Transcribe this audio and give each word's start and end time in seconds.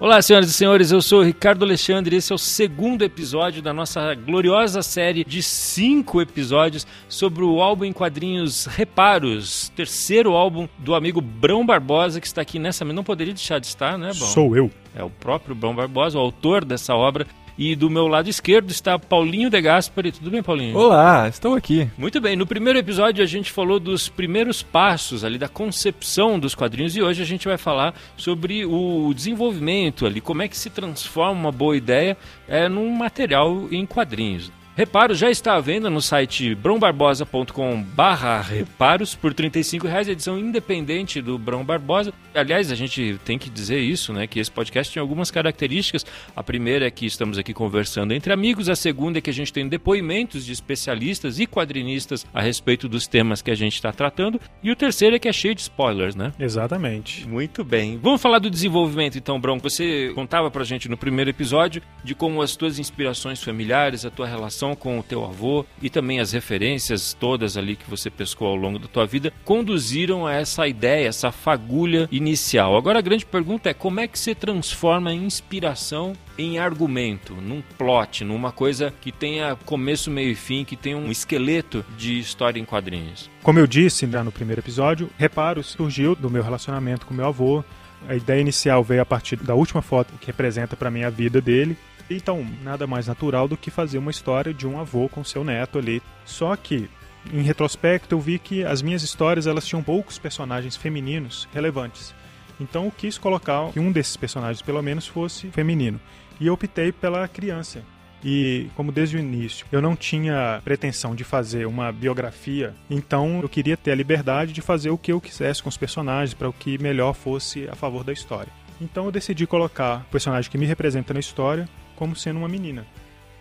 Olá, 0.00 0.22
senhoras 0.22 0.48
e 0.48 0.52
senhores, 0.52 0.92
eu 0.92 1.02
sou 1.02 1.22
o 1.22 1.24
Ricardo 1.24 1.64
Alexandre 1.64 2.14
e 2.14 2.18
esse 2.18 2.30
é 2.30 2.34
o 2.34 2.38
segundo 2.38 3.02
episódio 3.02 3.60
da 3.60 3.72
nossa 3.72 4.14
gloriosa 4.14 4.80
série 4.80 5.24
de 5.24 5.42
cinco 5.42 6.22
episódios 6.22 6.86
sobre 7.08 7.42
o 7.42 7.60
álbum 7.60 7.84
em 7.84 7.92
quadrinhos 7.92 8.66
Reparos, 8.66 9.72
terceiro 9.74 10.34
álbum 10.34 10.68
do 10.78 10.94
amigo 10.94 11.20
Brão 11.20 11.66
Barbosa, 11.66 12.20
que 12.20 12.28
está 12.28 12.42
aqui 12.42 12.60
nessa. 12.60 12.84
Não 12.84 13.02
poderia 13.02 13.34
deixar 13.34 13.58
de 13.58 13.66
estar, 13.66 13.98
né, 13.98 14.12
Brão? 14.14 14.28
Sou 14.28 14.56
eu. 14.56 14.70
É 14.94 15.02
o 15.02 15.10
próprio 15.10 15.52
Brão 15.52 15.74
Barbosa, 15.74 16.16
o 16.16 16.20
autor 16.20 16.64
dessa 16.64 16.94
obra. 16.94 17.26
E 17.58 17.74
do 17.74 17.90
meu 17.90 18.06
lado 18.06 18.30
esquerdo 18.30 18.70
está 18.70 18.96
Paulinho 19.00 19.50
De 19.50 19.60
Gasperi. 19.60 20.12
Tudo 20.12 20.30
bem, 20.30 20.44
Paulinho? 20.44 20.78
Olá, 20.78 21.28
estou 21.28 21.56
aqui. 21.56 21.90
Muito 21.98 22.20
bem. 22.20 22.36
No 22.36 22.46
primeiro 22.46 22.78
episódio 22.78 23.20
a 23.20 23.26
gente 23.26 23.50
falou 23.50 23.80
dos 23.80 24.08
primeiros 24.08 24.62
passos 24.62 25.24
ali 25.24 25.38
da 25.38 25.48
concepção 25.48 26.38
dos 26.38 26.54
quadrinhos 26.54 26.94
e 26.94 27.02
hoje 27.02 27.20
a 27.20 27.26
gente 27.26 27.48
vai 27.48 27.58
falar 27.58 27.94
sobre 28.16 28.64
o 28.64 29.12
desenvolvimento 29.12 30.06
ali, 30.06 30.20
como 30.20 30.40
é 30.40 30.46
que 30.46 30.56
se 30.56 30.70
transforma 30.70 31.40
uma 31.40 31.50
boa 31.50 31.76
ideia 31.76 32.16
é, 32.46 32.68
num 32.68 32.90
material 32.90 33.66
em 33.72 33.84
quadrinhos. 33.84 34.52
Reparo 34.78 35.12
já 35.12 35.28
está 35.28 35.56
à 35.56 35.60
venda 35.60 35.90
no 35.90 36.00
site 36.00 36.54
brombarbosa.com 36.54 37.82
barra 37.82 38.40
reparos 38.40 39.12
por 39.12 39.32
R$ 39.32 39.50
reais, 39.82 40.06
edição 40.06 40.38
independente 40.38 41.20
do 41.20 41.36
Brão 41.36 41.64
Barbosa. 41.64 42.14
Aliás, 42.32 42.70
a 42.70 42.76
gente 42.76 43.18
tem 43.24 43.36
que 43.36 43.50
dizer 43.50 43.80
isso, 43.80 44.12
né? 44.12 44.28
Que 44.28 44.38
esse 44.38 44.52
podcast 44.52 44.94
tem 44.94 45.00
algumas 45.00 45.32
características. 45.32 46.06
A 46.36 46.44
primeira 46.44 46.86
é 46.86 46.92
que 46.92 47.06
estamos 47.06 47.38
aqui 47.38 47.52
conversando 47.52 48.14
entre 48.14 48.32
amigos, 48.32 48.68
a 48.68 48.76
segunda 48.76 49.18
é 49.18 49.20
que 49.20 49.30
a 49.30 49.34
gente 49.34 49.52
tem 49.52 49.66
depoimentos 49.66 50.46
de 50.46 50.52
especialistas 50.52 51.40
e 51.40 51.46
quadrinistas 51.48 52.24
a 52.32 52.40
respeito 52.40 52.88
dos 52.88 53.08
temas 53.08 53.42
que 53.42 53.50
a 53.50 53.56
gente 53.56 53.74
está 53.74 53.90
tratando. 53.90 54.40
E 54.62 54.70
o 54.70 54.76
terceiro 54.76 55.16
é 55.16 55.18
que 55.18 55.26
é 55.28 55.32
cheio 55.32 55.56
de 55.56 55.62
spoilers, 55.62 56.14
né? 56.14 56.32
Exatamente. 56.38 57.26
Muito 57.26 57.64
bem. 57.64 57.98
Vamos 58.00 58.22
falar 58.22 58.38
do 58.38 58.48
desenvolvimento 58.48 59.18
então, 59.18 59.40
Brão. 59.40 59.58
Você 59.58 60.12
contava 60.14 60.52
pra 60.52 60.62
gente 60.62 60.88
no 60.88 60.96
primeiro 60.96 61.30
episódio 61.30 61.82
de 62.04 62.14
como 62.14 62.40
as 62.40 62.54
tuas 62.54 62.78
inspirações 62.78 63.42
familiares, 63.42 64.04
a 64.04 64.10
tua 64.10 64.28
relação 64.28 64.67
relação 64.68 64.74
com 64.74 64.98
o 64.98 65.02
teu 65.02 65.24
avô 65.24 65.64
e 65.80 65.88
também 65.88 66.20
as 66.20 66.32
referências 66.32 67.14
todas 67.14 67.56
ali 67.56 67.76
que 67.76 67.88
você 67.88 68.10
pescou 68.10 68.48
ao 68.48 68.56
longo 68.56 68.78
da 68.78 68.88
tua 68.88 69.06
vida 69.06 69.32
conduziram 69.44 70.26
a 70.26 70.34
essa 70.34 70.66
ideia, 70.66 71.08
essa 71.08 71.30
fagulha 71.30 72.08
inicial. 72.10 72.76
Agora 72.76 72.98
a 72.98 73.02
grande 73.02 73.24
pergunta 73.24 73.70
é 73.70 73.74
como 73.74 74.00
é 74.00 74.08
que 74.08 74.18
você 74.18 74.34
transforma 74.34 75.10
a 75.10 75.14
inspiração 75.14 76.12
em 76.36 76.58
argumento, 76.58 77.34
num 77.34 77.62
plot, 77.76 78.24
numa 78.24 78.52
coisa 78.52 78.92
que 79.00 79.10
tenha 79.10 79.56
começo, 79.64 80.10
meio 80.10 80.30
e 80.30 80.34
fim, 80.34 80.64
que 80.64 80.76
tenha 80.76 80.96
um 80.96 81.10
esqueleto 81.10 81.84
de 81.96 82.18
história 82.18 82.60
em 82.60 82.64
quadrinhos. 82.64 83.30
Como 83.42 83.58
eu 83.58 83.66
disse 83.66 84.08
já 84.08 84.22
no 84.22 84.32
primeiro 84.32 84.60
episódio, 84.60 85.10
Reparos 85.18 85.66
surgiu 85.66 86.14
do 86.14 86.30
meu 86.30 86.42
relacionamento 86.42 87.06
com 87.06 87.14
meu 87.14 87.26
avô. 87.26 87.64
A 88.08 88.14
ideia 88.14 88.40
inicial 88.40 88.84
veio 88.84 89.02
a 89.02 89.06
partir 89.06 89.36
da 89.36 89.54
última 89.54 89.82
foto 89.82 90.14
que 90.20 90.28
representa 90.28 90.76
para 90.76 90.90
mim 90.90 91.02
a 91.02 91.10
vida 91.10 91.40
dele 91.40 91.76
então, 92.16 92.46
nada 92.62 92.86
mais 92.86 93.06
natural 93.06 93.46
do 93.46 93.56
que 93.56 93.70
fazer 93.70 93.98
uma 93.98 94.10
história 94.10 94.54
de 94.54 94.66
um 94.66 94.80
avô 94.80 95.08
com 95.08 95.22
seu 95.22 95.44
neto 95.44 95.78
ali. 95.78 96.02
Só 96.24 96.56
que, 96.56 96.88
em 97.32 97.42
retrospecto, 97.42 98.14
eu 98.14 98.20
vi 98.20 98.38
que 98.38 98.64
as 98.64 98.80
minhas 98.80 99.02
histórias 99.02 99.46
elas 99.46 99.66
tinham 99.66 99.82
poucos 99.82 100.18
personagens 100.18 100.76
femininos 100.76 101.48
relevantes. 101.52 102.14
Então, 102.60 102.86
eu 102.86 102.90
quis 102.90 103.18
colocar 103.18 103.70
que 103.72 103.80
um 103.80 103.92
desses 103.92 104.16
personagens, 104.16 104.62
pelo 104.62 104.82
menos, 104.82 105.06
fosse 105.06 105.48
feminino. 105.48 106.00
E 106.40 106.46
eu 106.46 106.54
optei 106.54 106.92
pela 106.92 107.28
criança. 107.28 107.82
E 108.24 108.68
como 108.74 108.90
desde 108.90 109.16
o 109.16 109.20
início 109.20 109.64
eu 109.70 109.80
não 109.80 109.94
tinha 109.94 110.60
pretensão 110.64 111.14
de 111.14 111.22
fazer 111.22 111.66
uma 111.66 111.92
biografia, 111.92 112.74
então 112.90 113.40
eu 113.40 113.48
queria 113.48 113.76
ter 113.76 113.92
a 113.92 113.94
liberdade 113.94 114.52
de 114.52 114.60
fazer 114.60 114.90
o 114.90 114.98
que 114.98 115.12
eu 115.12 115.20
quisesse 115.20 115.62
com 115.62 115.68
os 115.68 115.76
personagens 115.76 116.34
para 116.34 116.48
o 116.48 116.52
que 116.52 116.78
melhor 116.78 117.14
fosse 117.14 117.68
a 117.68 117.76
favor 117.76 118.02
da 118.02 118.12
história. 118.12 118.52
Então 118.80 119.04
eu 119.04 119.12
decidi 119.12 119.46
colocar 119.46 120.02
o 120.08 120.10
personagem 120.10 120.50
que 120.50 120.58
me 120.58 120.66
representa 120.66 121.14
na 121.14 121.20
história 121.20 121.68
como 121.98 122.14
sendo 122.14 122.38
uma 122.38 122.48
menina. 122.48 122.86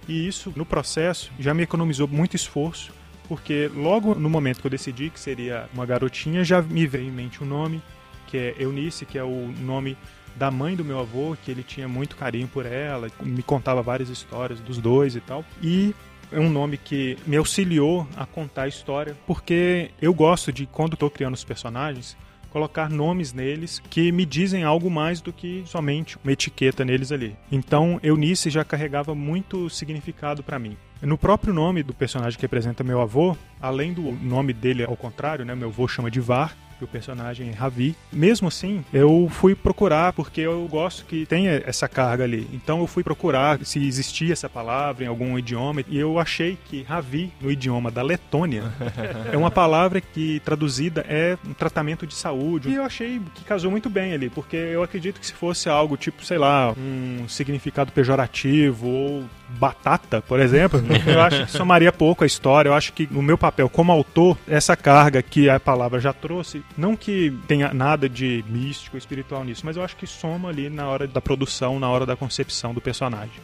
E 0.07 0.27
isso, 0.27 0.51
no 0.55 0.65
processo, 0.65 1.31
já 1.37 1.53
me 1.53 1.61
economizou 1.61 2.07
muito 2.07 2.35
esforço, 2.35 2.91
porque 3.27 3.69
logo 3.75 4.15
no 4.15 4.29
momento 4.29 4.61
que 4.61 4.65
eu 4.65 4.71
decidi 4.71 5.11
que 5.11 5.19
seria 5.19 5.69
uma 5.73 5.85
garotinha, 5.85 6.43
já 6.43 6.59
me 6.59 6.87
veio 6.87 7.07
em 7.07 7.11
mente 7.11 7.43
um 7.43 7.45
nome, 7.47 7.83
que 8.25 8.35
é 8.35 8.55
Eunice, 8.57 9.05
que 9.05 9.17
é 9.17 9.23
o 9.23 9.53
nome 9.59 9.95
da 10.35 10.49
mãe 10.49 10.75
do 10.75 10.83
meu 10.83 10.99
avô, 10.99 11.37
que 11.43 11.51
ele 11.51 11.61
tinha 11.61 11.87
muito 11.87 12.15
carinho 12.15 12.47
por 12.47 12.65
ela, 12.65 13.11
me 13.21 13.43
contava 13.43 13.81
várias 13.83 14.09
histórias 14.09 14.59
dos 14.59 14.79
dois 14.79 15.15
e 15.15 15.21
tal. 15.21 15.45
E 15.61 15.93
é 16.31 16.39
um 16.39 16.49
nome 16.49 16.77
que 16.77 17.15
me 17.27 17.37
auxiliou 17.37 18.07
a 18.15 18.25
contar 18.25 18.63
a 18.63 18.67
história, 18.67 19.15
porque 19.27 19.91
eu 20.01 20.13
gosto 20.15 20.51
de, 20.51 20.65
quando 20.65 20.93
estou 20.93 21.11
criando 21.11 21.35
os 21.35 21.43
personagens, 21.43 22.17
colocar 22.47 22.89
nomes 22.89 23.33
neles 23.33 23.81
que 23.89 24.11
me 24.11 24.25
dizem 24.25 24.63
algo 24.63 24.89
mais 24.89 25.21
do 25.21 25.31
que 25.31 25.63
somente 25.65 26.17
uma 26.23 26.31
etiqueta 26.31 26.83
neles 26.83 27.11
ali. 27.11 27.35
Então, 27.51 27.99
Eunice 28.01 28.49
já 28.49 28.63
carregava 28.63 29.13
muito 29.13 29.69
significado 29.69 30.43
para 30.43 30.59
mim. 30.59 30.77
No 31.01 31.17
próprio 31.17 31.53
nome 31.53 31.83
do 31.83 31.93
personagem 31.93 32.37
que 32.37 32.41
representa 32.41 32.83
meu 32.83 32.99
avô, 32.99 33.37
além 33.61 33.93
do 33.93 34.01
nome 34.01 34.51
dele 34.51 34.83
ao 34.83 34.97
contrário, 34.97 35.45
né, 35.45 35.53
meu 35.53 35.67
avô 35.69 35.87
chama 35.87 36.09
de 36.09 36.19
Var, 36.19 36.55
que 36.77 36.83
o 36.83 36.87
personagem 36.87 37.49
é 37.49 37.53
Ravi. 37.53 37.95
Mesmo 38.11 38.47
assim, 38.47 38.83
eu 38.93 39.27
fui 39.31 39.55
procurar, 39.55 40.13
porque 40.13 40.41
eu 40.41 40.67
gosto 40.69 41.05
que 41.05 41.25
tenha 41.25 41.61
essa 41.65 41.87
carga 41.87 42.23
ali. 42.23 42.47
Então 42.53 42.79
eu 42.79 42.87
fui 42.87 43.03
procurar 43.03 43.59
se 43.63 43.85
existia 43.85 44.33
essa 44.33 44.49
palavra 44.49 45.03
em 45.03 45.07
algum 45.07 45.37
idioma, 45.37 45.83
e 45.87 45.97
eu 45.97 46.19
achei 46.19 46.57
que 46.65 46.83
Ravi, 46.83 47.31
no 47.41 47.51
idioma 47.51 47.91
da 47.91 48.01
Letônia, 48.01 48.63
é 49.31 49.37
uma 49.37 49.51
palavra 49.51 50.01
que 50.01 50.39
traduzida 50.41 51.05
é 51.07 51.37
um 51.45 51.53
tratamento 51.53 52.05
de 52.05 52.13
saúde. 52.13 52.69
E 52.69 52.75
eu 52.75 52.83
achei 52.83 53.21
que 53.35 53.43
casou 53.43 53.71
muito 53.71 53.89
bem 53.89 54.13
ali, 54.13 54.29
porque 54.29 54.55
eu 54.55 54.83
acredito 54.83 55.19
que 55.19 55.25
se 55.25 55.33
fosse 55.33 55.69
algo 55.69 55.97
tipo, 55.97 56.25
sei 56.25 56.37
lá, 56.37 56.73
um 56.77 57.27
significado 57.27 57.91
pejorativo 57.91 58.87
ou 58.87 59.23
batata, 59.49 60.21
por 60.21 60.39
exemplo, 60.39 60.81
eu 61.05 61.21
acho 61.21 61.45
que 61.45 61.51
somaria 61.51 61.91
pouco 61.91 62.23
a 62.23 62.27
história. 62.27 62.69
Eu 62.69 62.73
acho 62.73 62.93
que 62.93 63.07
no 63.09 63.21
meu 63.21 63.37
papel 63.37 63.69
como 63.69 63.91
autor, 63.91 64.37
essa 64.47 64.75
carga 64.75 65.21
que 65.21 65.49
a 65.49 65.59
palavra 65.59 65.99
já 65.99 66.13
trouxe 66.13 66.61
não 66.77 66.95
que 66.95 67.31
tenha 67.47 67.73
nada 67.73 68.09
de 68.09 68.43
místico, 68.47 68.97
espiritual 68.97 69.43
nisso, 69.43 69.65
mas 69.65 69.77
eu 69.77 69.83
acho 69.83 69.95
que 69.95 70.07
soma 70.07 70.49
ali 70.49 70.69
na 70.69 70.87
hora 70.87 71.07
da 71.07 71.21
produção, 71.21 71.79
na 71.79 71.89
hora 71.89 72.05
da 72.05 72.15
concepção 72.15 72.73
do 72.73 72.81
personagem. 72.81 73.39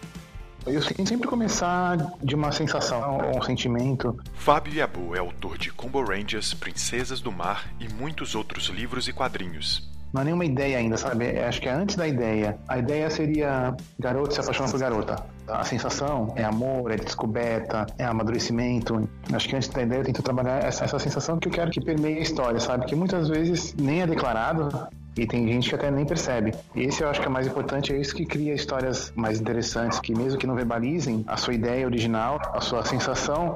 Eu 0.66 0.82
sempre 0.82 1.28
começar 1.28 1.98
de 2.24 2.36
uma 2.36 2.52
sensação 2.52 3.18
ou 3.18 3.38
um 3.38 3.42
sentimento. 3.42 4.18
Fábio 4.34 4.74
Yabu 4.74 5.14
é 5.14 5.20
autor 5.20 5.58
de 5.58 5.72
Combo 5.72 6.02
Rangers, 6.02 6.54
Princesas 6.54 7.20
do 7.20 7.32
Mar 7.32 7.70
e 7.82 7.94
muitos 7.94 8.34
outros 8.34 8.68
livros 8.68 9.08
e 9.10 9.14
quadrinhos. 9.14 9.92
Não 10.14 10.22
é 10.22 10.26
nenhuma 10.26 10.46
ideia 10.46 10.78
ainda, 10.78 10.96
sabe? 10.96 11.38
Acho 11.40 11.60
que 11.60 11.68
é 11.68 11.72
antes 11.72 11.96
da 11.96 12.08
ideia. 12.08 12.58
A 12.68 12.78
ideia 12.78 13.10
seria 13.10 13.76
garoto 14.00 14.34
se 14.34 14.40
apaixona 14.40 14.70
por 14.70 14.80
garota. 14.80 15.26
A 15.48 15.64
sensação 15.64 16.34
é 16.36 16.44
amor, 16.44 16.92
é 16.92 16.96
descoberta, 16.96 17.86
é 17.98 18.06
amadurecimento. 18.06 19.08
Acho 19.32 19.50
que 19.50 19.56
antes 19.56 19.68
da 19.70 19.82
ideia 19.82 20.00
eu 20.00 20.06
tento 20.06 20.24
trabalhar 20.24 20.64
essa, 20.64 20.86
essa 20.86 20.98
sensação 21.00 21.38
que 21.38 21.50
eu 21.50 21.52
quero 21.52 21.70
que 21.70 21.82
permeie 21.82 22.20
a 22.20 22.22
história, 22.22 22.60
sabe? 22.60 22.86
Que 22.86 22.96
muitas 22.96 23.28
vezes 23.28 23.74
nem 23.76 24.02
é 24.02 24.08
declarado, 24.08 24.70
e 25.18 25.26
tem 25.26 25.48
gente 25.48 25.70
que 25.70 25.76
até 25.76 25.92
nem 25.92 26.06
percebe. 26.06 26.54
Esse 26.76 27.04
eu 27.04 27.10
acho 27.10 27.22
que 27.22 27.28
é 27.28 27.30
mais 27.30 27.48
importante, 27.48 27.94
é 27.94 27.98
isso 27.98 28.16
que 28.16 28.26
cria 28.26 28.54
histórias 28.54 29.12
mais 29.16 29.40
interessantes, 29.40 30.00
que 30.00 30.16
mesmo 30.16 30.40
que 30.40 30.48
não 30.48 30.56
verbalizem 30.56 31.24
a 31.28 31.38
sua 31.38 31.54
ideia 31.54 31.86
original, 31.86 32.40
a 32.54 32.62
sua 32.62 32.84
sensação, 32.84 33.56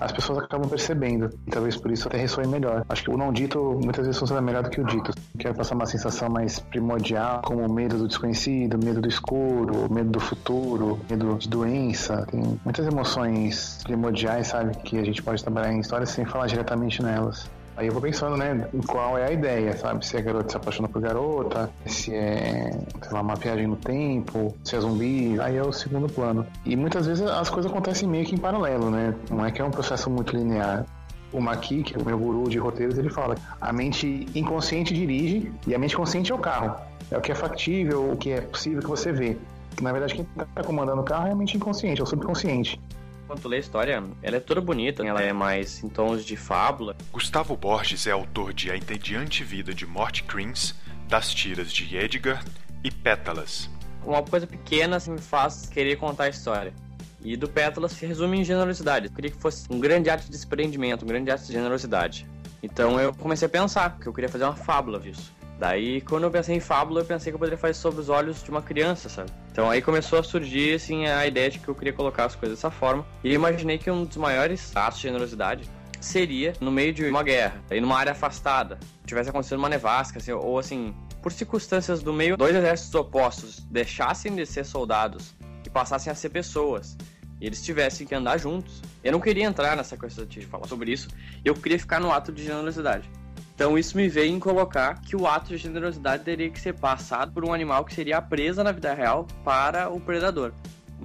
as 0.00 0.12
pessoas 0.12 0.38
acabam 0.38 0.68
percebendo. 0.68 1.30
E 1.46 1.50
talvez 1.50 1.76
por 1.76 1.90
isso 1.90 2.08
até 2.08 2.18
ressoe 2.18 2.46
melhor. 2.46 2.84
Acho 2.88 3.04
que 3.04 3.10
o 3.10 3.16
não 3.16 3.32
dito 3.32 3.78
muitas 3.82 4.06
vezes 4.06 4.18
funciona 4.18 4.40
melhor 4.40 4.62
do 4.62 4.70
que 4.70 4.80
o 4.80 4.84
dito. 4.84 5.12
Quero 5.38 5.54
passar 5.54 5.74
uma 5.74 5.86
sensação 5.86 6.28
mais 6.28 6.58
primordial, 6.58 7.42
como 7.42 7.64
o 7.64 7.72
medo 7.72 7.98
do 7.98 8.08
desconhecido, 8.08 8.78
medo 8.82 9.00
do 9.00 9.08
escuro, 9.08 9.92
medo 9.92 10.10
do 10.10 10.20
futuro, 10.20 10.98
medo 11.08 11.36
de 11.38 11.48
doença. 11.48 12.26
Tem 12.30 12.58
muitas 12.64 12.86
emoções 12.86 13.80
primordiais, 13.84 14.48
sabe, 14.48 14.76
que 14.78 14.98
a 14.98 15.04
gente 15.04 15.22
pode 15.22 15.42
trabalhar 15.42 15.72
em 15.72 15.80
histórias 15.80 16.10
sem 16.10 16.24
falar 16.24 16.46
diretamente 16.46 17.02
nelas. 17.02 17.48
Aí 17.76 17.88
eu 17.88 17.92
vou 17.92 18.00
pensando, 18.00 18.36
né, 18.38 18.66
em 18.72 18.80
qual 18.80 19.18
é 19.18 19.26
a 19.26 19.30
ideia, 19.30 19.76
sabe? 19.76 20.04
Se 20.06 20.16
é 20.16 20.22
garota 20.22 20.48
se 20.48 20.56
apaixona 20.56 20.88
por 20.88 21.00
garota, 21.02 21.70
se 21.84 22.14
é, 22.14 22.70
sei 23.02 23.12
lá, 23.12 23.20
uma 23.20 23.34
viagem 23.34 23.66
no 23.66 23.76
tempo, 23.76 24.56
se 24.64 24.74
é 24.74 24.80
zumbi, 24.80 25.38
aí 25.38 25.56
é 25.56 25.62
o 25.62 25.72
segundo 25.72 26.08
plano. 26.08 26.46
E 26.64 26.74
muitas 26.74 27.06
vezes 27.06 27.26
as 27.26 27.50
coisas 27.50 27.70
acontecem 27.70 28.08
meio 28.08 28.24
que 28.24 28.34
em 28.34 28.38
paralelo, 28.38 28.90
né? 28.90 29.14
Não 29.30 29.44
é 29.44 29.50
que 29.50 29.60
é 29.60 29.64
um 29.64 29.70
processo 29.70 30.08
muito 30.08 30.34
linear. 30.34 30.86
O 31.32 31.40
Maki, 31.40 31.82
que 31.82 31.94
é 31.94 31.98
o 31.98 32.04
meu 32.04 32.16
guru 32.18 32.48
de 32.48 32.56
roteiros, 32.56 32.96
ele 32.96 33.10
fala: 33.10 33.34
a 33.60 33.72
mente 33.72 34.26
inconsciente 34.34 34.94
dirige 34.94 35.52
e 35.66 35.74
a 35.74 35.78
mente 35.78 35.94
consciente 35.94 36.32
é 36.32 36.34
o 36.34 36.38
carro. 36.38 36.74
É 37.10 37.18
o 37.18 37.20
que 37.20 37.30
é 37.30 37.34
factível, 37.34 38.10
o 38.10 38.16
que 38.16 38.30
é 38.30 38.40
possível 38.40 38.80
que 38.80 38.88
você 38.88 39.12
vê. 39.12 39.36
Na 39.82 39.92
verdade, 39.92 40.14
quem 40.14 40.26
está 40.38 40.62
comandando 40.64 41.02
o 41.02 41.04
carro 41.04 41.26
é 41.28 41.32
a 41.32 41.34
mente 41.34 41.56
inconsciente, 41.56 42.00
é 42.00 42.04
o 42.04 42.06
subconsciente. 42.06 42.80
Quando 43.26 43.40
tu 43.40 43.48
lê 43.48 43.56
a 43.56 43.60
história, 43.60 44.04
ela 44.22 44.36
é 44.36 44.40
toda 44.40 44.60
bonita, 44.60 45.04
ela 45.04 45.20
é 45.20 45.32
mais 45.32 45.82
em 45.82 45.88
tons 45.88 46.24
de 46.24 46.36
fábula. 46.36 46.96
Gustavo 47.12 47.56
Borges 47.56 48.06
é 48.06 48.12
autor 48.12 48.52
de 48.52 48.70
A 48.70 48.76
Entediante 48.76 49.42
Vida 49.42 49.74
de 49.74 49.84
Morte 49.84 50.22
Creams, 50.22 50.74
das 51.08 51.34
tiras 51.34 51.72
de 51.72 51.96
Edgar 51.96 52.44
e 52.84 52.90
Pétalas. 52.90 53.68
Uma 54.04 54.22
coisa 54.22 54.46
pequena 54.46 54.96
assim, 54.96 55.10
me 55.10 55.20
faz 55.20 55.66
querer 55.66 55.96
contar 55.96 56.24
a 56.24 56.28
história. 56.28 56.72
E 57.20 57.36
do 57.36 57.48
Pétalas 57.48 57.92
se 57.92 58.06
resume 58.06 58.38
em 58.38 58.44
generosidade. 58.44 59.06
Eu 59.06 59.12
queria 59.12 59.32
que 59.32 59.38
fosse 59.38 59.66
um 59.68 59.80
grande 59.80 60.08
ato 60.08 60.24
de 60.26 60.30
desprendimento, 60.30 61.04
um 61.04 61.08
grande 61.08 61.28
ato 61.28 61.44
de 61.44 61.52
generosidade. 61.52 62.28
Então 62.62 63.00
eu 63.00 63.12
comecei 63.12 63.46
a 63.46 63.48
pensar 63.48 63.98
que 63.98 64.06
eu 64.06 64.12
queria 64.12 64.28
fazer 64.28 64.44
uma 64.44 64.54
fábula 64.54 65.00
disso. 65.00 65.34
Daí, 65.58 66.02
quando 66.02 66.24
eu 66.24 66.30
pensei 66.30 66.54
em 66.54 66.60
fábula, 66.60 67.00
eu 67.00 67.04
pensei 67.04 67.30
que 67.32 67.34
eu 67.34 67.38
poderia 67.38 67.56
fazer 67.56 67.74
sobre 67.74 68.00
os 68.00 68.08
olhos 68.08 68.42
de 68.42 68.50
uma 68.50 68.60
criança, 68.60 69.08
sabe? 69.08 69.30
Então 69.50 69.70
aí 69.70 69.80
começou 69.80 70.18
a 70.18 70.22
surgir, 70.22 70.74
assim, 70.74 71.06
a 71.06 71.26
ideia 71.26 71.50
de 71.50 71.58
que 71.58 71.68
eu 71.68 71.74
queria 71.74 71.92
colocar 71.92 72.26
as 72.26 72.34
coisas 72.34 72.58
dessa 72.58 72.70
forma. 72.70 73.06
E 73.24 73.32
imaginei 73.32 73.78
que 73.78 73.90
um 73.90 74.04
dos 74.04 74.18
maiores 74.18 74.76
atos 74.76 74.98
de 74.98 75.04
generosidade 75.04 75.68
seria 75.98 76.52
no 76.60 76.70
meio 76.70 76.92
de 76.92 77.04
uma 77.04 77.22
guerra, 77.22 77.62
aí 77.70 77.80
numa 77.80 77.96
área 77.96 78.12
afastada, 78.12 78.78
tivesse 79.06 79.30
acontecido 79.30 79.58
uma 79.58 79.68
nevasca, 79.68 80.18
assim, 80.18 80.32
ou 80.32 80.58
assim, 80.58 80.94
por 81.22 81.32
circunstâncias 81.32 82.02
do 82.02 82.12
meio, 82.12 82.36
dois 82.36 82.54
exércitos 82.54 82.94
opostos 82.94 83.60
deixassem 83.70 84.34
de 84.34 84.44
ser 84.44 84.64
soldados 84.64 85.34
e 85.64 85.70
passassem 85.70 86.12
a 86.12 86.14
ser 86.14 86.28
pessoas. 86.28 86.96
E 87.40 87.46
eles 87.46 87.62
tivessem 87.62 88.06
que 88.06 88.14
andar 88.14 88.38
juntos. 88.38 88.80
Eu 89.02 89.12
não 89.12 89.20
queria 89.20 89.44
entrar 89.44 89.76
nessa 89.76 89.96
questão 89.96 90.24
de 90.24 90.46
falar 90.46 90.66
sobre 90.66 90.90
isso. 90.90 91.08
Eu 91.44 91.54
queria 91.54 91.78
ficar 91.78 92.00
no 92.00 92.10
ato 92.10 92.32
de 92.32 92.44
generosidade. 92.44 93.10
Então 93.56 93.78
isso 93.78 93.96
me 93.96 94.06
veio 94.06 94.34
em 94.34 94.38
colocar 94.38 95.00
que 95.00 95.16
o 95.16 95.26
ato 95.26 95.48
de 95.48 95.56
generosidade 95.56 96.22
teria 96.22 96.50
que 96.50 96.60
ser 96.60 96.74
passado 96.74 97.32
por 97.32 97.42
um 97.42 97.54
animal 97.54 97.86
que 97.86 97.94
seria 97.94 98.18
a 98.18 98.22
presa 98.22 98.62
na 98.62 98.70
vida 98.70 98.92
real 98.92 99.26
para 99.42 99.88
o 99.88 99.98
predador. 99.98 100.52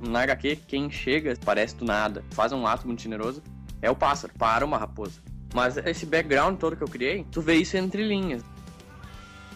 Na 0.06 0.24
HQ, 0.24 0.58
quem 0.68 0.92
chega, 0.92 1.34
parece 1.46 1.78
do 1.78 1.86
nada, 1.86 2.26
faz 2.32 2.52
um 2.52 2.68
ato 2.68 2.86
muito 2.86 3.02
generoso, 3.02 3.42
é 3.82 3.90
o 3.90 3.96
pássaro, 3.96 4.34
para 4.38 4.66
uma 4.66 4.78
raposa. 4.78 5.22
Mas 5.54 5.78
esse 5.78 6.06
background 6.06 6.60
todo 6.60 6.76
que 6.76 6.84
eu 6.84 6.90
criei, 6.90 7.26
tu 7.32 7.42
vê 7.42 7.56
isso 7.56 7.78
entre 7.78 8.06
linhas. 8.06 8.44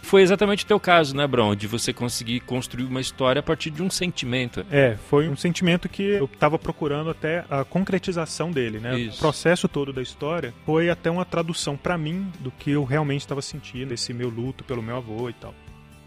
Foi 0.05 0.21
exatamente 0.21 0.63
o 0.63 0.67
teu 0.67 0.79
caso, 0.79 1.15
né, 1.15 1.25
Bron? 1.25 1.55
De 1.55 1.65
você 1.65 1.91
conseguir 1.91 2.39
construir 2.41 2.85
uma 2.85 3.01
história 3.01 3.39
a 3.39 3.43
partir 3.43 3.71
de 3.71 3.81
um 3.81 3.89
sentimento. 3.89 4.63
É, 4.69 4.95
foi 5.09 5.27
um 5.27 5.35
sentimento 5.35 5.89
que 5.89 6.03
eu 6.03 6.25
estava 6.25 6.59
procurando 6.59 7.09
até 7.09 7.43
a 7.49 7.63
concretização 7.65 8.51
dele, 8.51 8.79
né? 8.79 8.99
Isso. 8.99 9.17
O 9.17 9.19
processo 9.19 9.67
todo 9.67 9.91
da 9.91 10.03
história 10.03 10.53
foi 10.63 10.91
até 10.91 11.09
uma 11.09 11.25
tradução 11.25 11.75
para 11.75 11.97
mim 11.97 12.31
do 12.39 12.51
que 12.51 12.69
eu 12.71 12.83
realmente 12.83 13.21
estava 13.21 13.41
sentindo, 13.41 13.95
esse 13.95 14.13
meu 14.13 14.29
luto 14.29 14.63
pelo 14.63 14.81
meu 14.83 14.97
avô 14.97 15.27
e 15.27 15.33
tal. 15.33 15.55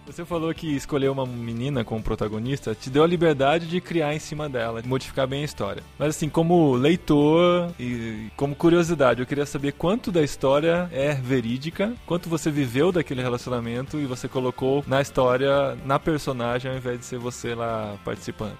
Você 0.08 0.24
falou 0.24 0.54
que 0.54 0.74
escolher 0.74 1.10
uma 1.10 1.26
menina 1.26 1.84
como 1.84 2.02
protagonista 2.02 2.74
te 2.74 2.88
deu 2.88 3.04
a 3.04 3.06
liberdade 3.06 3.66
de 3.66 3.78
criar 3.78 4.14
em 4.14 4.18
cima 4.18 4.48
dela, 4.48 4.80
de 4.80 4.88
modificar 4.88 5.26
bem 5.26 5.42
a 5.42 5.44
história. 5.44 5.82
Mas 5.98 6.16
assim, 6.16 6.30
como 6.30 6.74
leitor 6.74 7.70
e 7.78 8.28
como 8.34 8.54
curiosidade, 8.54 9.20
eu 9.20 9.26
queria 9.26 9.44
saber 9.44 9.72
quanto 9.72 10.10
da 10.10 10.22
história 10.22 10.88
é 10.92 11.12
verídica, 11.12 11.92
quanto 12.06 12.26
você 12.26 12.50
viveu 12.50 12.90
daquele 12.90 13.20
relacionamento 13.20 13.98
e 13.98 14.06
você 14.06 14.26
colocou 14.26 14.82
na 14.86 15.02
história, 15.02 15.76
na 15.84 15.98
personagem, 15.98 16.70
ao 16.70 16.78
invés 16.78 16.98
de 16.98 17.04
ser 17.04 17.18
você 17.18 17.54
lá 17.54 17.94
participando. 18.02 18.56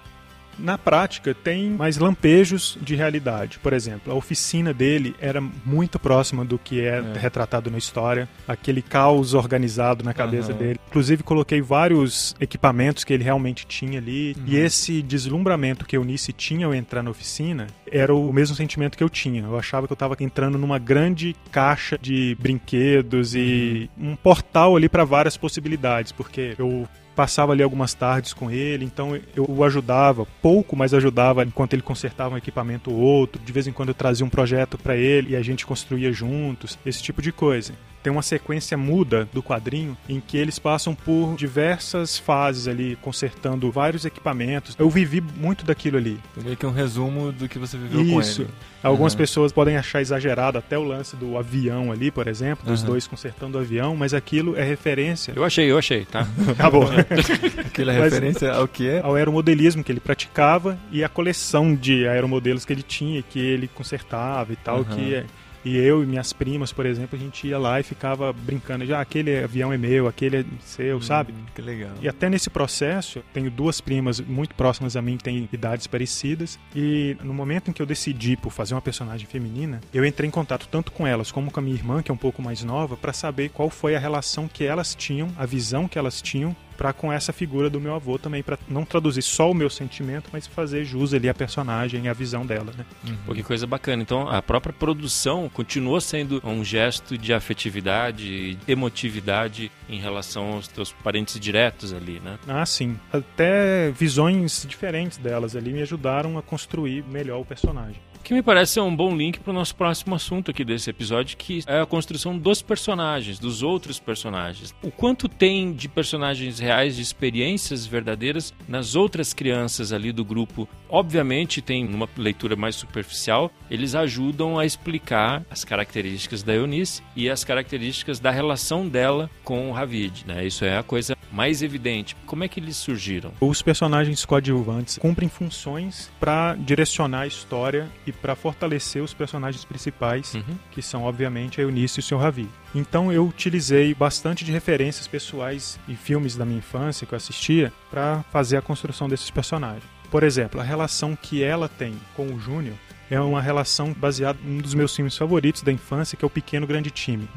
Na 0.59 0.77
prática, 0.77 1.33
tem 1.33 1.69
mais 1.69 1.97
lampejos 1.97 2.77
de 2.81 2.95
realidade. 2.95 3.59
Por 3.59 3.73
exemplo, 3.73 4.11
a 4.11 4.15
oficina 4.15 4.73
dele 4.73 5.15
era 5.19 5.41
muito 5.41 5.97
próxima 5.97 6.43
do 6.43 6.57
que 6.57 6.81
é, 6.81 6.99
É. 7.15 7.17
retratado 7.17 7.71
na 7.71 7.77
história. 7.77 8.27
Aquele 8.47 8.81
caos 8.81 9.33
organizado 9.33 10.03
na 10.03 10.13
cabeça 10.13 10.51
Aham. 10.51 10.59
dele. 10.59 10.79
Inclusive, 10.89 11.23
coloquei 11.23 11.61
vários 11.61 12.35
equipamentos 12.39 13.03
que 13.03 13.13
ele 13.13 13.23
realmente 13.23 13.65
tinha 13.65 13.99
ali. 13.99 14.35
E 14.45 14.55
esse 14.57 15.01
deslumbramento 15.01 15.85
que 15.85 15.95
a 15.95 15.99
Eunice 15.99 16.33
tinha 16.33 16.65
ao 16.65 16.73
entrar 16.73 17.01
na 17.03 17.09
oficina 17.11 17.67
era 17.91 18.13
o 18.13 18.31
mesmo 18.33 18.55
sentimento 18.55 18.97
que 18.97 19.03
eu 19.03 19.09
tinha. 19.09 19.43
Eu 19.43 19.57
achava 19.57 19.87
que 19.87 19.93
eu 19.93 19.95
estava 19.95 20.15
entrando 20.19 20.57
numa 20.57 20.77
grande 20.77 21.35
caixa 21.51 21.97
de 22.01 22.35
brinquedos 22.39 23.33
e 23.35 23.89
um 23.97 24.15
portal 24.15 24.75
ali 24.75 24.89
para 24.89 25.03
várias 25.03 25.37
possibilidades, 25.37 26.11
porque 26.11 26.53
eu 26.57 26.87
passava 27.19 27.51
ali 27.51 27.61
algumas 27.61 27.93
tardes 27.93 28.31
com 28.31 28.49
ele, 28.49 28.85
então 28.85 29.13
eu 29.35 29.45
o 29.45 29.61
ajudava, 29.65 30.25
pouco, 30.41 30.73
mas 30.73 30.93
ajudava 30.93 31.43
enquanto 31.43 31.73
ele 31.73 31.81
consertava 31.81 32.35
um 32.35 32.37
equipamento 32.37 32.89
ou 32.89 32.97
outro. 32.97 33.41
De 33.43 33.51
vez 33.51 33.67
em 33.67 33.73
quando 33.73 33.89
eu 33.89 33.93
trazia 33.93 34.25
um 34.25 34.29
projeto 34.29 34.77
para 34.77 34.95
ele 34.95 35.31
e 35.31 35.35
a 35.35 35.41
gente 35.41 35.65
construía 35.65 36.13
juntos, 36.13 36.79
esse 36.85 37.03
tipo 37.03 37.21
de 37.21 37.33
coisa. 37.33 37.73
Tem 38.01 38.11
uma 38.11 38.21
sequência 38.21 38.77
muda 38.77 39.27
do 39.33 39.43
quadrinho 39.43 39.97
em 40.07 40.19
que 40.19 40.37
eles 40.37 40.57
passam 40.57 40.95
por 40.95 41.35
diversas 41.35 42.17
fases 42.17 42.67
ali, 42.67 42.97
consertando 43.01 43.69
vários 43.71 44.05
equipamentos. 44.05 44.75
Eu 44.79 44.89
vivi 44.89 45.19
muito 45.21 45.65
daquilo 45.65 45.97
ali. 45.97 46.17
Foi 46.33 46.43
meio 46.43 46.55
que 46.57 46.65
um 46.65 46.71
resumo 46.71 47.31
do 47.31 47.49
que 47.49 47.59
você 47.59 47.77
viveu 47.77 48.19
Isso. 48.21 48.37
com 48.37 48.41
ele. 48.43 48.51
Algumas 48.81 49.11
Uhum. 49.11 49.17
pessoas 49.17 49.51
podem 49.51 49.75
achar 49.75 49.99
exagerado 50.01 50.57
até 50.57 50.77
o 50.77 50.83
lance 50.83 51.13
do 51.17 51.37
avião 51.37 51.91
ali, 51.91 52.09
por 52.09 52.27
exemplo, 52.29 52.65
dos 52.65 52.81
Uhum. 52.81 52.87
dois 52.87 53.05
consertando 53.05 53.57
o 53.57 53.61
avião, 53.61 53.93
mas 53.95 54.13
aquilo 54.13 54.55
é 54.57 54.63
referência. 54.63 55.33
Eu 55.35 55.43
achei, 55.43 55.69
eu 55.69 55.77
achei, 55.77 56.05
tá? 56.05 56.25
Tá 56.55 56.69
bom. 56.69 56.85
Aquela 57.67 57.93
Mas- 57.93 58.03
referência 58.03 58.51
ao 58.53 58.67
que 58.67 58.87
é. 58.87 59.01
ao 59.03 59.15
aeromodelismo 59.15 59.83
que 59.83 59.91
ele 59.91 59.99
praticava 59.99 60.77
e 60.91 61.03
a 61.03 61.09
coleção 61.09 61.75
de 61.75 62.07
aeromodelos 62.07 62.63
que 62.63 62.71
ele 62.71 62.81
tinha, 62.83 63.21
que 63.21 63.39
ele 63.39 63.67
consertava 63.67 64.53
e 64.53 64.55
tal, 64.55 64.77
Uhum. 64.77 64.83
que 64.85 65.23
e 65.63 65.77
eu 65.77 66.03
e 66.03 66.05
minhas 66.05 66.33
primas, 66.33 66.71
por 66.71 66.85
exemplo, 66.85 67.17
a 67.17 67.21
gente 67.21 67.47
ia 67.47 67.57
lá 67.57 67.79
e 67.79 67.83
ficava 67.83 68.31
brincando, 68.31 68.85
já 68.85 69.01
aquele 69.01 69.43
avião 69.43 69.71
é 69.73 69.77
meu, 69.77 70.07
aquele 70.07 70.37
é 70.37 70.45
seu, 70.61 71.01
sabe? 71.01 71.33
Hum, 71.33 71.45
Que 71.53 71.61
legal. 71.61 71.91
E 72.01 72.07
até 72.07 72.29
nesse 72.29 72.49
processo, 72.49 73.23
tenho 73.33 73.51
duas 73.51 73.81
primas 73.81 74.19
muito 74.19 74.55
próximas 74.55 74.95
a 74.95 75.01
mim 75.01 75.17
que 75.17 75.23
têm 75.23 75.49
idades 75.51 75.87
parecidas. 75.87 76.59
E 76.75 77.17
no 77.23 77.33
momento 77.33 77.69
em 77.69 77.73
que 77.73 77.81
eu 77.81 77.85
decidi 77.85 78.37
por 78.37 78.51
fazer 78.51 78.73
uma 78.73 78.81
personagem 78.81 79.27
feminina, 79.27 79.81
eu 79.93 80.05
entrei 80.05 80.27
em 80.27 80.31
contato 80.31 80.67
tanto 80.69 80.91
com 80.91 81.05
elas 81.05 81.31
como 81.31 81.51
com 81.51 81.59
a 81.59 81.63
minha 81.63 81.75
irmã, 81.75 82.01
que 82.01 82.11
é 82.11 82.13
um 82.13 82.17
pouco 82.17 82.41
mais 82.41 82.63
nova, 82.63 82.95
para 82.95 83.13
saber 83.13 83.49
qual 83.49 83.69
foi 83.69 83.95
a 83.95 83.99
relação 83.99 84.47
que 84.47 84.63
elas 84.63 84.95
tinham, 84.95 85.29
a 85.37 85.45
visão 85.45 85.87
que 85.87 85.97
elas 85.99 86.21
tinham 86.21 86.55
para 86.79 86.93
com 86.93 87.11
essa 87.11 87.33
figura 87.33 87.69
do 87.69 87.81
meu 87.81 87.93
avô 87.93 88.17
também, 88.17 88.41
para 88.41 88.57
não 88.69 88.85
traduzir 88.85 89.21
só 89.21 89.51
o 89.51 89.53
meu 89.53 89.69
sentimento, 89.69 90.29
mas 90.31 90.47
fazer 90.47 90.85
jus 90.85 91.13
ali 91.13 91.27
à 91.27 91.33
personagem 91.33 92.05
e 92.05 92.07
à 92.07 92.13
visão 92.13 92.45
dela, 92.45 92.71
né? 92.77 92.85
Pô, 93.25 93.33
que 93.33 93.43
coisa 93.43 93.67
bacana. 93.67 94.01
Então, 94.01 94.29
a 94.29 94.41
própria 94.41 94.71
produção 94.71 95.49
continuou 95.49 95.99
sendo 95.99 96.41
um 96.41 96.63
gesto 96.63 97.17
de 97.17 97.33
afetividade, 97.33 98.57
emotividade 98.65 99.69
em 99.89 99.99
relação 99.99 100.53
aos 100.53 100.69
teus 100.69 100.93
parentes 100.93 101.37
diretos 101.37 101.91
ali, 101.91 102.21
né? 102.21 102.39
Ah, 102.47 102.65
sim. 102.65 102.97
Até 103.11 103.91
visões 103.91 104.65
diferentes 104.65 105.17
delas 105.17 105.57
ali 105.57 105.73
me 105.73 105.81
ajudaram 105.81 106.37
a 106.37 106.41
construir 106.41 107.03
melhor 107.03 107.41
o 107.41 107.45
personagem. 107.45 107.99
Que 108.23 108.33
me 108.33 108.43
parece 108.43 108.73
ser 108.73 108.81
um 108.81 108.95
bom 108.95 109.15
link 109.15 109.39
para 109.39 109.49
o 109.49 109.53
nosso 109.53 109.75
próximo 109.75 110.13
assunto 110.13 110.51
aqui 110.51 110.63
desse 110.63 110.89
episódio, 110.89 111.35
que 111.35 111.63
é 111.65 111.79
a 111.81 111.85
construção 111.85 112.37
dos 112.37 112.61
personagens, 112.61 113.39
dos 113.39 113.63
outros 113.63 113.99
personagens. 113.99 114.73
O 114.83 114.91
quanto 114.91 115.27
tem 115.27 115.73
de 115.73 115.87
personagens 115.87 116.59
reais, 116.59 116.95
de 116.95 117.01
experiências 117.01 117.85
verdadeiras 117.87 118.53
nas 118.67 118.95
outras 118.95 119.33
crianças 119.33 119.91
ali 119.91 120.11
do 120.11 120.23
grupo. 120.23 120.69
Obviamente, 120.87 121.61
tem 121.61 121.85
numa 121.85 122.07
leitura 122.17 122.55
mais 122.55 122.75
superficial, 122.75 123.51
eles 123.69 123.95
ajudam 123.95 124.59
a 124.59 124.65
explicar 124.65 125.43
as 125.49 125.63
características 125.63 126.43
da 126.43 126.53
Eunice 126.53 127.01
e 127.15 127.29
as 127.29 127.43
características 127.43 128.19
da 128.19 128.29
relação 128.29 128.87
dela 128.87 129.29
com 129.43 129.69
o 129.69 129.73
Ravid, 129.73 130.25
né? 130.27 130.45
Isso 130.45 130.65
é 130.65 130.77
a 130.77 130.83
coisa 130.83 131.15
mais 131.31 131.61
evidente. 131.61 132.15
Como 132.25 132.43
é 132.43 132.47
que 132.47 132.59
eles 132.59 132.77
surgiram? 132.77 133.31
Os 133.39 133.61
personagens 133.61 134.25
coadjuvantes 134.25 134.97
cumprem 134.97 135.29
funções 135.29 136.11
para 136.19 136.55
direcionar 136.55 137.21
a 137.21 137.27
história 137.27 137.87
e 138.09 138.11
para 138.11 138.35
fortalecer 138.35 139.01
os 139.03 139.13
personagens 139.13 139.63
principais, 139.63 140.33
Uhum. 140.35 140.55
que 140.71 140.81
são 140.81 141.03
obviamente 141.03 141.59
a 141.59 141.63
Eunice 141.63 141.99
e 141.99 142.01
o 142.01 142.03
Sr. 142.03 142.17
Ravi. 142.17 142.49
Então 142.75 143.11
eu 143.11 143.25
utilizei 143.27 143.93
bastante 143.93 144.43
de 144.43 144.51
referências 144.51 145.07
pessoais 145.07 145.79
e 145.87 145.95
filmes 145.95 146.35
da 146.35 146.45
minha 146.45 146.59
infância 146.59 147.05
que 147.07 147.13
eu 147.13 147.17
assistia 147.17 147.71
para 147.89 148.23
fazer 148.31 148.57
a 148.57 148.61
construção 148.61 149.07
desses 149.07 149.29
personagens. 149.29 149.83
Por 150.11 150.23
exemplo, 150.23 150.59
a 150.59 150.63
relação 150.63 151.15
que 151.15 151.43
ela 151.43 151.69
tem 151.69 151.93
com 152.15 152.27
o 152.33 152.39
Júnior 152.39 152.75
é 153.11 153.19
uma 153.19 153.41
relação 153.41 153.91
baseada 153.93 154.37
em 154.45 154.57
um 154.57 154.61
dos 154.61 154.73
meus 154.75 154.95
filmes 154.95 155.17
favoritos 155.17 155.61
da 155.63 155.71
infância, 155.71 156.15
que 156.15 156.23
é 156.23 156.27
o 156.27 156.29
Pequeno 156.29 156.67
Grande 156.67 156.91
Time. 156.91 157.27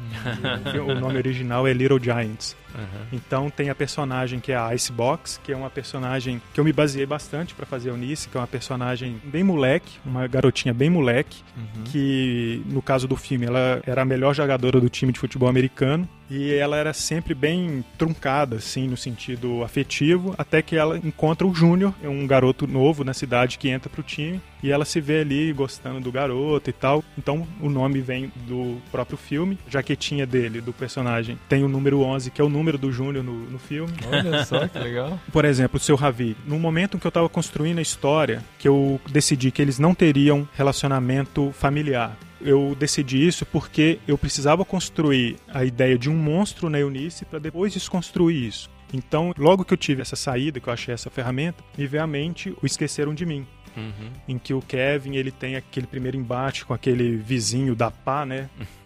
o 0.87 0.99
nome 0.99 1.17
original 1.17 1.67
é 1.67 1.73
Little 1.73 1.99
Giants. 2.01 2.55
Então 3.11 3.49
tem 3.49 3.69
a 3.69 3.75
personagem 3.75 4.39
que 4.39 4.51
é 4.51 4.55
a 4.55 4.71
Icebox, 4.71 5.39
que 5.43 5.51
é 5.51 5.55
uma 5.55 5.69
personagem 5.69 6.41
que 6.53 6.59
eu 6.59 6.63
me 6.63 6.73
baseei 6.73 7.05
bastante 7.05 7.53
pra 7.53 7.65
fazer 7.65 7.89
a 7.89 7.93
Eunice, 7.93 8.27
que 8.29 8.37
é 8.37 8.39
uma 8.39 8.47
personagem 8.47 9.19
bem 9.23 9.43
moleque, 9.43 9.99
uma 10.05 10.27
garotinha 10.27 10.73
bem 10.73 10.89
moleque, 10.89 11.43
que 11.85 12.61
no 12.67 12.81
caso 12.81 13.07
do 13.07 13.15
filme 13.15 13.45
ela 13.45 13.81
era 13.85 14.01
a 14.01 14.05
melhor 14.05 14.33
jogadora 14.33 14.79
do 14.79 14.89
time 14.89 15.11
de 15.11 15.19
futebol 15.19 15.49
americano 15.49 16.07
e 16.29 16.53
ela 16.53 16.77
era 16.77 16.93
sempre 16.93 17.33
bem 17.33 17.83
truncada, 17.97 18.55
assim, 18.55 18.87
no 18.87 18.97
sentido 18.97 19.63
afetivo, 19.63 20.33
até 20.37 20.61
que 20.61 20.75
ela 20.75 20.97
encontra 20.97 21.45
o 21.45 21.53
Júnior, 21.53 21.93
é 22.01 22.09
um 22.09 22.25
garoto 22.25 22.65
novo 22.65 23.03
na 23.03 23.13
cidade 23.13 23.57
que 23.57 23.69
entra 23.69 23.89
pro 23.89 24.01
time 24.01 24.41
e 24.63 24.71
ela 24.71 24.85
se 24.85 25.01
vê 25.01 25.19
ali 25.19 25.51
gostando 25.51 25.99
do 25.99 26.11
garoto 26.11 26.69
e 26.69 26.73
tal. 26.73 27.03
Então 27.17 27.45
o 27.61 27.69
nome 27.69 28.01
vem 28.01 28.31
do 28.47 28.77
próprio 28.91 29.17
filme, 29.17 29.59
jaquetinha 29.69 30.25
dele, 30.25 30.61
do 30.61 30.73
personagem, 30.73 31.37
tem 31.49 31.63
o 31.63 31.67
número 31.67 32.01
11, 32.01 32.31
que 32.31 32.41
é 32.41 32.43
o 32.43 32.49
número 32.49 32.62
do 32.77 32.91
Júnior 32.91 33.23
no, 33.23 33.33
no 33.33 33.59
filme. 33.59 33.93
Olha 34.07 34.45
só 34.45 34.67
que 34.67 34.79
legal. 34.79 35.19
Por 35.31 35.45
exemplo, 35.45 35.77
o 35.77 35.79
seu 35.79 35.95
Ravi, 35.95 36.35
no 36.45 36.57
momento 36.57 36.97
em 36.97 36.99
que 36.99 37.05
eu 37.05 37.09
estava 37.09 37.29
construindo 37.29 37.79
a 37.79 37.81
história, 37.81 38.43
que 38.57 38.67
eu 38.67 38.99
decidi 39.09 39.51
que 39.51 39.61
eles 39.61 39.79
não 39.79 39.93
teriam 39.93 40.47
relacionamento 40.53 41.51
familiar. 41.51 42.17
Eu 42.41 42.75
decidi 42.77 43.25
isso 43.25 43.45
porque 43.45 43.99
eu 44.07 44.17
precisava 44.17 44.65
construir 44.65 45.37
a 45.47 45.63
ideia 45.63 45.97
de 45.97 46.09
um 46.09 46.15
monstro 46.15 46.69
na 46.69 46.79
Eunice 46.79 47.23
para 47.25 47.39
depois 47.39 47.71
desconstruir 47.71 48.47
isso. 48.47 48.69
Então, 48.93 49.33
logo 49.37 49.65
que 49.65 49.73
eu 49.73 49.77
tive 49.77 50.01
essa 50.01 50.15
saída, 50.15 50.59
que 50.59 50.67
eu 50.67 50.73
achei 50.73 50.93
essa 50.93 51.09
ferramenta, 51.09 51.63
me 51.77 51.87
veio 51.87 52.03
à 52.03 52.07
mente 52.07 52.55
o 52.61 52.65
Esqueceram 52.65 53.13
de 53.13 53.25
Mim, 53.25 53.47
Uhum. 53.75 54.11
em 54.27 54.37
que 54.37 54.53
o 54.53 54.61
Kevin 54.61 55.15
ele 55.15 55.31
tem 55.31 55.55
aquele 55.55 55.87
primeiro 55.87 56.17
embate 56.17 56.65
com 56.65 56.73
aquele 56.73 57.17
vizinho 57.17 57.75
da 57.75 57.89
pá, 57.89 58.25
né? 58.25 58.49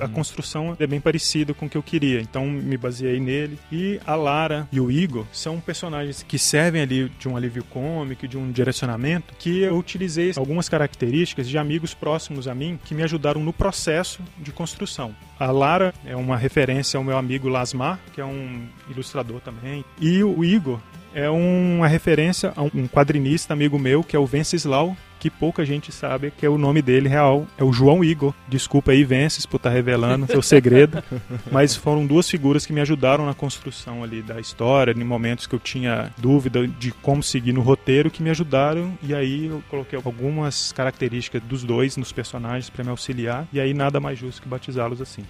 A, 0.00 0.04
a 0.04 0.08
construção 0.08 0.76
é 0.78 0.86
bem 0.86 1.00
parecida 1.00 1.54
com 1.54 1.66
o 1.66 1.68
que 1.68 1.76
eu 1.76 1.82
queria, 1.82 2.20
então 2.20 2.46
me 2.46 2.76
baseei 2.76 3.18
nele. 3.18 3.58
E 3.70 4.00
a 4.06 4.14
Lara 4.14 4.68
e 4.70 4.80
o 4.80 4.90
Igor 4.90 5.24
são 5.32 5.60
personagens 5.60 6.22
que 6.22 6.38
servem 6.38 6.82
ali 6.82 7.08
de 7.18 7.28
um 7.28 7.36
alívio 7.36 7.64
cômico, 7.64 8.28
de 8.28 8.36
um 8.36 8.50
direcionamento, 8.50 9.34
que 9.38 9.60
eu 9.60 9.76
utilizei 9.76 10.32
algumas 10.36 10.68
características 10.68 11.48
de 11.48 11.58
amigos 11.58 11.94
próximos 11.94 12.46
a 12.46 12.54
mim 12.54 12.78
que 12.84 12.94
me 12.94 13.02
ajudaram 13.02 13.42
no 13.42 13.52
processo 13.52 14.22
de 14.38 14.52
construção. 14.52 15.14
A 15.38 15.50
Lara 15.50 15.92
é 16.04 16.16
uma 16.16 16.36
referência 16.36 16.98
ao 16.98 17.04
meu 17.04 17.16
amigo 17.16 17.48
Lasmar, 17.48 18.00
que 18.14 18.20
é 18.20 18.24
um 18.24 18.66
ilustrador 18.90 19.40
também. 19.40 19.84
E 20.00 20.22
o 20.22 20.44
Igor 20.44 20.80
é 21.16 21.30
uma 21.30 21.88
referência 21.88 22.52
a 22.54 22.62
um 22.62 22.86
quadrinista 22.86 23.54
amigo 23.54 23.78
meu, 23.78 24.04
que 24.04 24.14
é 24.14 24.18
o 24.18 24.26
Venceslau, 24.26 24.94
que 25.18 25.30
pouca 25.30 25.64
gente 25.64 25.90
sabe 25.90 26.30
que 26.30 26.44
é 26.44 26.48
o 26.48 26.58
nome 26.58 26.82
dele 26.82 27.08
real, 27.08 27.46
é 27.56 27.64
o 27.64 27.72
João 27.72 28.04
Igor. 28.04 28.34
Desculpa 28.46 28.92
aí, 28.92 29.02
Vences, 29.02 29.46
por 29.46 29.56
estar 29.56 29.70
revelando 29.70 30.26
seu 30.26 30.42
segredo. 30.42 31.02
Mas 31.50 31.74
foram 31.74 32.06
duas 32.06 32.28
figuras 32.28 32.66
que 32.66 32.72
me 32.72 32.82
ajudaram 32.82 33.24
na 33.24 33.32
construção 33.32 34.04
ali 34.04 34.20
da 34.20 34.38
história, 34.38 34.92
em 34.92 35.04
momentos 35.04 35.46
que 35.46 35.54
eu 35.54 35.58
tinha 35.58 36.12
dúvida 36.18 36.68
de 36.68 36.92
como 36.92 37.22
seguir 37.22 37.54
no 37.54 37.62
roteiro, 37.62 38.10
que 38.10 38.22
me 38.22 38.28
ajudaram. 38.28 38.92
E 39.02 39.14
aí 39.14 39.46
eu 39.46 39.62
coloquei 39.70 39.98
algumas 40.04 40.70
características 40.72 41.42
dos 41.42 41.64
dois 41.64 41.96
nos 41.96 42.12
personagens 42.12 42.68
para 42.68 42.84
me 42.84 42.90
auxiliar. 42.90 43.48
E 43.54 43.58
aí 43.58 43.72
nada 43.72 43.98
mais 43.98 44.18
justo 44.18 44.42
que 44.42 44.48
batizá-los 44.48 45.00
assim. 45.00 45.24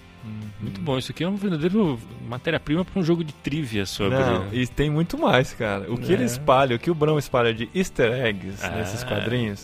Muito 0.59 0.81
bom, 0.81 0.97
isso 0.97 1.11
aqui 1.11 1.23
é 1.23 1.29
um 1.29 1.35
verdadeiro 1.35 1.99
matéria-prima 2.27 2.83
para 2.83 2.99
um 2.99 3.03
jogo 3.03 3.23
de 3.23 3.31
trivia 3.31 3.85
sobre. 3.85 4.17
Não, 4.17 4.47
e 4.51 4.65
tem 4.65 4.89
muito 4.89 5.15
mais, 5.17 5.53
cara. 5.53 5.85
O 5.91 5.97
que 5.97 6.11
É. 6.11 6.15
ele 6.15 6.23
espalha, 6.23 6.75
o 6.75 6.79
que 6.79 6.89
o 6.89 6.95
Brão 6.95 7.19
espalha 7.19 7.53
de 7.53 7.69
easter 7.75 8.11
eggs 8.25 8.57
Ah. 8.65 8.69
nesses 8.69 9.03
quadrinhos. 9.03 9.63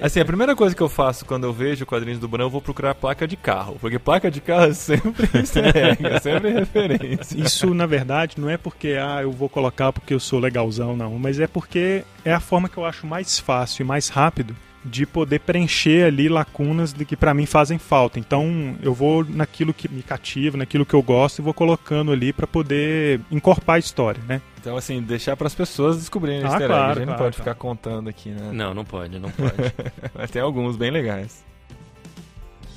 Assim, 0.00 0.20
a 0.20 0.24
primeira 0.24 0.54
coisa 0.54 0.76
que 0.76 0.82
eu 0.82 0.88
faço 0.88 1.24
quando 1.24 1.44
eu 1.44 1.52
vejo 1.52 1.86
quadrinhos 1.86 2.18
do 2.20 2.28
Brão, 2.28 2.46
eu 2.46 2.50
vou 2.50 2.60
procurar 2.60 2.94
placa 2.94 3.26
de 3.26 3.36
carro. 3.36 3.78
Porque 3.80 3.98
placa 3.98 4.30
de 4.30 4.40
carro 4.42 4.66
é 4.66 4.74
sempre 4.74 5.28
easter 5.34 5.74
egg, 5.76 6.06
é 6.06 6.20
sempre 6.20 6.50
referência. 6.50 7.40
Isso, 7.40 7.72
na 7.72 7.86
verdade, 7.86 8.34
não 8.38 8.50
é 8.50 8.58
porque 8.58 8.96
ah, 9.00 9.20
eu 9.22 9.32
vou 9.32 9.48
colocar 9.48 9.92
porque 9.94 10.12
eu 10.12 10.20
sou 10.20 10.38
legalzão, 10.38 10.94
não. 10.94 11.18
Mas 11.18 11.40
é 11.40 11.46
porque 11.46 12.04
é 12.24 12.34
a 12.34 12.40
forma 12.40 12.68
que 12.68 12.76
eu 12.76 12.84
acho 12.84 13.06
mais 13.06 13.38
fácil 13.38 13.82
e 13.82 13.86
mais 13.86 14.08
rápido 14.08 14.54
de 14.84 15.06
poder 15.06 15.40
preencher 15.40 16.04
ali 16.06 16.28
lacunas 16.28 16.92
de 16.92 17.04
que 17.04 17.16
pra 17.16 17.32
mim 17.32 17.46
fazem 17.46 17.78
falta. 17.78 18.18
Então, 18.18 18.76
eu 18.82 18.92
vou 18.92 19.24
naquilo 19.24 19.72
que 19.72 19.88
me 19.88 20.02
cativa, 20.02 20.56
naquilo 20.56 20.84
que 20.84 20.94
eu 20.94 21.02
gosto 21.02 21.38
e 21.38 21.42
vou 21.42 21.54
colocando 21.54 22.12
ali 22.12 22.32
pra 22.32 22.46
poder 22.46 23.20
encorpar 23.30 23.76
a 23.76 23.78
história, 23.78 24.20
né? 24.28 24.42
Então, 24.60 24.76
assim, 24.76 25.02
deixar 25.02 25.36
para 25.36 25.46
as 25.46 25.54
pessoas 25.54 25.96
descobrirem 25.98 26.40
Ah, 26.42 26.44
easter 26.44 26.62
egg. 26.62 26.66
claro, 26.68 26.82
a 26.84 26.88
gente 26.94 26.98
não 27.00 27.04
claro, 27.06 27.24
pode 27.24 27.36
claro. 27.36 27.50
ficar 27.50 27.54
contando 27.54 28.08
aqui, 28.08 28.30
né? 28.30 28.50
Não, 28.52 28.74
não 28.74 28.84
pode, 28.84 29.18
não 29.18 29.30
pode. 29.30 29.52
Mas 30.14 30.30
tem 30.30 30.40
alguns 30.42 30.76
bem 30.76 30.90
legais. 30.90 31.44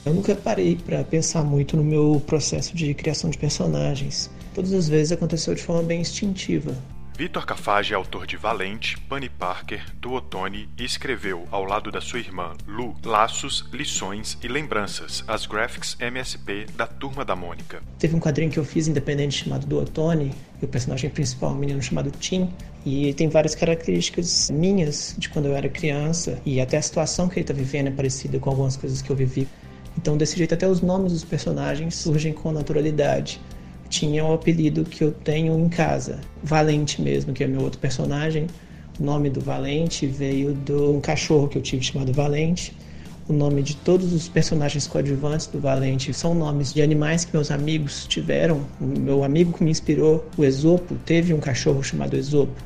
Eu 0.06 0.14
nunca 0.14 0.34
parei 0.36 0.76
para 0.78 1.04
pensar 1.04 1.44
muito 1.44 1.76
no 1.76 1.84
meu 1.84 2.22
processo 2.26 2.76
de 2.76 2.94
criação 2.94 3.30
de 3.30 3.38
personagens. 3.38 4.32
Todas 4.56 4.72
as 4.74 4.88
vezes 4.88 5.12
aconteceu 5.12 5.54
de 5.54 5.62
forma 5.62 5.84
bem 5.84 6.02
instintiva. 6.02 6.74
Vitor 7.17 7.47
Cafage 7.47 7.93
é 7.93 7.95
autor 7.95 8.27
de 8.27 8.38
Valente, 8.38 8.95
Bunny 9.09 9.27
Parker, 9.27 9.83
do 10.00 10.13
Otone 10.13 10.69
e 10.77 10.86
escreveu, 10.86 11.47
ao 11.50 11.65
lado 11.65 11.89
da 11.89 12.00
sua 12.00 12.19
irmã 12.19 12.53
Lu, 12.67 12.95
Laços, 13.03 13.65
Lições 13.74 14.38
e 14.43 14.47
Lembranças, 14.47 15.24
as 15.27 15.47
graphics 15.47 15.97
MSP 16.00 16.67
da 16.77 16.86
Turma 16.86 17.25
da 17.25 17.36
Mônica. 17.36 17.81
Teve 17.97 18.15
um 18.15 18.19
quadrinho 18.19 18.51
que 18.51 18.59
eu 18.59 18.63
fiz 18.63 18.88
independente 18.88 19.45
chamado 19.45 19.65
do 19.65 19.79
Otone, 19.79 20.31
e 20.62 20.65
o 20.65 20.67
personagem 20.67 21.09
principal 21.09 21.50
é 21.50 21.53
um 21.53 21.57
menino 21.57 21.81
chamado 21.81 22.12
Tim, 22.12 22.53
e 22.86 23.12
tem 23.15 23.29
várias 23.29 23.55
características 23.55 24.51
minhas 24.51 25.15
de 25.17 25.27
quando 25.27 25.47
eu 25.47 25.55
era 25.55 25.67
criança, 25.67 26.39
e 26.45 26.62
até 26.62 26.77
a 26.77 26.81
situação 26.83 27.27
que 27.27 27.39
ele 27.39 27.41
está 27.41 27.53
vivendo 27.53 27.88
é 27.88 27.91
parecida 27.91 28.38
com 28.38 28.51
algumas 28.51 28.77
coisas 28.77 29.01
que 29.01 29.09
eu 29.09 29.15
vivi. 29.15 29.47
Então, 29.97 30.15
desse 30.15 30.38
jeito, 30.38 30.53
até 30.53 30.67
os 30.67 30.81
nomes 30.81 31.13
dos 31.13 31.24
personagens 31.24 31.95
surgem 31.95 32.31
com 32.31 32.51
naturalidade. 32.51 33.41
Tinha 33.89 34.25
o 34.25 34.34
apelido 34.34 34.84
que 34.84 35.03
eu 35.03 35.12
tenho 35.12 35.58
em 35.58 35.70
casa, 35.70 36.20
Valente 36.44 37.01
mesmo, 37.01 37.34
que 37.34 37.44
é 37.44 37.48
meu 37.48 37.62
outro 37.62 37.79
personagem. 37.79 38.48
O 39.00 39.03
nome 39.03 39.29
do 39.29 39.39
Valente 39.39 40.06
veio 40.06 40.53
de 40.53 40.74
um 40.74 41.00
cachorro 41.00 41.48
que 41.48 41.58
eu 41.58 41.62
tive 41.62 41.84
chamado 41.84 42.12
Valente. 42.12 42.75
O 43.29 43.34
nome 43.34 43.62
de 43.62 43.75
todos 43.75 44.13
os 44.13 44.29
personagens 44.29 44.88
coadjuvantes 44.88 45.48
do 45.48 45.60
Valente 45.60 46.13
são 46.13 46.34
nomes 46.34 46.74
de 46.74 46.82
animais 46.82 47.25
que 47.25 47.34
meus 47.34 47.51
amigos 47.51 48.08
tiveram. 48.08 48.62
O 48.79 48.86
meu 48.86 49.24
amigo 49.24 49.51
que 49.51 49.63
me 49.63 49.70
inspirou, 49.70 50.25
o 50.38 50.44
Esopo, 50.44 50.96
teve 51.06 51.34
um 51.34 51.39
cachorro 51.39 51.84
chamado 51.84 52.15
Esopo. 52.15 52.62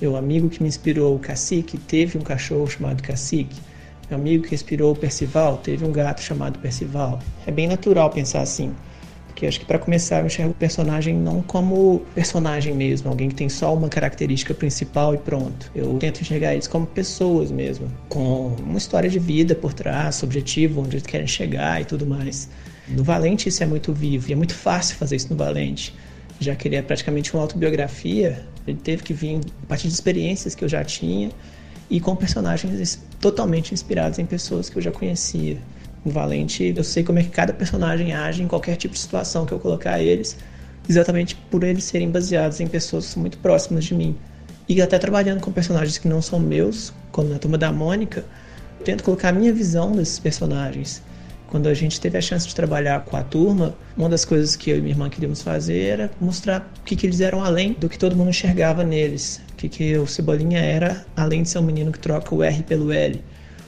Meu 0.00 0.16
amigo 0.16 0.48
que 0.48 0.62
me 0.62 0.68
inspirou, 0.68 1.14
o 1.14 1.18
Cacique, 1.18 1.78
teve 1.78 2.18
um 2.18 2.22
cachorro 2.22 2.66
chamado 2.66 3.02
Cacique. 3.02 3.56
Meu 4.10 4.18
amigo 4.18 4.44
que 4.44 4.54
inspirou 4.54 4.92
o 4.92 4.96
Percival, 4.96 5.58
teve 5.58 5.84
um 5.84 5.92
gato 5.92 6.22
chamado 6.22 6.58
Percival. 6.60 7.18
É 7.46 7.50
bem 7.50 7.66
natural 7.66 8.10
pensar 8.10 8.40
assim. 8.40 8.74
Porque 9.36 9.46
acho 9.46 9.60
que 9.60 9.66
para 9.66 9.78
começar 9.78 10.20
eu 10.20 10.26
enxergo 10.26 10.52
o 10.52 10.54
personagem 10.54 11.14
não 11.14 11.42
como 11.42 12.00
personagem 12.14 12.74
mesmo, 12.74 13.10
alguém 13.10 13.28
que 13.28 13.34
tem 13.34 13.50
só 13.50 13.74
uma 13.74 13.86
característica 13.86 14.54
principal 14.54 15.14
e 15.14 15.18
pronto. 15.18 15.70
Eu 15.74 15.98
tento 15.98 16.22
enxergar 16.22 16.54
eles 16.54 16.66
como 16.66 16.86
pessoas 16.86 17.50
mesmo, 17.50 17.92
com 18.08 18.56
uma 18.58 18.78
história 18.78 19.10
de 19.10 19.18
vida 19.18 19.54
por 19.54 19.74
trás, 19.74 20.22
objetivo, 20.22 20.80
onde 20.80 20.96
eles 20.96 21.06
querem 21.06 21.26
chegar 21.26 21.82
e 21.82 21.84
tudo 21.84 22.06
mais. 22.06 22.48
No 22.88 23.04
Valente 23.04 23.50
isso 23.50 23.62
é 23.62 23.66
muito 23.66 23.92
vivo 23.92 24.26
e 24.30 24.32
é 24.32 24.36
muito 24.36 24.54
fácil 24.54 24.96
fazer 24.96 25.16
isso 25.16 25.28
no 25.28 25.36
Valente, 25.36 25.94
já 26.40 26.56
que 26.56 26.66
ele 26.66 26.76
é 26.76 26.80
praticamente 26.80 27.34
uma 27.34 27.42
autobiografia, 27.42 28.42
ele 28.66 28.78
teve 28.82 29.02
que 29.02 29.12
vir 29.12 29.40
a 29.64 29.66
partir 29.66 29.88
de 29.88 29.92
experiências 29.92 30.54
que 30.54 30.64
eu 30.64 30.68
já 30.68 30.82
tinha 30.82 31.30
e 31.90 32.00
com 32.00 32.16
personagens 32.16 33.04
totalmente 33.20 33.74
inspirados 33.74 34.18
em 34.18 34.24
pessoas 34.24 34.70
que 34.70 34.78
eu 34.78 34.82
já 34.82 34.90
conhecia. 34.90 35.58
No 36.06 36.12
Valente, 36.12 36.72
eu 36.76 36.84
sei 36.84 37.02
como 37.02 37.18
é 37.18 37.22
que 37.24 37.30
cada 37.30 37.52
personagem 37.52 38.12
age 38.12 38.40
em 38.40 38.46
qualquer 38.46 38.76
tipo 38.76 38.94
de 38.94 39.00
situação 39.00 39.44
que 39.44 39.50
eu 39.50 39.58
colocar 39.58 40.00
eles, 40.00 40.36
exatamente 40.88 41.34
por 41.50 41.64
eles 41.64 41.82
serem 41.82 42.12
baseados 42.12 42.60
em 42.60 42.68
pessoas 42.68 43.16
muito 43.16 43.38
próximas 43.38 43.86
de 43.86 43.92
mim. 43.92 44.16
E 44.68 44.80
até 44.80 45.00
trabalhando 45.00 45.40
com 45.40 45.50
personagens 45.50 45.98
que 45.98 46.06
não 46.06 46.22
são 46.22 46.38
meus, 46.38 46.92
como 47.10 47.28
na 47.28 47.40
Turma 47.40 47.58
da 47.58 47.72
Mônica, 47.72 48.24
eu 48.78 48.84
tento 48.84 49.02
colocar 49.02 49.30
a 49.30 49.32
minha 49.32 49.52
visão 49.52 49.90
desses 49.90 50.20
personagens. 50.20 51.02
Quando 51.48 51.66
a 51.68 51.74
gente 51.74 52.00
teve 52.00 52.16
a 52.16 52.22
chance 52.22 52.46
de 52.46 52.54
trabalhar 52.54 53.04
com 53.04 53.16
a 53.16 53.24
turma, 53.24 53.74
uma 53.96 54.08
das 54.08 54.24
coisas 54.24 54.54
que 54.54 54.70
eu 54.70 54.78
e 54.78 54.80
minha 54.80 54.92
irmã 54.92 55.10
queríamos 55.10 55.42
fazer 55.42 55.88
era 55.88 56.10
mostrar 56.20 56.72
o 56.82 56.84
que, 56.84 56.94
que 56.94 57.04
eles 57.04 57.20
eram 57.20 57.42
além 57.42 57.72
do 57.72 57.88
que 57.88 57.98
todo 57.98 58.14
mundo 58.14 58.30
enxergava 58.30 58.84
neles. 58.84 59.40
O 59.54 59.56
que, 59.56 59.68
que 59.68 59.98
o 59.98 60.06
Cebolinha 60.06 60.60
era, 60.60 61.04
além 61.16 61.42
de 61.42 61.48
ser 61.48 61.58
um 61.58 61.62
menino 61.62 61.90
que 61.90 61.98
troca 61.98 62.32
o 62.32 62.44
R 62.44 62.62
pelo 62.62 62.92
L. 62.92 63.20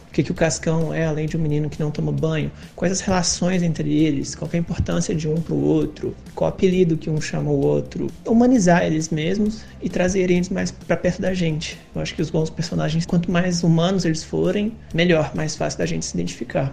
O 0.08 0.10
que, 0.10 0.22
que 0.22 0.30
o 0.30 0.34
Cascão 0.34 0.92
é, 0.92 1.06
além 1.06 1.26
de 1.26 1.36
um 1.36 1.40
menino 1.40 1.68
que 1.68 1.80
não 1.80 1.90
toma 1.90 2.10
banho. 2.10 2.50
Quais 2.74 2.92
as 2.92 3.00
relações 3.00 3.62
entre 3.62 3.92
eles, 3.92 4.34
qual 4.34 4.50
é 4.52 4.56
a 4.56 4.60
importância 4.60 5.14
de 5.14 5.28
um 5.28 5.40
para 5.40 5.54
o 5.54 5.62
outro, 5.62 6.14
qual 6.34 6.50
o 6.50 6.54
apelido 6.54 6.96
que 6.96 7.10
um 7.10 7.20
chama 7.20 7.50
o 7.50 7.60
outro. 7.60 8.08
Humanizar 8.26 8.84
eles 8.84 9.10
mesmos 9.10 9.62
e 9.82 9.88
trazer 9.88 10.30
eles 10.30 10.48
mais 10.48 10.70
para 10.70 10.96
perto 10.96 11.20
da 11.20 11.34
gente. 11.34 11.78
Eu 11.94 12.00
acho 12.00 12.14
que 12.14 12.22
os 12.22 12.30
bons 12.30 12.50
personagens, 12.50 13.06
quanto 13.06 13.30
mais 13.30 13.62
humanos 13.62 14.04
eles 14.04 14.24
forem, 14.24 14.72
melhor, 14.94 15.32
mais 15.34 15.54
fácil 15.54 15.78
da 15.78 15.86
gente 15.86 16.06
se 16.06 16.16
identificar. 16.16 16.72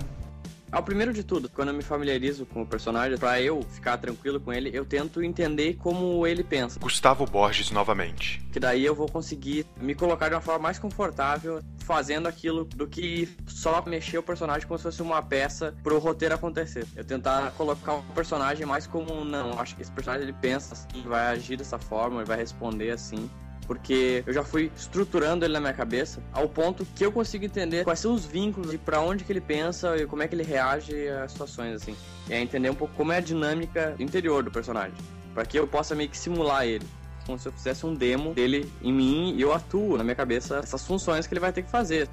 Ao 0.75 0.83
primeiro 0.83 1.13
de 1.13 1.23
tudo, 1.23 1.47
quando 1.47 1.69
eu 1.69 1.73
me 1.73 1.81
familiarizo 1.81 2.45
com 2.45 2.63
o 2.63 2.65
personagem, 2.67 3.17
pra 3.17 3.39
eu 3.39 3.61
ficar 3.61 3.97
tranquilo 3.97 4.41
com 4.41 4.51
ele, 4.51 4.69
eu 4.73 4.83
tento 4.83 5.23
entender 5.23 5.75
como 5.75 6.27
ele 6.27 6.43
pensa. 6.43 6.77
Gustavo 6.81 7.25
Borges 7.25 7.71
novamente. 7.71 8.45
Que 8.51 8.59
daí 8.59 8.83
eu 8.83 8.93
vou 8.93 9.07
conseguir 9.07 9.65
me 9.79 9.95
colocar 9.95 10.27
de 10.27 10.35
uma 10.35 10.41
forma 10.41 10.59
mais 10.59 10.77
confortável 10.77 11.63
fazendo 11.79 12.27
aquilo 12.27 12.65
do 12.65 12.85
que 12.85 13.29
só 13.47 13.81
mexer 13.85 14.17
o 14.17 14.23
personagem 14.23 14.67
como 14.67 14.77
se 14.77 14.83
fosse 14.83 15.01
uma 15.01 15.23
peça 15.23 15.73
pro 15.81 15.97
roteiro 15.97 16.35
acontecer. 16.35 16.85
Eu 16.93 17.05
tentar 17.05 17.51
colocar 17.51 17.93
o 17.93 18.03
personagem 18.13 18.65
mais 18.65 18.85
como, 18.85 19.23
não, 19.23 19.57
acho 19.57 19.77
que 19.77 19.81
esse 19.81 19.91
personagem 19.91 20.27
ele 20.27 20.37
pensa 20.41 20.73
assim, 20.73 21.07
vai 21.07 21.27
agir 21.27 21.55
dessa 21.55 21.79
forma, 21.79 22.17
ele 22.17 22.27
vai 22.27 22.37
responder 22.37 22.91
assim 22.91 23.29
porque 23.67 24.23
eu 24.25 24.33
já 24.33 24.43
fui 24.43 24.71
estruturando 24.75 25.45
ele 25.45 25.53
na 25.53 25.59
minha 25.59 25.73
cabeça 25.73 26.21
ao 26.31 26.47
ponto 26.47 26.85
que 26.95 27.05
eu 27.05 27.11
consigo 27.11 27.45
entender 27.45 27.83
quais 27.83 27.99
são 27.99 28.13
os 28.13 28.25
vínculos 28.25 28.73
e 28.73 28.77
para 28.77 29.01
onde 29.01 29.23
que 29.23 29.31
ele 29.31 29.41
pensa 29.41 29.97
e 29.97 30.05
como 30.05 30.21
é 30.23 30.27
que 30.27 30.35
ele 30.35 30.43
reage 30.43 31.07
a 31.09 31.27
situações 31.27 31.75
assim. 31.75 31.95
É 32.29 32.39
entender 32.39 32.69
um 32.69 32.75
pouco 32.75 32.93
como 32.95 33.11
é 33.11 33.17
a 33.17 33.21
dinâmica 33.21 33.95
interior 33.99 34.43
do 34.43 34.51
personagem, 34.51 34.95
para 35.33 35.45
que 35.45 35.57
eu 35.57 35.67
possa 35.67 35.95
meio 35.95 36.09
que 36.09 36.17
simular 36.17 36.65
ele. 36.65 36.85
Como 37.25 37.39
se 37.39 37.47
eu 37.47 37.51
fizesse 37.51 37.85
um 37.85 37.93
demo 37.93 38.33
dele 38.33 38.71
em 38.81 38.93
mim 38.93 39.35
e 39.35 39.41
eu 39.41 39.51
atuo 39.51 39.97
na 39.97 40.03
minha 40.03 40.15
cabeça 40.15 40.59
essas 40.59 40.85
funções 40.85 41.25
que 41.25 41.33
ele 41.33 41.39
vai 41.39 41.51
ter 41.51 41.63
que 41.63 41.71
fazer. 41.71 42.07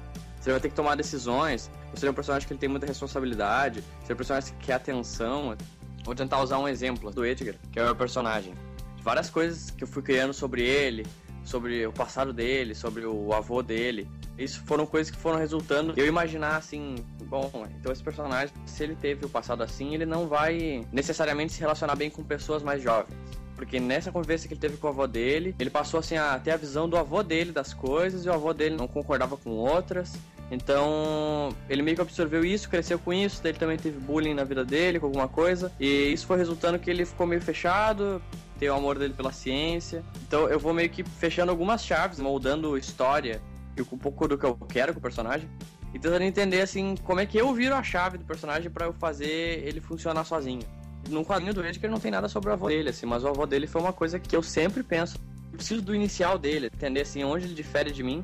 Ele 0.45 0.51
vai 0.51 0.59
ter 0.59 0.69
que 0.69 0.75
tomar 0.75 0.95
decisões, 0.95 1.71
ou 1.89 1.95
se 1.95 2.03
ele 2.03 2.09
é 2.09 2.11
um 2.11 2.15
personagem 2.15 2.45
que 2.45 2.53
ele 2.53 2.59
tem 2.59 2.67
muita 2.67 2.85
responsabilidade, 2.85 3.79
se 3.81 4.05
ele 4.05 4.11
é 4.11 4.13
um 4.13 4.17
personagem 4.17 4.53
que 4.53 4.65
quer 4.65 4.73
atenção. 4.73 5.55
Vou 6.03 6.13
tentar 6.13 6.41
usar 6.41 6.59
um 6.59 6.67
exemplo 6.67 7.09
do 7.11 7.25
Edgar, 7.25 7.55
que 7.71 7.79
é 7.79 7.81
o 7.81 7.85
meu 7.85 7.95
personagem. 7.95 8.53
Várias 9.01 9.29
coisas 9.29 9.71
que 9.71 9.85
eu 9.85 9.87
fui 9.87 10.01
criando 10.01 10.33
sobre 10.33 10.61
ele, 10.61 11.05
sobre 11.43 11.85
o 11.85 11.91
passado 11.91 12.33
dele, 12.33 12.73
sobre 12.73 13.05
o 13.05 13.33
avô 13.33 13.61
dele. 13.61 14.09
Isso 14.37 14.61
foram 14.65 14.85
coisas 14.85 15.11
que 15.11 15.17
foram 15.17 15.37
resultando. 15.37 15.93
Eu 15.95 16.07
imaginar 16.07 16.57
assim, 16.57 16.95
bom, 17.25 17.51
então 17.79 17.91
esse 17.91 18.03
personagem, 18.03 18.53
se 18.65 18.83
ele 18.83 18.95
teve 18.95 19.25
o 19.25 19.29
passado 19.29 19.61
assim, 19.61 19.93
ele 19.93 20.05
não 20.05 20.27
vai 20.27 20.85
necessariamente 20.91 21.53
se 21.53 21.59
relacionar 21.59 21.95
bem 21.95 22.09
com 22.09 22.23
pessoas 22.23 22.63
mais 22.63 22.81
jovens. 22.81 23.15
Porque 23.55 23.79
nessa 23.79 24.11
conversa 24.11 24.47
que 24.47 24.53
ele 24.53 24.61
teve 24.61 24.77
com 24.77 24.87
o 24.87 24.89
avô 24.89 25.05
dele, 25.05 25.55
ele 25.59 25.69
passou 25.69 25.99
assim 25.99 26.17
a 26.17 26.39
ter 26.39 26.51
a 26.51 26.57
visão 26.57 26.89
do 26.89 26.97
avô 26.97 27.21
dele 27.21 27.51
das 27.51 27.73
coisas 27.73 28.25
e 28.25 28.29
o 28.29 28.33
avô 28.33 28.53
dele 28.53 28.75
não 28.75 28.87
concordava 28.87 29.37
com 29.37 29.51
outras. 29.51 30.13
Então, 30.51 31.49
ele 31.69 31.81
meio 31.81 31.95
que 31.95 32.01
absorveu 32.01 32.43
isso, 32.43 32.69
cresceu 32.69 32.99
com 32.99 33.13
isso, 33.13 33.41
daí 33.41 33.51
ele 33.51 33.59
também 33.59 33.77
teve 33.77 33.97
bullying 33.99 34.33
na 34.33 34.43
vida 34.43 34.63
dele, 34.63 34.99
com 34.99 35.07
alguma 35.07 35.27
coisa, 35.27 35.71
e 35.79 36.11
isso 36.13 36.27
foi 36.27 36.37
resultando 36.37 36.77
que 36.77 36.89
ele 36.91 37.05
ficou 37.05 37.25
meio 37.25 37.41
fechado, 37.41 38.21
tem 38.63 38.69
o 38.69 38.75
amor 38.75 38.97
dele 38.97 39.13
pela 39.13 39.33
ciência. 39.33 40.01
Então, 40.25 40.47
eu 40.47 40.57
vou 40.57 40.73
meio 40.73 40.89
que 40.89 41.03
fechando 41.03 41.51
algumas 41.51 41.83
chaves, 41.83 42.17
moldando 42.17 42.77
história 42.77 43.41
e 43.75 43.81
um 43.81 43.97
pouco 43.97 44.25
do 44.25 44.37
que 44.37 44.45
eu 44.45 44.55
quero 44.55 44.93
com 44.93 44.99
o 44.99 45.01
personagem. 45.01 45.49
E 45.93 45.99
tentando 45.99 46.23
entender, 46.23 46.61
assim, 46.61 46.95
como 47.03 47.19
é 47.19 47.25
que 47.25 47.37
eu 47.37 47.53
viro 47.53 47.75
a 47.75 47.83
chave 47.83 48.17
do 48.17 48.23
personagem 48.23 48.71
para 48.71 48.85
eu 48.85 48.93
fazer 48.93 49.67
ele 49.67 49.81
funcionar 49.81 50.23
sozinho. 50.23 50.61
No 51.09 51.25
quadrinho 51.25 51.53
do 51.53 51.63
Edgar 51.65 51.91
não 51.91 51.99
tem 51.99 52.09
nada 52.09 52.29
sobre 52.29 52.51
o 52.51 52.53
avô 52.53 52.69
dele, 52.69 52.89
assim, 52.89 53.05
mas 53.05 53.25
o 53.25 53.27
avô 53.27 53.45
dele 53.45 53.67
foi 53.67 53.81
uma 53.81 53.91
coisa 53.91 54.17
que 54.17 54.33
eu 54.33 54.41
sempre 54.41 54.81
penso. 54.81 55.17
Eu 55.51 55.57
preciso 55.57 55.81
do 55.81 55.93
inicial 55.93 56.39
dele, 56.39 56.69
entender, 56.73 57.01
assim, 57.01 57.21
onde 57.25 57.45
ele 57.45 57.53
difere 57.53 57.91
de 57.91 58.01
mim, 58.01 58.23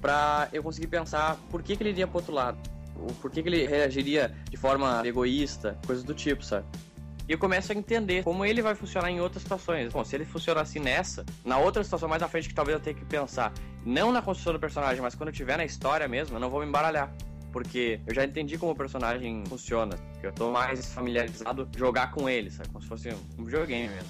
pra 0.00 0.48
eu 0.54 0.62
conseguir 0.62 0.86
pensar 0.86 1.36
por 1.50 1.62
que, 1.62 1.76
que 1.76 1.82
ele 1.82 1.90
iria 1.90 2.06
pro 2.06 2.16
outro 2.16 2.32
lado. 2.32 2.58
Por 3.20 3.30
que, 3.30 3.42
que 3.42 3.48
ele 3.50 3.66
reagiria 3.66 4.34
de 4.50 4.56
forma 4.56 5.06
egoísta, 5.06 5.78
coisas 5.84 6.02
do 6.02 6.14
tipo, 6.14 6.42
sabe? 6.42 6.64
E 7.28 7.32
eu 7.32 7.38
começo 7.38 7.72
a 7.72 7.74
entender 7.74 8.22
como 8.22 8.44
ele 8.44 8.62
vai 8.62 8.74
funcionar 8.74 9.10
em 9.10 9.20
outras 9.20 9.42
situações. 9.42 9.92
Bom, 9.92 10.04
se 10.04 10.14
ele 10.14 10.24
funcionar 10.24 10.60
assim 10.60 10.78
nessa, 10.78 11.24
na 11.44 11.58
outra 11.58 11.82
situação 11.82 12.08
mais 12.08 12.22
à 12.22 12.28
frente 12.28 12.48
que 12.48 12.54
talvez 12.54 12.78
eu 12.78 12.82
tenha 12.82 12.94
que 12.94 13.04
pensar, 13.04 13.52
não 13.84 14.12
na 14.12 14.22
construção 14.22 14.52
do 14.52 14.60
personagem, 14.60 15.02
mas 15.02 15.14
quando 15.14 15.28
eu 15.28 15.32
estiver 15.32 15.56
na 15.56 15.64
história 15.64 16.06
mesmo, 16.06 16.36
eu 16.36 16.40
não 16.40 16.48
vou 16.48 16.60
me 16.60 16.66
embaralhar. 16.66 17.12
Porque 17.52 18.00
eu 18.06 18.14
já 18.14 18.24
entendi 18.24 18.56
como 18.56 18.72
o 18.72 18.76
personagem 18.76 19.42
funciona. 19.46 19.98
Eu 20.22 20.30
tô 20.30 20.52
mais 20.52 20.92
familiarizado 20.92 21.68
jogar 21.76 22.12
com 22.12 22.28
ele, 22.28 22.50
sabe? 22.50 22.68
Como 22.68 22.82
se 22.82 22.88
fosse 22.88 23.08
um 23.38 23.44
videogame 23.44 23.88
mesmo. 23.88 24.08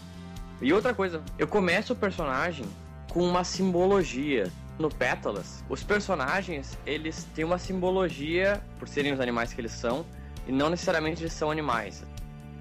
E 0.61 0.73
outra 0.73 0.93
coisa, 0.93 1.23
eu 1.39 1.47
começo 1.47 1.93
o 1.93 1.97
personagem 1.97 2.67
com 3.11 3.23
uma 3.23 3.45
simbologia. 3.45 4.51
No 4.79 4.91
Pétalas, 4.91 5.65
os 5.71 5.83
personagens, 5.83 6.77
eles 6.85 7.27
têm 7.35 7.47
uma 7.47 7.57
simbologia 7.57 8.61
por 8.79 8.87
serem 8.87 9.11
os 9.11 9.21
animais 9.21 9.55
que 9.55 9.61
eles 9.63 9.73
são, 9.73 10.05
e 10.47 10.53
não 10.53 10.69
necessariamente 10.69 11.23
eles 11.23 11.33
são 11.33 11.51
animais. 11.51 12.05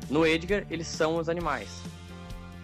No 0.10 0.26
Edgar, 0.26 0.66
eles 0.70 0.88
são 0.88 1.18
os 1.18 1.30
animais. 1.30 1.82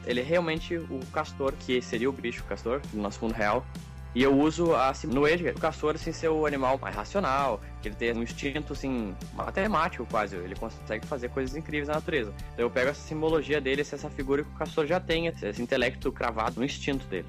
Ele 0.06 0.20
é 0.20 0.24
realmente 0.24 0.76
o 0.76 1.00
castor, 1.14 1.54
que 1.54 1.82
seria 1.82 2.10
o 2.10 2.14
bicho 2.14 2.44
castor, 2.46 2.82
no 2.94 3.02
nosso 3.02 3.24
mundo 3.24 3.34
real. 3.34 3.66
E 4.14 4.22
eu 4.24 4.38
uso 4.38 4.76
a, 4.76 4.92
no 5.06 5.26
Edgar, 5.26 5.54
o 5.56 5.60
castor 5.60 5.96
assim, 5.96 6.12
ser 6.12 6.28
o 6.28 6.46
animal 6.46 6.78
mais 6.78 6.94
racional, 6.94 7.62
ele 7.84 7.96
tem 7.96 8.14
um 8.14 8.22
instinto 8.22 8.74
assim, 8.74 9.16
matemático 9.34 10.06
quase. 10.06 10.36
Ele 10.36 10.56
consegue 10.56 11.06
fazer 11.08 11.30
coisas 11.30 11.56
incríveis 11.56 11.88
na 11.88 11.96
natureza. 11.96 12.34
Então 12.54 12.66
eu 12.66 12.70
pego 12.70 12.90
essa 12.90 13.02
simbologia 13.08 13.62
dele, 13.62 13.82
essa 13.82 14.10
figura 14.10 14.44
que 14.44 14.50
o 14.50 14.56
castor 14.56 14.86
já 14.86 15.00
tem, 15.00 15.28
esse 15.28 15.62
intelecto 15.62 16.12
cravado 16.12 16.60
no 16.60 16.66
instinto 16.66 17.06
dele. 17.08 17.28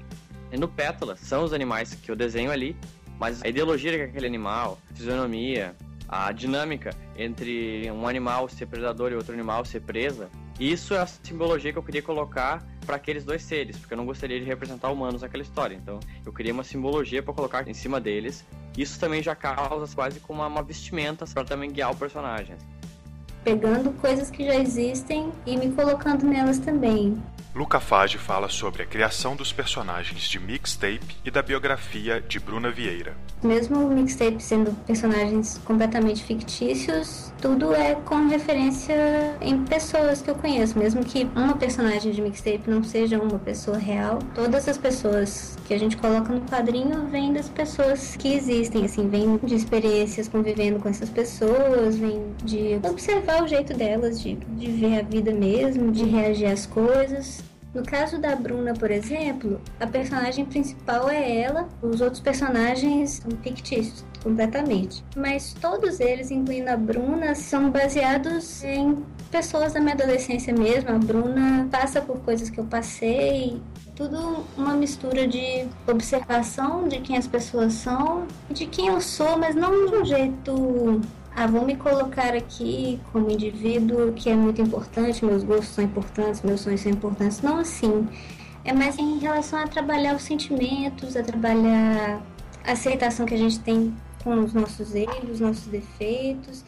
E 0.51 0.57
no 0.57 0.67
Pétala, 0.67 1.15
são 1.15 1.43
os 1.43 1.53
animais 1.53 1.95
que 1.95 2.11
eu 2.11 2.15
desenho 2.15 2.51
ali, 2.51 2.75
mas 3.17 3.41
a 3.41 3.47
ideologia 3.47 3.97
daquele 3.97 4.27
animal, 4.27 4.77
a 4.91 4.93
fisionomia, 4.93 5.73
a 6.13 6.31
dinâmica 6.31 6.91
entre 7.17 7.89
um 7.89 8.07
animal 8.07 8.47
ser 8.47 8.67
predador 8.67 9.11
e 9.11 9.15
outro 9.15 9.33
animal 9.33 9.65
ser 9.65 9.81
presa, 9.81 10.29
isso 10.59 10.93
é 10.93 10.99
a 10.99 11.07
simbologia 11.07 11.73
que 11.73 11.79
eu 11.79 11.83
queria 11.83 12.03
colocar 12.03 12.63
para 12.85 12.97
aqueles 12.97 13.25
dois 13.25 13.41
seres, 13.41 13.77
porque 13.77 13.95
eu 13.95 13.97
não 13.97 14.05
gostaria 14.05 14.39
de 14.39 14.45
representar 14.45 14.91
humanos 14.91 15.23
naquela 15.23 15.41
história. 15.41 15.75
Então, 15.75 15.99
eu 16.23 16.31
queria 16.31 16.53
uma 16.53 16.63
simbologia 16.63 17.23
para 17.23 17.33
colocar 17.33 17.67
em 17.67 17.73
cima 17.73 17.99
deles. 17.99 18.45
Isso 18.77 18.99
também 18.99 19.23
já 19.23 19.35
causa 19.35 19.93
quase 19.95 20.19
como 20.19 20.41
uma, 20.41 20.47
uma 20.47 20.61
vestimenta 20.61 21.25
para 21.25 21.43
também 21.43 21.71
guiar 21.71 21.91
o 21.91 21.95
personagem. 21.95 22.55
Pegando 23.43 23.91
coisas 23.93 24.29
que 24.29 24.45
já 24.45 24.55
existem 24.55 25.31
e 25.45 25.57
me 25.57 25.71
colocando 25.71 26.25
nelas 26.25 26.59
também. 26.59 27.21
Luca 27.55 27.79
Fage 27.79 28.17
fala 28.17 28.49
sobre 28.49 28.81
a 28.81 28.85
criação 28.85 29.35
dos 29.35 29.53
personagens 29.53 30.23
de 30.23 30.39
Mixtape 30.39 31.15
e 31.23 31.29
da 31.29 31.43
biografia 31.43 32.19
de 32.19 32.39
Bruna 32.39 32.71
Vieira. 32.71 33.15
Mesmo 33.43 33.85
o 33.85 33.93
Mixtape 33.93 34.41
sendo 34.41 34.71
personagens 34.87 35.61
completamente 35.63 36.23
fictícios, 36.23 37.31
tudo 37.39 37.75
é 37.75 37.93
com 37.93 38.27
referência 38.27 39.37
em 39.39 39.63
pessoas 39.65 40.19
que 40.19 40.31
eu 40.31 40.35
conheço. 40.35 40.79
Mesmo 40.79 41.03
que 41.03 41.29
uma 41.35 41.55
personagem 41.55 42.11
de 42.11 42.21
Mixtape 42.23 42.67
não 42.67 42.83
seja 42.83 43.21
uma 43.21 43.37
pessoa 43.37 43.77
real, 43.77 44.17
todas 44.33 44.67
as 44.67 44.77
pessoas 44.77 45.55
que 45.65 45.75
a 45.75 45.77
gente 45.77 45.95
coloca 45.97 46.33
no 46.33 46.41
quadrinho 46.41 47.05
vêm 47.07 47.33
das 47.33 47.49
pessoas 47.49 48.15
que 48.15 48.33
existem, 48.33 48.85
assim, 48.85 49.07
vêm 49.07 49.37
de 49.43 49.53
experiências 49.53 50.27
convivendo 50.27 50.79
com 50.79 50.89
essas 50.89 51.09
pessoas, 51.09 51.97
vêm 51.97 52.33
de 52.43 52.79
observar 52.81 53.43
o 53.43 53.47
jeito 53.47 53.75
delas, 53.75 54.19
de, 54.19 54.35
de 54.35 54.71
ver 54.71 54.99
a 54.99 55.03
vida 55.03 55.31
mesmo, 55.31 55.91
de 55.91 56.05
reagir 56.05 56.47
às 56.47 56.65
coisas. 56.65 57.42
No 57.73 57.83
caso 57.83 58.19
da 58.19 58.35
Bruna, 58.35 58.73
por 58.73 58.91
exemplo, 58.91 59.59
a 59.79 59.87
personagem 59.87 60.45
principal 60.45 61.09
é 61.09 61.41
ela, 61.41 61.67
os 61.81 62.01
outros 62.01 62.19
personagens 62.19 63.21
são 63.23 63.31
fictícios 63.41 64.05
completamente. 64.21 65.03
Mas 65.15 65.53
todos 65.59 65.99
eles, 65.99 66.29
incluindo 66.29 66.69
a 66.69 66.77
Bruna, 66.77 67.33
são 67.33 67.71
baseados 67.71 68.63
em 68.63 69.03
pessoas 69.31 69.73
da 69.73 69.79
minha 69.79 69.95
adolescência 69.95 70.53
mesmo. 70.53 70.91
A 70.91 70.99
Bruna 70.99 71.67
passa 71.71 71.99
por 71.99 72.19
coisas 72.19 72.49
que 72.49 72.59
eu 72.59 72.65
passei, 72.65 73.59
tudo 73.95 74.45
uma 74.57 74.75
mistura 74.75 75.27
de 75.27 75.67
observação 75.87 76.87
de 76.87 76.99
quem 76.99 77.17
as 77.17 77.27
pessoas 77.27 77.73
são, 77.73 78.27
de 78.49 78.65
quem 78.65 78.87
eu 78.87 79.01
sou, 79.01 79.37
mas 79.37 79.55
não 79.55 79.87
de 79.87 79.95
um 79.95 80.05
jeito 80.05 81.01
ah, 81.35 81.47
vou 81.47 81.65
me 81.65 81.75
colocar 81.75 82.35
aqui 82.35 82.99
como 83.11 83.29
indivíduo 83.29 84.13
que 84.13 84.29
é 84.29 84.35
muito 84.35 84.61
importante, 84.61 85.25
meus 85.25 85.43
gostos 85.43 85.69
são 85.69 85.83
importantes, 85.83 86.41
meus 86.41 86.61
sonhos 86.61 86.81
são 86.81 86.91
importantes. 86.91 87.41
Não 87.41 87.57
assim. 87.57 88.07
É 88.65 88.71
mais 88.71 88.97
em 88.97 89.19
relação 89.19 89.59
a 89.59 89.67
trabalhar 89.67 90.15
os 90.15 90.21
sentimentos, 90.23 91.17
a 91.17 91.23
trabalhar 91.23 92.21
a 92.65 92.71
aceitação 92.71 93.25
que 93.25 93.33
a 93.33 93.37
gente 93.37 93.59
tem 93.59 93.93
com 94.23 94.39
os 94.39 94.53
nossos 94.53 94.95
erros, 94.95 95.31
os 95.31 95.39
nossos 95.39 95.65
defeitos 95.67 96.63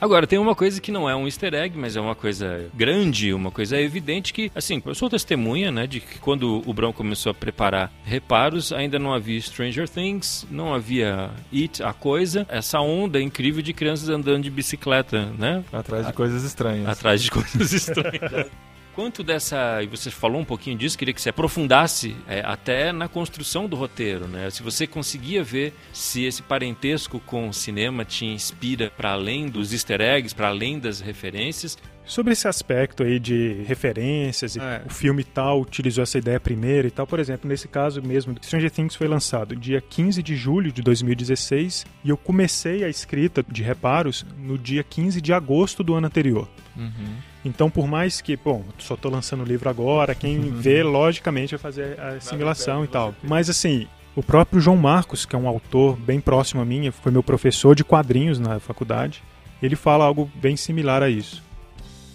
Agora, 0.00 0.26
tem 0.26 0.38
uma 0.38 0.54
coisa 0.54 0.80
que 0.80 0.92
não 0.92 1.08
é 1.08 1.16
um 1.16 1.26
easter 1.26 1.54
egg, 1.54 1.78
mas 1.78 1.96
é 1.96 2.00
uma 2.00 2.14
coisa 2.14 2.68
grande, 2.74 3.32
uma 3.32 3.50
coisa 3.50 3.80
evidente 3.80 4.32
que, 4.32 4.50
assim, 4.54 4.82
eu 4.84 4.94
sou 4.94 5.08
testemunha, 5.08 5.70
né, 5.70 5.86
de 5.86 6.00
que 6.00 6.18
quando 6.18 6.62
o 6.66 6.74
Brown 6.74 6.92
começou 6.92 7.30
a 7.30 7.34
preparar 7.34 7.92
reparos, 8.04 8.72
ainda 8.72 8.98
não 8.98 9.12
havia 9.12 9.40
Stranger 9.40 9.88
Things, 9.88 10.46
não 10.50 10.74
havia 10.74 11.30
It, 11.52 11.82
a 11.82 11.92
coisa, 11.92 12.46
essa 12.48 12.80
onda 12.80 13.20
incrível 13.20 13.62
de 13.62 13.72
crianças 13.72 14.08
andando 14.08 14.42
de 14.42 14.50
bicicleta, 14.50 15.26
né? 15.38 15.64
Atrás 15.72 16.06
de 16.06 16.12
coisas 16.12 16.44
estranhas. 16.44 16.88
Atrás 16.88 17.22
de 17.22 17.30
coisas 17.30 17.72
estranhas. 17.72 18.50
Quanto 18.94 19.24
dessa, 19.24 19.82
e 19.82 19.86
você 19.86 20.08
falou 20.08 20.40
um 20.40 20.44
pouquinho 20.44 20.78
disso, 20.78 20.96
queria 20.96 21.12
que 21.12 21.20
você 21.20 21.30
aprofundasse 21.30 22.14
é, 22.28 22.42
até 22.44 22.92
na 22.92 23.08
construção 23.08 23.68
do 23.68 23.74
roteiro, 23.74 24.28
né? 24.28 24.48
Se 24.50 24.62
você 24.62 24.86
conseguia 24.86 25.42
ver 25.42 25.74
se 25.92 26.24
esse 26.24 26.42
parentesco 26.42 27.18
com 27.20 27.48
o 27.48 27.52
cinema 27.52 28.04
te 28.04 28.24
inspira 28.24 28.92
para 28.96 29.12
além 29.12 29.48
dos 29.48 29.72
easter 29.72 30.00
eggs, 30.00 30.32
para 30.32 30.48
além 30.48 30.78
das 30.78 31.00
referências, 31.00 31.76
Sobre 32.06 32.34
esse 32.34 32.46
aspecto 32.46 33.02
aí 33.02 33.18
de 33.18 33.62
referências, 33.66 34.58
é. 34.58 34.82
o 34.84 34.90
filme 34.90 35.24
tal 35.24 35.62
utilizou 35.62 36.02
essa 36.02 36.18
ideia 36.18 36.38
primeiro 36.38 36.86
e 36.86 36.90
tal, 36.90 37.06
por 37.06 37.18
exemplo, 37.18 37.48
nesse 37.48 37.66
caso 37.66 38.02
mesmo, 38.02 38.34
Stranger 38.42 38.70
Things 38.70 38.94
foi 38.94 39.08
lançado 39.08 39.56
dia 39.56 39.80
15 39.80 40.22
de 40.22 40.36
julho 40.36 40.70
de 40.70 40.82
2016 40.82 41.86
e 42.04 42.10
eu 42.10 42.16
comecei 42.18 42.84
a 42.84 42.90
escrita 42.90 43.42
de 43.48 43.62
reparos 43.62 44.24
no 44.36 44.58
dia 44.58 44.84
15 44.84 45.18
de 45.20 45.32
agosto 45.32 45.82
do 45.82 45.94
ano 45.94 46.06
anterior. 46.06 46.46
Uhum. 46.76 47.16
Então, 47.44 47.68
por 47.68 47.86
mais 47.86 48.20
que, 48.20 48.36
bom, 48.36 48.64
só 48.78 48.94
estou 48.94 49.10
lançando 49.10 49.42
o 49.42 49.46
livro 49.46 49.68
agora, 49.68 50.14
quem 50.14 50.38
uhum. 50.38 50.50
vê, 50.52 50.82
logicamente, 50.82 51.54
vai 51.56 51.58
fazer 51.58 52.00
a 52.00 52.08
assimilação 52.14 52.84
e 52.84 52.88
tal. 52.88 53.14
Mas, 53.22 53.50
assim, 53.50 53.86
o 54.16 54.22
próprio 54.22 54.60
João 54.60 54.76
Marcos, 54.76 55.26
que 55.26 55.36
é 55.36 55.38
um 55.38 55.48
autor 55.48 55.96
bem 55.96 56.20
próximo 56.20 56.62
a 56.62 56.64
mim, 56.64 56.90
foi 56.90 57.12
meu 57.12 57.22
professor 57.22 57.74
de 57.74 57.84
quadrinhos 57.84 58.38
na 58.38 58.58
faculdade, 58.60 59.22
ele 59.62 59.76
fala 59.76 60.04
algo 60.04 60.30
bem 60.36 60.56
similar 60.56 61.02
a 61.02 61.10
isso. 61.10 61.42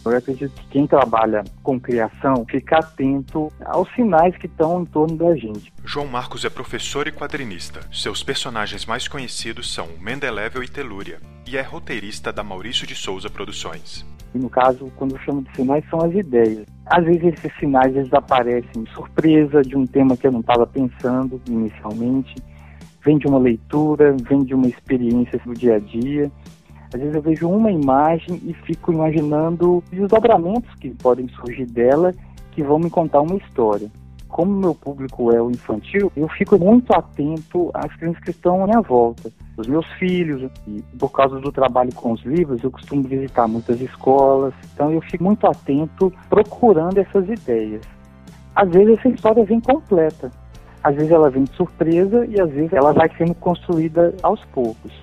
Eu 0.06 0.15
acredito 0.15 0.54
que 0.54 0.68
quem 0.70 0.88
trabalha 0.88 1.44
com 1.62 1.80
criação 1.80 2.46
fica 2.50 2.80
atento 2.80 3.52
aos 3.65 3.94
sinais 3.94 4.36
que 4.38 4.46
estão 4.46 4.82
em 4.82 4.86
torno 4.86 5.18
da 5.18 5.36
gente. 5.36 5.72
João 5.84 6.08
Marcos 6.08 6.46
é 6.46 6.50
professor 6.50 7.08
e 7.08 7.12
quadrinista. 7.12 7.82
Seus 7.92 8.24
personagens 8.24 8.86
mais 8.86 9.08
conhecidos 9.08 9.72
são 9.72 9.89
Mendelevel 10.00 10.63
e 10.63 10.70
Telúria, 10.70 11.20
e 11.46 11.58
é 11.58 11.62
roteirista 11.62 12.32
da 12.32 12.44
Maurício 12.44 12.88
de 12.88 12.96
Souza 12.96 13.30
Produções. 13.30 14.06
E 14.34 14.38
no 14.38 14.50
caso, 14.50 14.92
quando 14.96 15.15
eu 15.15 15.20
chamo 15.20 15.42
de 15.42 15.56
sinais, 15.56 15.84
são 15.89 16.02
as 16.02 16.13
ideias. 16.13 16.65
Às 16.86 17.04
vezes 17.04 17.24
esses 17.24 17.52
sinais 17.60 17.96
eles 17.96 18.13
aparecem 18.13 18.84
de 18.84 18.92
surpresa 18.92 19.62
de 19.62 19.76
um 19.76 19.86
tema 19.86 20.15
que 20.15 20.28
eu 20.28 20.32
não 20.32 20.42
estava 20.42 20.65
pensando 20.68 21.42
inicialmente, 21.48 22.36
vem 23.04 23.18
de 23.18 23.28
uma 23.28 23.39
leitura, 23.39 24.15
vem 24.28 24.44
de 24.44 24.54
uma 24.54 24.68
experiência 24.68 25.39
do 25.46 25.54
dia 25.54 25.76
a 25.76 25.80
dia. 25.80 26.32
Às 26.94 27.00
vezes 27.00 27.15
eu 27.15 27.22
vejo 27.22 27.50
uma 27.50 27.72
imagem 27.72 28.42
e 28.46 28.54
fico 28.65 28.92
imaginando 28.92 29.78
os 29.78 29.84
desdobramentos 29.89 30.74
que 30.76 30.89
podem 30.92 31.28
surgir 31.30 31.65
dela 31.65 32.13
que 32.52 32.63
vão 32.63 32.80
me 32.80 32.89
contar 32.89 33.22
uma 33.22 33.36
história. 33.36 33.89
Como 34.30 34.54
meu 34.54 34.76
público 34.76 35.32
é 35.32 35.42
o 35.42 35.50
infantil, 35.50 36.12
eu 36.15 36.28
fico 36.30 36.58
muito 36.58 36.94
atento 36.94 37.72
às 37.74 37.94
crianças 37.96 38.24
que 38.24 38.30
estão 38.30 38.63
à 38.63 38.68
minha 38.68 38.80
volta, 38.80 39.32
os 39.58 39.68
meus 39.68 39.86
filhos. 39.94 40.50
E 40.68 40.82
por 40.98 41.10
causa 41.10 41.39
do 41.39 41.52
trabalho 41.52 41.94
com 41.96 42.12
os 42.12 42.22
livros, 42.22 42.63
eu 42.63 42.70
costumo 42.72 43.02
visitar 43.04 43.48
muitas 43.48 43.82
escolas, 43.82 44.54
então 44.72 44.92
eu 44.92 45.02
fico 45.02 45.24
muito 45.24 45.48
atento 45.48 46.13
procurando 46.30 47.00
essas 47.00 47.28
ideias. 47.28 47.82
Às 48.56 48.70
vezes 48.70 49.00
essa 49.00 49.10
história 49.10 49.44
vem 49.44 49.60
completa, 49.60 50.32
Às 50.84 50.96
vezes 50.96 51.12
ela 51.12 51.30
vem 51.30 51.44
de 51.44 51.56
surpresa 51.56 52.26
e 52.26 52.39
às 52.39 52.50
vezes 52.50 52.72
ela 52.72 52.94
vai 52.94 53.10
sendo 53.18 53.34
construída 53.36 54.13
aos 54.24 54.44
poucos. 54.46 54.94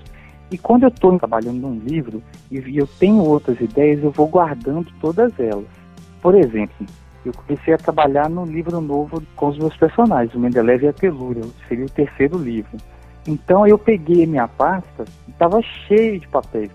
E 0.51 0.57
quando 0.57 0.85
eu 0.85 0.89
estou 0.89 1.19
trabalhando 1.19 1.61
num 1.61 1.79
livro 1.81 2.23
e 2.51 2.79
eu 2.79 2.87
tenho 2.87 3.19
outras 3.19 3.61
ideias, 3.61 4.03
eu 4.03 4.11
vou 4.12 4.29
guardando 4.29 4.87
todas 5.01 5.33
elas. 5.39 5.67
Por 6.23 6.35
exemplo, 6.35 6.87
eu 7.29 7.33
comecei 7.33 7.75
a 7.75 7.79
trabalhar 7.79 8.29
no 8.29 8.45
livro 8.45 8.81
novo 8.81 9.23
com 9.35 9.49
os 9.49 9.59
meus 9.59 9.77
personagens, 9.77 10.35
o 10.35 10.39
Mendeleev 10.39 10.85
e 10.85 10.89
a 10.89 10.93
Telúria, 10.93 11.43
seria 11.69 11.85
o 11.85 11.91
terceiro 11.91 12.39
livro. 12.39 12.77
Então 13.27 13.67
eu 13.67 13.79
peguei 13.79 14.27
minha 14.27 14.47
pasta 14.47 15.05
e 15.27 15.31
estava 15.31 15.61
cheio 15.62 16.21
de 16.21 16.29
papéis. 16.29 16.71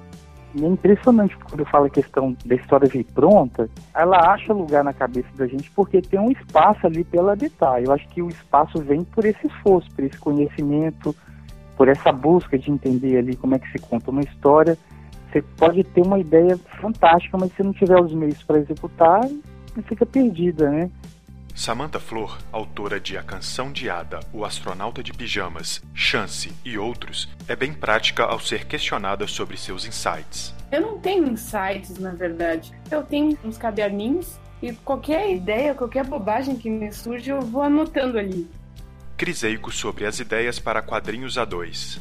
E 0.53 0.65
é 0.65 0.67
impressionante 0.67 1.37
quando 1.37 1.61
eu 1.61 1.65
falo 1.65 1.85
a 1.85 1.89
questão 1.89 2.35
da 2.45 2.55
história 2.55 2.87
vir 2.87 3.05
pronta, 3.05 3.69
ela 3.95 4.33
acha 4.33 4.51
lugar 4.51 4.83
na 4.83 4.91
cabeça 4.91 5.29
da 5.37 5.47
gente 5.47 5.71
porque 5.71 6.01
tem 6.01 6.19
um 6.19 6.31
espaço 6.31 6.85
ali 6.85 7.05
para 7.05 7.19
ela 7.19 7.33
habitar. 7.33 7.81
Eu 7.81 7.93
acho 7.93 8.07
que 8.09 8.21
o 8.21 8.27
espaço 8.27 8.79
vem 8.79 9.03
por 9.03 9.23
esse 9.23 9.47
esforço, 9.47 9.89
por 9.95 10.03
esse 10.03 10.17
conhecimento, 10.17 11.15
por 11.77 11.87
essa 11.87 12.11
busca 12.11 12.59
de 12.59 12.69
entender 12.69 13.17
ali 13.17 13.35
como 13.37 13.55
é 13.55 13.59
que 13.59 13.71
se 13.71 13.79
conta 13.79 14.11
uma 14.11 14.21
história. 14.21 14.77
Você 15.31 15.41
pode 15.57 15.85
ter 15.85 16.01
uma 16.01 16.19
ideia 16.19 16.57
fantástica, 16.81 17.37
mas 17.37 17.53
se 17.53 17.63
não 17.63 17.71
tiver 17.71 17.99
os 18.01 18.13
meios 18.13 18.43
para 18.43 18.59
executar, 18.59 19.21
fica 19.83 20.05
perdida, 20.05 20.69
né? 20.69 20.89
Samantha 21.55 21.99
Flor, 21.99 22.37
autora 22.51 22.99
de 22.99 23.17
A 23.17 23.23
Canção 23.23 23.71
de 23.71 23.89
Ada, 23.89 24.21
O 24.33 24.45
Astronauta 24.45 25.03
de 25.03 25.13
Pijamas, 25.13 25.81
Chance 25.93 26.51
e 26.63 26.77
outros, 26.77 27.29
é 27.47 27.55
bem 27.55 27.73
prática 27.73 28.23
ao 28.23 28.39
ser 28.39 28.65
questionada 28.65 29.27
sobre 29.27 29.57
seus 29.57 29.85
insights. 29.85 30.55
Eu 30.71 30.81
não 30.81 30.97
tenho 30.99 31.27
insights, 31.27 31.99
na 31.99 32.11
verdade. 32.11 32.71
Eu 32.89 33.03
tenho 33.03 33.37
uns 33.43 33.57
caderninhos 33.57 34.39
e 34.61 34.73
qualquer 34.73 35.29
ideia, 35.35 35.75
qualquer 35.75 36.05
bobagem 36.05 36.55
que 36.55 36.69
me 36.69 36.91
surge, 36.91 37.29
eu 37.29 37.41
vou 37.41 37.61
anotando 37.61 38.17
ali. 38.17 38.49
Criseico 39.17 39.71
sobre 39.71 40.05
as 40.05 40.19
ideias 40.19 40.59
para 40.59 40.81
quadrinhos 40.81 41.35
A2. 41.35 41.99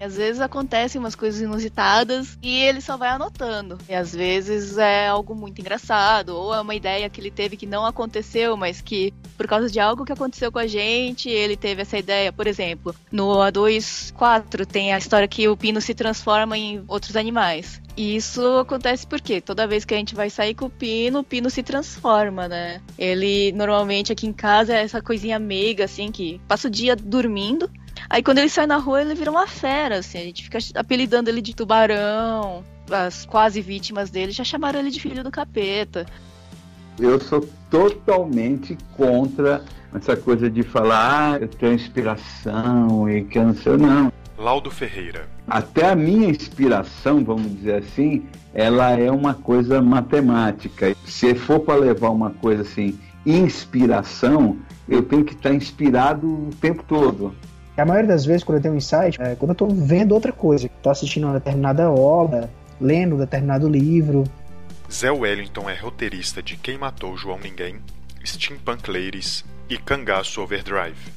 Às 0.00 0.16
vezes 0.16 0.40
acontecem 0.40 0.98
umas 0.98 1.14
coisas 1.14 1.40
inusitadas 1.40 2.38
e 2.42 2.62
ele 2.62 2.80
só 2.80 2.96
vai 2.96 3.10
anotando. 3.10 3.78
E 3.88 3.94
às 3.94 4.14
vezes 4.14 4.78
é 4.78 5.08
algo 5.08 5.34
muito 5.34 5.60
engraçado, 5.60 6.30
ou 6.30 6.54
é 6.54 6.60
uma 6.60 6.74
ideia 6.74 7.08
que 7.10 7.20
ele 7.20 7.30
teve 7.30 7.56
que 7.56 7.66
não 7.66 7.84
aconteceu, 7.84 8.56
mas 8.56 8.80
que 8.80 9.12
por 9.36 9.46
causa 9.46 9.70
de 9.70 9.78
algo 9.78 10.04
que 10.04 10.12
aconteceu 10.12 10.50
com 10.50 10.58
a 10.58 10.66
gente, 10.66 11.28
ele 11.28 11.56
teve 11.56 11.82
essa 11.82 11.98
ideia. 11.98 12.32
Por 12.32 12.46
exemplo, 12.46 12.94
no 13.12 13.28
A24 13.38 14.66
tem 14.66 14.92
a 14.92 14.98
história 14.98 15.28
que 15.28 15.48
o 15.48 15.56
pino 15.56 15.80
se 15.80 15.94
transforma 15.94 16.56
em 16.56 16.82
outros 16.88 17.16
animais. 17.16 17.80
E 17.96 18.16
isso 18.16 18.42
acontece 18.58 19.06
porque 19.06 19.40
toda 19.40 19.66
vez 19.66 19.84
que 19.84 19.92
a 19.92 19.96
gente 19.96 20.14
vai 20.14 20.30
sair 20.30 20.54
com 20.54 20.66
o 20.66 20.70
Pino, 20.70 21.20
o 21.20 21.24
Pino 21.24 21.50
se 21.50 21.62
transforma, 21.62 22.48
né? 22.48 22.80
Ele 22.96 23.52
normalmente 23.52 24.12
aqui 24.12 24.26
em 24.26 24.32
casa 24.32 24.74
é 24.74 24.82
essa 24.82 25.02
coisinha 25.02 25.38
meiga, 25.38 25.84
assim, 25.84 26.10
que 26.10 26.40
passa 26.48 26.68
o 26.68 26.70
dia 26.70 26.96
dormindo. 26.96 27.70
Aí 28.08 28.22
quando 28.22 28.38
ele 28.38 28.48
sai 28.48 28.66
na 28.66 28.76
rua, 28.76 29.02
ele 29.02 29.14
vira 29.14 29.30
uma 29.30 29.46
fera, 29.46 29.98
assim. 29.98 30.18
A 30.18 30.22
gente 30.22 30.44
fica 30.44 30.58
apelidando 30.74 31.28
ele 31.28 31.42
de 31.42 31.54
tubarão. 31.54 32.64
As 32.90 33.24
quase 33.24 33.60
vítimas 33.60 34.10
dele 34.10 34.32
já 34.32 34.44
chamaram 34.44 34.80
ele 34.80 34.90
de 34.90 35.00
filho 35.00 35.22
do 35.22 35.30
capeta. 35.30 36.06
Eu 36.98 37.20
sou 37.20 37.48
totalmente 37.70 38.76
contra 38.96 39.64
essa 39.94 40.16
coisa 40.16 40.50
de 40.50 40.62
falar, 40.62 41.34
ah, 41.34 41.38
eu 41.40 41.48
tenho 41.48 41.72
inspiração 41.74 43.08
e 43.08 43.24
que 43.24 43.38
eu 43.38 43.46
não 43.46 43.54
sei, 43.54 43.76
não. 43.76 44.12
Laudo 44.36 44.70
Ferreira. 44.70 45.28
Até 45.46 45.90
a 45.90 45.96
minha 45.96 46.28
inspiração, 46.28 47.24
vamos 47.24 47.56
dizer 47.56 47.76
assim, 47.76 48.24
ela 48.54 48.90
é 48.90 49.10
uma 49.10 49.34
coisa 49.34 49.82
matemática. 49.82 50.94
Se 51.04 51.34
for 51.34 51.60
para 51.60 51.78
levar 51.78 52.10
uma 52.10 52.30
coisa 52.30 52.62
assim, 52.62 52.98
inspiração, 53.24 54.58
eu 54.88 55.02
tenho 55.02 55.24
que 55.24 55.34
estar 55.34 55.52
inspirado 55.52 56.26
o 56.26 56.50
tempo 56.60 56.84
todo. 56.86 57.34
A 57.80 57.84
maioria 57.86 58.08
das 58.08 58.26
vezes, 58.26 58.44
quando 58.44 58.58
eu 58.58 58.62
tenho 58.62 58.74
um 58.74 58.76
insight, 58.76 59.16
é 59.22 59.34
quando 59.34 59.50
eu 59.50 59.52
estou 59.52 59.70
vendo 59.70 60.12
outra 60.12 60.32
coisa, 60.32 60.66
estou 60.66 60.92
assistindo 60.92 61.24
uma 61.24 61.32
determinada 61.32 61.90
obra, 61.90 62.50
lendo 62.78 63.14
um 63.14 63.18
determinado 63.18 63.66
livro. 63.66 64.24
Zé 64.92 65.10
Wellington 65.10 65.70
é 65.70 65.74
roteirista 65.74 66.42
de 66.42 66.58
Quem 66.58 66.76
Matou 66.76 67.16
João 67.16 67.38
Ninguém, 67.38 67.76
Steampunk 68.22 68.90
Ladies 68.90 69.46
e 69.66 69.78
Cangaço 69.78 70.42
Overdrive. 70.42 71.10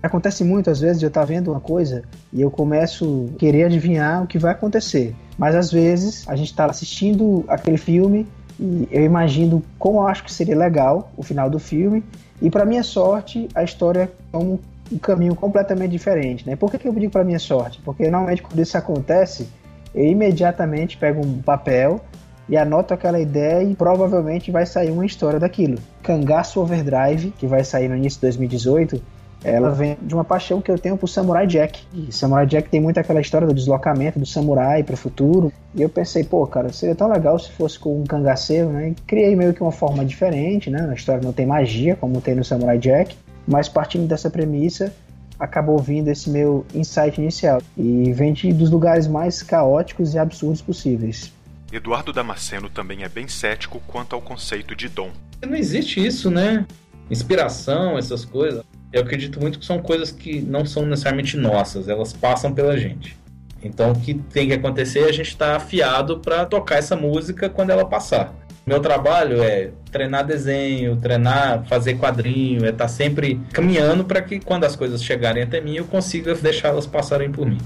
Acontece 0.00 0.44
muito 0.44 0.70
às 0.70 0.78
vezes 0.78 1.00
de 1.00 1.06
eu 1.06 1.08
estar 1.08 1.24
vendo 1.24 1.50
uma 1.50 1.60
coisa 1.60 2.04
e 2.32 2.40
eu 2.40 2.50
começo 2.50 3.30
a 3.34 3.38
querer 3.38 3.64
adivinhar 3.64 4.22
o 4.22 4.26
que 4.28 4.38
vai 4.38 4.52
acontecer. 4.52 5.16
Mas 5.36 5.56
às 5.56 5.72
vezes 5.72 6.28
a 6.28 6.36
gente 6.36 6.50
está 6.50 6.66
assistindo 6.66 7.44
aquele 7.48 7.78
filme 7.78 8.24
e 8.60 8.86
eu 8.92 9.02
imagino 9.02 9.64
como 9.80 9.98
eu 9.98 10.06
acho 10.06 10.22
que 10.22 10.32
seria 10.32 10.56
legal 10.56 11.10
o 11.16 11.24
final 11.24 11.50
do 11.50 11.58
filme 11.58 12.04
e 12.40 12.50
para 12.50 12.64
minha 12.64 12.84
sorte 12.84 13.48
a 13.52 13.64
história 13.64 14.12
toma 14.30 14.60
um 14.92 14.98
caminho 14.98 15.34
completamente 15.34 15.90
diferente, 15.90 16.46
né? 16.46 16.56
Por 16.56 16.70
que, 16.70 16.78
que 16.78 16.88
eu 16.88 16.92
digo 16.92 17.12
para 17.12 17.24
minha 17.24 17.38
sorte? 17.38 17.80
Porque 17.84 18.04
normalmente 18.04 18.42
quando 18.42 18.60
isso 18.60 18.76
acontece, 18.76 19.48
eu 19.94 20.04
imediatamente 20.04 20.96
pego 20.96 21.24
um 21.24 21.40
papel 21.40 22.00
e 22.48 22.56
anoto 22.56 22.92
aquela 22.92 23.18
ideia 23.18 23.62
e 23.62 23.74
provavelmente 23.74 24.50
vai 24.50 24.66
sair 24.66 24.90
uma 24.90 25.06
história 25.06 25.40
daquilo. 25.40 25.78
Cangaço 26.02 26.60
Overdrive, 26.60 27.30
que 27.38 27.46
vai 27.46 27.64
sair 27.64 27.88
no 27.88 27.96
início 27.96 28.18
de 28.18 28.26
2018, 28.26 29.00
ela 29.44 29.70
vem 29.70 29.98
de 30.00 30.14
uma 30.14 30.24
paixão 30.24 30.62
que 30.62 30.70
eu 30.70 30.78
tenho 30.78 30.96
por 30.96 31.06
Samurai 31.06 31.46
Jack. 31.46 31.82
E 31.92 32.10
Samurai 32.10 32.46
Jack 32.46 32.70
tem 32.70 32.80
muito 32.80 32.98
aquela 32.98 33.20
história 33.20 33.46
do 33.46 33.52
deslocamento 33.52 34.18
do 34.18 34.24
samurai 34.24 34.82
para 34.82 34.94
o 34.94 34.96
futuro. 34.96 35.52
E 35.74 35.82
eu 35.82 35.88
pensei, 35.90 36.24
pô, 36.24 36.46
cara, 36.46 36.72
seria 36.72 36.94
tão 36.94 37.10
legal 37.10 37.38
se 37.38 37.50
fosse 37.52 37.78
com 37.78 38.00
um 38.00 38.04
cangaceiro, 38.04 38.70
né? 38.70 38.88
E 38.88 38.94
criei 39.06 39.36
meio 39.36 39.52
que 39.52 39.60
uma 39.60 39.70
forma 39.70 40.02
diferente, 40.02 40.70
né? 40.70 40.80
Na 40.80 40.94
história 40.94 41.20
não 41.22 41.32
tem 41.32 41.44
magia, 41.44 41.94
como 41.94 42.22
tem 42.22 42.34
no 42.34 42.42
Samurai 42.42 42.78
Jack. 42.78 43.14
Mas 43.46 43.68
partindo 43.68 44.06
dessa 44.06 44.30
premissa, 44.30 44.94
acabou 45.38 45.78
vindo 45.78 46.08
esse 46.08 46.30
meu 46.30 46.64
insight 46.74 47.20
inicial. 47.20 47.62
E 47.76 48.12
vem 48.12 48.32
de, 48.32 48.52
dos 48.52 48.70
lugares 48.70 49.06
mais 49.06 49.42
caóticos 49.42 50.14
e 50.14 50.18
absurdos 50.18 50.62
possíveis. 50.62 51.32
Eduardo 51.72 52.12
Damasceno 52.12 52.70
também 52.70 53.02
é 53.02 53.08
bem 53.08 53.26
cético 53.26 53.80
quanto 53.86 54.14
ao 54.14 54.22
conceito 54.22 54.76
de 54.76 54.88
dom. 54.88 55.10
Não 55.42 55.56
existe 55.56 56.04
isso, 56.04 56.30
né? 56.30 56.66
Inspiração, 57.10 57.98
essas 57.98 58.24
coisas. 58.24 58.62
Eu 58.92 59.02
acredito 59.02 59.40
muito 59.40 59.58
que 59.58 59.66
são 59.66 59.80
coisas 59.80 60.12
que 60.12 60.40
não 60.40 60.64
são 60.64 60.86
necessariamente 60.86 61.36
nossas, 61.36 61.88
elas 61.88 62.12
passam 62.12 62.52
pela 62.52 62.78
gente. 62.78 63.16
Então 63.60 63.90
o 63.90 63.98
que 63.98 64.14
tem 64.14 64.48
que 64.48 64.54
acontecer 64.54 65.00
é 65.00 65.08
a 65.08 65.12
gente 65.12 65.30
estar 65.30 65.50
tá 65.50 65.56
afiado 65.56 66.20
para 66.20 66.46
tocar 66.46 66.76
essa 66.76 66.94
música 66.94 67.48
quando 67.48 67.70
ela 67.70 67.84
passar. 67.84 68.32
Meu 68.66 68.80
trabalho 68.80 69.42
é 69.42 69.72
treinar 69.92 70.24
desenho, 70.24 70.96
treinar, 70.96 71.64
fazer 71.66 71.98
quadrinho, 71.98 72.64
é 72.64 72.70
estar 72.70 72.84
tá 72.84 72.88
sempre 72.88 73.38
caminhando 73.52 74.04
para 74.04 74.22
que 74.22 74.40
quando 74.40 74.64
as 74.64 74.74
coisas 74.74 75.04
chegarem 75.04 75.42
até 75.42 75.60
mim 75.60 75.76
eu 75.76 75.84
consiga 75.84 76.34
deixá-las 76.34 76.86
passarem 76.86 77.30
por 77.30 77.46
mim. 77.46 77.58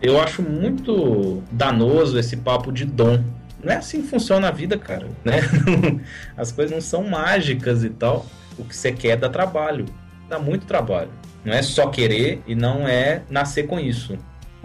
Eu 0.00 0.20
acho 0.20 0.42
muito 0.42 1.42
danoso 1.50 2.16
esse 2.16 2.36
papo 2.36 2.70
de 2.70 2.84
dom. 2.84 3.24
Não 3.62 3.72
é 3.72 3.76
assim 3.76 4.02
que 4.02 4.08
funciona 4.08 4.46
a 4.46 4.52
vida, 4.52 4.78
cara, 4.78 5.08
né? 5.24 5.40
As 6.36 6.52
coisas 6.52 6.72
não 6.72 6.80
são 6.80 7.02
mágicas 7.02 7.82
e 7.82 7.90
tal. 7.90 8.24
O 8.56 8.64
que 8.64 8.76
você 8.76 8.92
quer 8.92 9.16
dá 9.16 9.28
trabalho. 9.28 9.86
Dá 10.28 10.38
muito 10.38 10.66
trabalho. 10.66 11.10
Não 11.44 11.52
é 11.52 11.62
só 11.62 11.88
querer 11.88 12.40
e 12.46 12.54
não 12.54 12.86
é 12.86 13.22
nascer 13.28 13.66
com 13.66 13.80
isso 13.80 14.16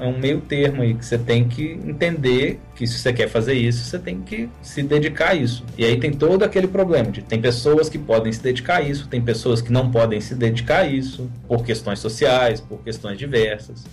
é 0.01 0.07
um 0.07 0.17
meio 0.17 0.41
termo 0.41 0.81
aí 0.81 0.95
que 0.95 1.05
você 1.05 1.17
tem 1.17 1.47
que 1.47 1.79
entender 1.85 2.59
que 2.75 2.87
se 2.87 2.97
você 2.97 3.13
quer 3.13 3.29
fazer 3.29 3.53
isso, 3.53 3.85
você 3.85 3.99
tem 3.99 4.19
que 4.19 4.49
se 4.59 4.81
dedicar 4.81 5.29
a 5.29 5.35
isso. 5.35 5.63
E 5.77 5.85
aí 5.85 5.99
tem 5.99 6.11
todo 6.11 6.43
aquele 6.43 6.67
problema 6.67 7.11
de 7.11 7.21
tem 7.21 7.39
pessoas 7.39 7.87
que 7.87 7.99
podem 7.99 8.33
se 8.33 8.41
dedicar 8.41 8.77
a 8.77 8.81
isso, 8.81 9.07
tem 9.07 9.21
pessoas 9.21 9.61
que 9.61 9.71
não 9.71 9.91
podem 9.91 10.19
se 10.19 10.33
dedicar 10.33 10.79
a 10.79 10.87
isso 10.87 11.29
por 11.47 11.63
questões 11.63 11.99
sociais, 11.99 12.59
por 12.59 12.79
questões 12.79 13.17
diversas. 13.19 13.85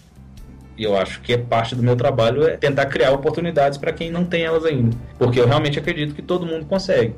E 0.78 0.84
eu 0.84 0.96
acho 0.96 1.20
que 1.20 1.34
é 1.34 1.36
parte 1.36 1.74
do 1.74 1.82
meu 1.82 1.94
trabalho 1.94 2.44
é 2.44 2.56
tentar 2.56 2.86
criar 2.86 3.12
oportunidades 3.12 3.76
para 3.76 3.92
quem 3.92 4.10
não 4.10 4.24
tem 4.24 4.44
elas 4.44 4.64
ainda, 4.64 4.96
porque 5.18 5.38
eu 5.38 5.46
realmente 5.46 5.78
acredito 5.78 6.14
que 6.14 6.22
todo 6.22 6.46
mundo 6.46 6.64
consegue. 6.64 7.14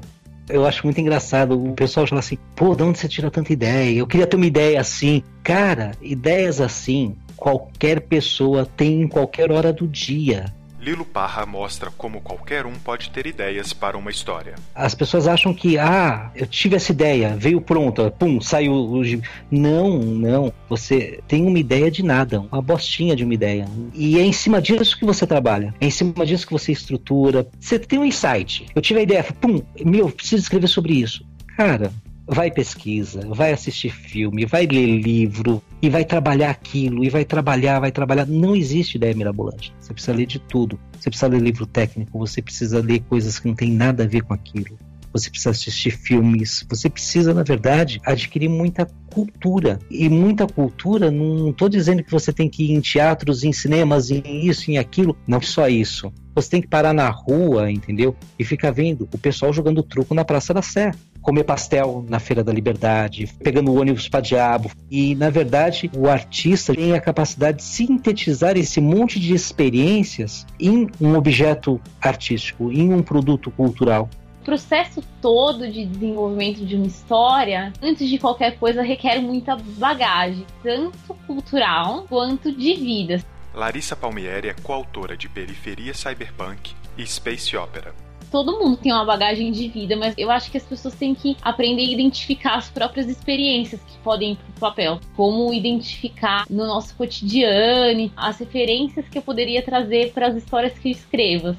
Eu 0.48 0.66
acho 0.66 0.84
muito 0.84 1.00
engraçado 1.00 1.52
o 1.62 1.74
pessoal 1.74 2.08
fala 2.08 2.18
assim: 2.18 2.38
pô, 2.56 2.74
de 2.74 2.82
onde 2.82 2.98
você 2.98 3.06
tira 3.06 3.30
tanta 3.30 3.52
ideia? 3.52 3.96
Eu 3.96 4.06
queria 4.06 4.26
ter 4.26 4.34
uma 4.34 4.46
ideia 4.46 4.80
assim. 4.80 5.22
Cara, 5.44 5.92
ideias 6.02 6.60
assim 6.60 7.14
qualquer 7.40 8.02
pessoa 8.02 8.64
tem 8.64 9.00
em 9.00 9.08
qualquer 9.08 9.50
hora 9.50 9.72
do 9.72 9.88
dia. 9.88 10.52
Lilo 10.80 11.04
Parra 11.04 11.44
mostra 11.44 11.90
como 11.90 12.22
qualquer 12.22 12.64
um 12.64 12.72
pode 12.72 13.10
ter 13.10 13.26
ideias 13.26 13.72
para 13.74 13.98
uma 13.98 14.10
história. 14.10 14.54
As 14.74 14.94
pessoas 14.94 15.28
acham 15.28 15.52
que, 15.52 15.78
ah, 15.78 16.30
eu 16.34 16.46
tive 16.46 16.74
essa 16.74 16.90
ideia, 16.90 17.36
veio 17.36 17.60
pronta, 17.60 18.10
pum, 18.10 18.40
saiu 18.40 18.72
o 18.72 19.02
Não, 19.50 19.98
não. 19.98 20.50
Você 20.70 21.20
tem 21.28 21.44
uma 21.46 21.58
ideia 21.58 21.90
de 21.90 22.02
nada, 22.02 22.40
uma 22.40 22.62
bostinha 22.62 23.14
de 23.14 23.24
uma 23.24 23.34
ideia. 23.34 23.66
E 23.92 24.18
é 24.18 24.22
em 24.22 24.32
cima 24.32 24.60
disso 24.60 24.98
que 24.98 25.04
você 25.04 25.26
trabalha. 25.26 25.74
É 25.78 25.86
em 25.86 25.90
cima 25.90 26.24
disso 26.24 26.46
que 26.46 26.52
você 26.52 26.72
estrutura. 26.72 27.46
Você 27.58 27.78
tem 27.78 27.98
um 27.98 28.04
insight. 28.04 28.66
Eu 28.74 28.80
tive 28.80 29.00
a 29.00 29.02
ideia, 29.02 29.22
pum, 29.38 29.62
meu, 29.84 30.10
preciso 30.10 30.42
escrever 30.42 30.68
sobre 30.68 30.94
isso. 30.94 31.26
Cara, 31.58 31.92
vai 32.32 32.48
pesquisa, 32.50 33.26
vai 33.28 33.52
assistir 33.52 33.90
filme, 33.90 34.46
vai 34.46 34.64
ler 34.64 34.86
livro 34.86 35.60
e 35.82 35.90
vai 35.90 36.04
trabalhar 36.04 36.50
aquilo, 36.50 37.04
e 37.04 37.10
vai 37.10 37.24
trabalhar, 37.24 37.80
vai 37.80 37.90
trabalhar. 37.90 38.24
Não 38.24 38.54
existe 38.54 38.96
ideia 38.96 39.14
mirabolante. 39.14 39.74
Você 39.80 39.92
precisa 39.92 40.16
ler 40.16 40.26
de 40.26 40.38
tudo. 40.38 40.78
Você 40.98 41.10
precisa 41.10 41.26
ler 41.26 41.40
livro 41.40 41.66
técnico, 41.66 42.18
você 42.18 42.40
precisa 42.40 42.80
ler 42.80 43.00
coisas 43.00 43.38
que 43.38 43.48
não 43.48 43.54
tem 43.54 43.72
nada 43.72 44.04
a 44.04 44.06
ver 44.06 44.22
com 44.22 44.32
aquilo. 44.32 44.78
você 45.12 45.28
precisa 45.28 45.50
assistir 45.50 45.90
filmes, 45.90 46.64
você 46.68 46.88
precisa, 46.88 47.34
na 47.34 47.42
verdade, 47.42 48.00
adquirir 48.06 48.48
muita 48.48 48.86
cultura. 49.12 49.80
E 49.90 50.08
muita 50.08 50.46
cultura, 50.46 51.10
não 51.10 51.50
estou 51.50 51.68
dizendo 51.68 52.04
que 52.04 52.12
você 52.12 52.32
tem 52.32 52.48
que 52.48 52.62
ir 52.62 52.72
em 52.72 52.80
teatros, 52.80 53.42
em 53.42 53.52
cinemas, 53.52 54.08
em 54.12 54.22
isso, 54.46 54.70
em 54.70 54.78
aquilo. 54.78 55.16
Não 55.26 55.42
só 55.42 55.68
isso. 55.68 56.12
Você 56.32 56.48
tem 56.48 56.62
que 56.62 56.68
parar 56.68 56.92
na 56.92 57.08
rua, 57.10 57.72
entendeu? 57.72 58.14
E 58.38 58.44
ficar 58.44 58.70
vendo 58.70 59.08
o 59.12 59.18
pessoal 59.18 59.52
jogando 59.52 59.82
truco 59.82 60.14
na 60.14 60.24
Praça 60.24 60.54
da 60.54 60.62
Sé 60.62 60.92
comer 61.20 61.44
pastel 61.44 62.04
na 62.08 62.18
Feira 62.18 62.42
da 62.42 62.52
Liberdade, 62.52 63.28
pegando 63.42 63.74
ônibus 63.74 64.08
para 64.08 64.20
diabo. 64.20 64.70
E, 64.90 65.14
na 65.14 65.30
verdade, 65.30 65.90
o 65.96 66.08
artista 66.08 66.74
tem 66.74 66.92
a 66.94 67.00
capacidade 67.00 67.58
de 67.58 67.64
sintetizar 67.64 68.56
esse 68.56 68.80
monte 68.80 69.20
de 69.20 69.34
experiências 69.34 70.46
em 70.58 70.88
um 71.00 71.14
objeto 71.14 71.80
artístico, 72.00 72.72
em 72.72 72.92
um 72.92 73.02
produto 73.02 73.50
cultural. 73.50 74.08
O 74.40 74.44
processo 74.44 75.02
todo 75.20 75.70
de 75.70 75.84
desenvolvimento 75.84 76.64
de 76.64 76.74
uma 76.74 76.86
história, 76.86 77.72
antes 77.82 78.08
de 78.08 78.18
qualquer 78.18 78.58
coisa, 78.58 78.82
requer 78.82 79.20
muita 79.20 79.54
bagagem, 79.56 80.46
tanto 80.62 81.14
cultural 81.26 82.06
quanto 82.08 82.50
de 82.50 82.74
vida. 82.74 83.22
Larissa 83.54 83.94
Palmieri 83.94 84.48
é 84.48 84.54
coautora 84.54 85.16
de 85.16 85.28
Periferia 85.28 85.92
Cyberpunk 85.92 86.72
e 86.96 87.06
Space 87.06 87.56
Opera. 87.56 87.92
Todo 88.30 88.58
mundo 88.58 88.76
tem 88.76 88.92
uma 88.92 89.04
bagagem 89.04 89.50
de 89.50 89.68
vida, 89.68 89.96
mas 89.96 90.14
eu 90.16 90.30
acho 90.30 90.50
que 90.50 90.56
as 90.56 90.64
pessoas 90.64 90.94
têm 90.94 91.14
que 91.14 91.36
aprender 91.42 91.82
a 91.82 91.92
identificar 91.92 92.54
as 92.54 92.70
próprias 92.70 93.08
experiências 93.08 93.80
que 93.80 93.98
podem 93.98 94.32
ir 94.32 94.36
pro 94.36 94.60
papel. 94.60 95.00
Como 95.16 95.52
identificar 95.52 96.44
no 96.48 96.66
nosso 96.66 96.94
cotidiano 96.94 98.10
as 98.16 98.38
referências 98.38 99.08
que 99.08 99.18
eu 99.18 99.22
poderia 99.22 99.62
trazer 99.62 100.12
para 100.12 100.28
as 100.28 100.36
histórias 100.36 100.78
que 100.78 100.88
eu 100.88 100.92
escrevo 100.92 101.56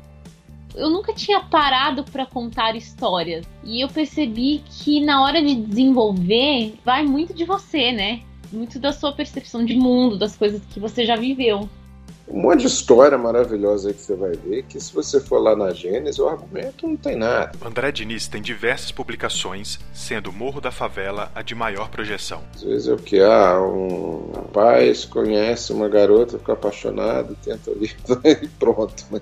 eu 0.75 0.89
nunca 0.89 1.13
tinha 1.13 1.39
parado 1.41 2.03
para 2.03 2.25
contar 2.25 2.75
histórias. 2.75 3.45
E 3.63 3.81
eu 3.81 3.89
percebi 3.89 4.63
que 4.65 5.01
na 5.01 5.21
hora 5.21 5.41
de 5.41 5.55
desenvolver, 5.55 6.75
vai 6.83 7.03
muito 7.03 7.33
de 7.33 7.45
você, 7.45 7.91
né? 7.91 8.21
Muito 8.51 8.79
da 8.79 8.91
sua 8.91 9.11
percepção 9.11 9.63
de 9.63 9.75
mundo, 9.75 10.17
das 10.17 10.35
coisas 10.35 10.61
que 10.73 10.79
você 10.79 11.05
já 11.05 11.15
viveu 11.15 11.69
um 12.33 12.41
monte 12.41 12.61
de 12.61 12.67
história 12.67 13.17
maravilhosa 13.17 13.89
aí 13.89 13.93
que 13.93 14.01
você 14.01 14.15
vai 14.15 14.31
ver, 14.31 14.63
que 14.63 14.79
se 14.79 14.93
você 14.93 15.19
for 15.19 15.39
lá 15.39 15.55
na 15.55 15.71
Gênesis, 15.71 16.17
o 16.17 16.27
argumento 16.27 16.87
não 16.87 16.95
tem 16.95 17.17
nada. 17.17 17.51
André 17.63 17.91
Diniz 17.91 18.27
tem 18.27 18.41
diversas 18.41 18.91
publicações, 18.91 19.79
sendo 19.93 20.31
Morro 20.31 20.61
da 20.61 20.71
Favela 20.71 21.29
a 21.35 21.41
de 21.41 21.53
maior 21.53 21.89
projeção. 21.89 22.41
Às 22.55 22.63
vezes 22.63 22.87
é 22.87 22.93
o 22.93 22.97
que? 22.97 23.19
Ah, 23.19 23.61
um 23.61 24.31
rapaz 24.33 25.03
conhece 25.03 25.73
uma 25.73 25.89
garota, 25.89 26.39
fica 26.39 26.53
apaixonado, 26.53 27.35
tenta 27.43 27.69
ali 27.71 27.91
e 28.41 28.47
pronto. 28.47 29.05
Né? 29.11 29.19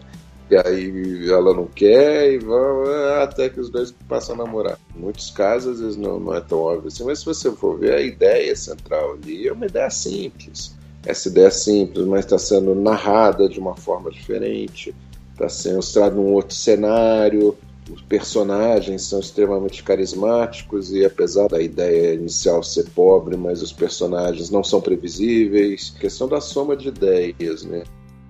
E 0.52 0.56
aí 0.56 1.30
ela 1.30 1.54
não 1.54 1.65
quer 1.65 2.32
e 2.32 2.38
vão 2.38 2.84
ah, 2.86 3.24
até 3.24 3.50
que 3.50 3.60
os 3.60 3.69
dois 3.69 3.91
passam 4.08 4.36
a 4.36 4.38
namorar. 4.39 4.78
Em 4.95 5.00
muitos 5.00 5.32
casos, 5.32 5.76
às 5.76 5.82
vezes 5.82 5.98
não, 5.98 6.19
não 6.19 6.36
é 6.36 6.41
tão 6.41 6.60
óbvio 6.60 6.89
assim, 6.89 7.04
mas 7.04 7.19
se 7.19 7.26
você 7.26 7.52
for 7.52 7.80
ver 7.80 7.93
a 7.93 8.02
ideia 8.02 8.56
central 8.56 9.13
ali, 9.13 9.48
é 9.48 9.52
uma 9.54 9.65
ideia 9.65 9.89
simples 9.89 10.78
essa 11.05 11.29
ideia 11.29 11.47
é 11.47 11.51
simples, 11.51 12.05
mas 12.05 12.25
está 12.25 12.38
sendo 12.38 12.75
narrada 12.75 13.47
de 13.47 13.59
uma 13.59 13.75
forma 13.75 14.12
diferente, 14.12 14.93
está 15.31 15.47
sendo 15.47 15.77
mostrado 15.77 16.15
num 16.15 16.33
outro 16.33 16.55
cenário, 16.55 17.57
os 17.91 18.01
personagens 18.03 19.03
são 19.03 19.19
extremamente 19.19 19.83
carismáticos 19.83 20.91
e 20.91 21.03
apesar 21.03 21.47
da 21.47 21.59
ideia 21.59 22.13
inicial 22.13 22.62
ser 22.62 22.88
pobre, 22.91 23.35
mas 23.35 23.62
os 23.62 23.73
personagens 23.73 24.49
não 24.49 24.63
são 24.63 24.79
previsíveis. 24.79 25.93
A 25.95 25.99
questão 25.99 26.27
da 26.27 26.39
soma 26.39 26.77
de 26.77 26.89
ideias, 26.89 27.63
né? 27.63 27.83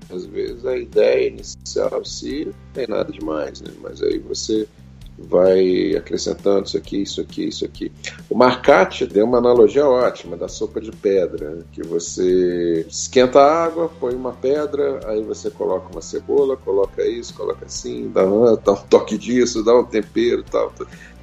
Às 0.10 0.25
vezes 0.25 0.65
a 0.65 0.77
ideia 0.77 1.27
inicial 1.27 2.03
se 2.05 2.45
não 2.45 2.53
tem 2.73 2.88
nada 2.88 3.12
demais, 3.12 3.62
né? 3.62 3.71
Mas 3.82 4.01
aí 4.01 4.17
você 4.19 4.67
vai 5.27 5.95
acrescentando 5.95 6.65
isso 6.65 6.77
aqui, 6.77 7.01
isso 7.01 7.21
aqui, 7.21 7.47
isso 7.47 7.65
aqui. 7.65 7.91
O 8.29 8.36
Marcati 8.36 9.05
deu 9.05 9.25
uma 9.25 9.38
analogia 9.38 9.86
ótima 9.86 10.38
da 10.38 10.47
sopa 10.47 10.79
de 10.79 10.91
pedra, 10.91 11.60
que 11.71 11.84
você 11.84 12.86
esquenta 12.88 13.39
a 13.39 13.65
água, 13.65 13.91
põe 13.99 14.15
uma 14.15 14.32
pedra, 14.32 14.99
aí 15.05 15.21
você 15.21 15.49
coloca 15.49 15.91
uma 15.91 16.01
cebola, 16.01 16.55
coloca 16.55 17.05
isso, 17.05 17.34
coloca 17.34 17.65
assim, 17.65 18.10
dá, 18.10 18.23
dá 18.63 18.71
um 18.71 18.84
toque 18.89 19.17
disso, 19.17 19.63
dá 19.63 19.77
um 19.77 19.84
tempero 19.84 20.43
tal. 20.43 20.73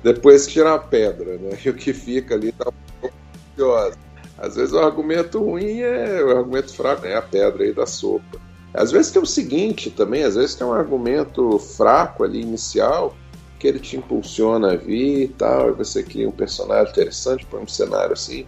Depois 0.02 0.46
tira 0.46 0.74
a 0.74 0.78
pedra, 0.78 1.36
né? 1.38 1.56
E 1.64 1.70
o 1.70 1.74
que 1.74 1.92
fica 1.92 2.34
ali 2.34 2.52
tá 2.52 2.68
um 2.68 3.00
pouco. 3.00 3.96
Às 4.38 4.54
vezes 4.54 4.72
o 4.72 4.78
argumento 4.78 5.42
ruim 5.42 5.80
é 5.80 6.22
o 6.22 6.30
argumento 6.36 6.74
fraco, 6.74 7.06
é 7.06 7.16
a 7.16 7.22
pedra 7.22 7.64
aí 7.64 7.72
da 7.72 7.86
sopa. 7.86 8.38
Às 8.74 8.92
vezes 8.92 9.10
tem 9.10 9.22
o 9.22 9.26
seguinte 9.26 9.90
também, 9.90 10.22
às 10.22 10.34
vezes 10.34 10.54
tem 10.54 10.66
um 10.66 10.72
argumento 10.72 11.58
fraco 11.58 12.22
ali 12.22 12.42
inicial, 12.42 13.16
que 13.58 13.66
ele 13.66 13.78
te 13.78 13.96
impulsiona 13.96 14.72
a 14.72 14.76
vir 14.76 15.24
e 15.24 15.28
tal, 15.28 15.70
e 15.70 15.72
você 15.72 16.02
cria 16.02 16.28
um 16.28 16.32
personagem 16.32 16.90
interessante, 16.90 17.46
põe 17.46 17.62
um 17.62 17.68
cenário 17.68 18.12
assim, 18.12 18.44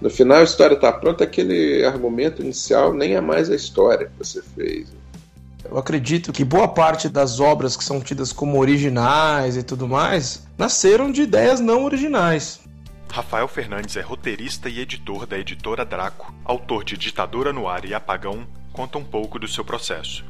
no 0.00 0.10
final 0.10 0.38
a 0.38 0.44
história 0.44 0.74
está 0.74 0.92
pronta, 0.92 1.24
aquele 1.24 1.84
argumento 1.84 2.42
inicial 2.42 2.92
nem 2.92 3.14
é 3.14 3.20
mais 3.20 3.50
a 3.50 3.54
história 3.54 4.06
que 4.06 4.18
você 4.18 4.42
fez. 4.42 4.88
Eu 5.64 5.78
acredito 5.78 6.32
que 6.32 6.44
boa 6.44 6.68
parte 6.68 7.08
das 7.08 7.40
obras 7.40 7.76
que 7.76 7.82
são 7.82 8.00
tidas 8.00 8.32
como 8.32 8.58
originais 8.58 9.56
e 9.56 9.62
tudo 9.62 9.88
mais 9.88 10.46
nasceram 10.56 11.10
de 11.10 11.22
ideias 11.22 11.60
não 11.60 11.84
originais. 11.84 12.60
Rafael 13.10 13.48
Fernandes 13.48 13.96
é 13.96 14.00
roteirista 14.00 14.68
e 14.68 14.80
editor 14.80 15.26
da 15.26 15.38
editora 15.38 15.84
Draco, 15.84 16.32
autor 16.44 16.84
de 16.84 16.96
Ditadura 16.96 17.52
no 17.52 17.66
Ar 17.66 17.84
e 17.84 17.94
Apagão, 17.94 18.46
conta 18.72 18.98
um 18.98 19.04
pouco 19.04 19.38
do 19.38 19.48
seu 19.48 19.64
processo. 19.64 20.24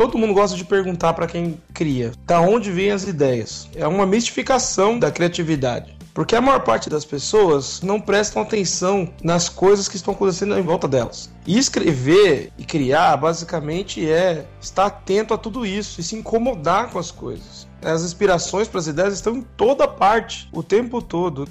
Todo 0.00 0.16
mundo 0.16 0.32
gosta 0.32 0.56
de 0.56 0.64
perguntar 0.64 1.12
para 1.12 1.26
quem 1.26 1.60
cria, 1.74 2.12
da 2.24 2.40
onde 2.40 2.70
vêm 2.70 2.90
as 2.90 3.02
ideias. 3.06 3.68
É 3.74 3.86
uma 3.86 4.06
mistificação 4.06 4.98
da 4.98 5.10
criatividade. 5.10 5.94
Porque 6.14 6.34
a 6.34 6.40
maior 6.40 6.60
parte 6.60 6.88
das 6.88 7.04
pessoas 7.04 7.82
não 7.82 8.00
prestam 8.00 8.40
atenção 8.40 9.12
nas 9.22 9.50
coisas 9.50 9.88
que 9.88 9.96
estão 9.96 10.14
acontecendo 10.14 10.58
em 10.58 10.62
volta 10.62 10.88
delas. 10.88 11.30
E 11.46 11.58
escrever 11.58 12.50
e 12.56 12.64
criar, 12.64 13.14
basicamente, 13.18 14.10
é 14.10 14.46
estar 14.58 14.86
atento 14.86 15.34
a 15.34 15.36
tudo 15.36 15.66
isso 15.66 16.00
e 16.00 16.02
se 16.02 16.16
incomodar 16.16 16.88
com 16.88 16.98
as 16.98 17.10
coisas. 17.10 17.68
As 17.82 18.02
inspirações 18.02 18.68
para 18.68 18.80
as 18.80 18.86
ideias 18.86 19.12
estão 19.12 19.36
em 19.36 19.42
toda 19.42 19.86
parte, 19.86 20.48
o 20.50 20.62
tempo 20.62 21.02
todo. 21.02 21.46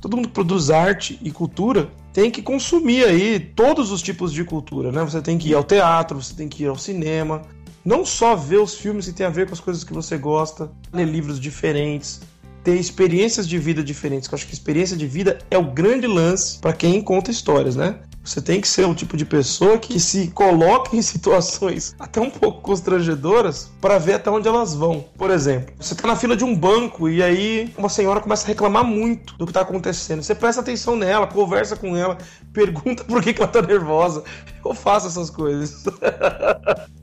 Todo 0.00 0.16
mundo 0.16 0.26
que 0.26 0.34
produz 0.34 0.70
arte 0.70 1.20
e 1.22 1.30
cultura 1.30 1.88
tem 2.12 2.32
que 2.32 2.42
consumir 2.42 3.04
aí 3.04 3.38
todos 3.38 3.92
os 3.92 4.02
tipos 4.02 4.32
de 4.32 4.42
cultura, 4.42 4.90
né? 4.90 5.04
Você 5.04 5.22
tem 5.22 5.38
que 5.38 5.50
ir 5.50 5.54
ao 5.54 5.62
teatro, 5.62 6.20
você 6.20 6.34
tem 6.34 6.48
que 6.48 6.64
ir 6.64 6.66
ao 6.66 6.76
cinema, 6.76 7.42
não 7.84 8.04
só 8.04 8.34
ver 8.36 8.58
os 8.58 8.74
filmes 8.74 9.06
que 9.06 9.12
tem 9.12 9.26
a 9.26 9.30
ver 9.30 9.46
com 9.46 9.54
as 9.54 9.60
coisas 9.60 9.84
que 9.84 9.92
você 9.92 10.16
gosta, 10.16 10.70
ler 10.92 11.06
livros 11.06 11.40
diferentes, 11.40 12.20
ter 12.62 12.76
experiências 12.76 13.48
de 13.48 13.58
vida 13.58 13.82
diferentes. 13.82 14.30
Eu 14.30 14.36
acho 14.36 14.46
que 14.46 14.54
experiência 14.54 14.96
de 14.96 15.06
vida 15.06 15.38
é 15.50 15.58
o 15.58 15.64
grande 15.64 16.06
lance 16.06 16.58
para 16.58 16.72
quem 16.72 17.02
conta 17.02 17.30
histórias, 17.30 17.76
né? 17.76 18.00
Você 18.24 18.40
tem 18.40 18.60
que 18.60 18.68
ser 18.68 18.86
um 18.86 18.94
tipo 18.94 19.16
de 19.16 19.24
pessoa 19.24 19.78
que 19.78 19.98
se 19.98 20.28
coloca 20.28 20.94
em 20.96 21.02
situações 21.02 21.94
até 21.98 22.20
um 22.20 22.30
pouco 22.30 22.60
constrangedoras 22.60 23.68
para 23.80 23.98
ver 23.98 24.14
até 24.14 24.30
onde 24.30 24.46
elas 24.46 24.74
vão. 24.74 25.04
Por 25.18 25.30
exemplo, 25.30 25.74
você 25.78 25.94
está 25.94 26.06
na 26.06 26.14
fila 26.14 26.36
de 26.36 26.44
um 26.44 26.54
banco 26.54 27.08
e 27.08 27.20
aí 27.20 27.72
uma 27.76 27.88
senhora 27.88 28.20
começa 28.20 28.44
a 28.44 28.48
reclamar 28.48 28.84
muito 28.84 29.36
do 29.36 29.44
que 29.44 29.50
está 29.50 29.62
acontecendo. 29.62 30.22
Você 30.22 30.36
presta 30.36 30.60
atenção 30.60 30.94
nela, 30.94 31.26
conversa 31.26 31.74
com 31.74 31.96
ela, 31.96 32.16
pergunta 32.54 33.02
por 33.02 33.20
que, 33.22 33.34
que 33.34 33.42
ela 33.42 33.50
está 33.50 33.60
nervosa. 33.60 34.22
Eu 34.64 34.72
faço 34.72 35.08
essas 35.08 35.28
coisas. 35.28 35.84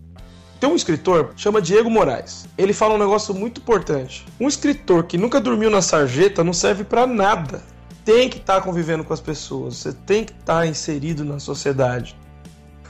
Tem 0.59 0.69
um 0.69 0.75
escritor, 0.75 1.31
chama 1.37 1.61
Diego 1.61 1.89
Moraes. 1.89 2.47
Ele 2.57 2.73
fala 2.73 2.95
um 2.95 2.97
negócio 2.97 3.33
muito 3.33 3.61
importante. 3.61 4.25
Um 4.37 4.47
escritor 4.47 5.03
que 5.03 5.17
nunca 5.17 5.39
dormiu 5.39 5.69
na 5.69 5.81
sarjeta 5.81 6.43
não 6.43 6.51
serve 6.51 6.83
para 6.83 7.07
nada. 7.07 7.63
Tem 8.03 8.29
que 8.29 8.37
estar 8.37 8.55
tá 8.55 8.61
convivendo 8.61 9.03
com 9.03 9.13
as 9.13 9.21
pessoas, 9.21 9.77
você 9.77 9.93
tem 9.93 10.25
que 10.25 10.33
estar 10.33 10.59
tá 10.59 10.67
inserido 10.67 11.23
na 11.23 11.39
sociedade. 11.39 12.17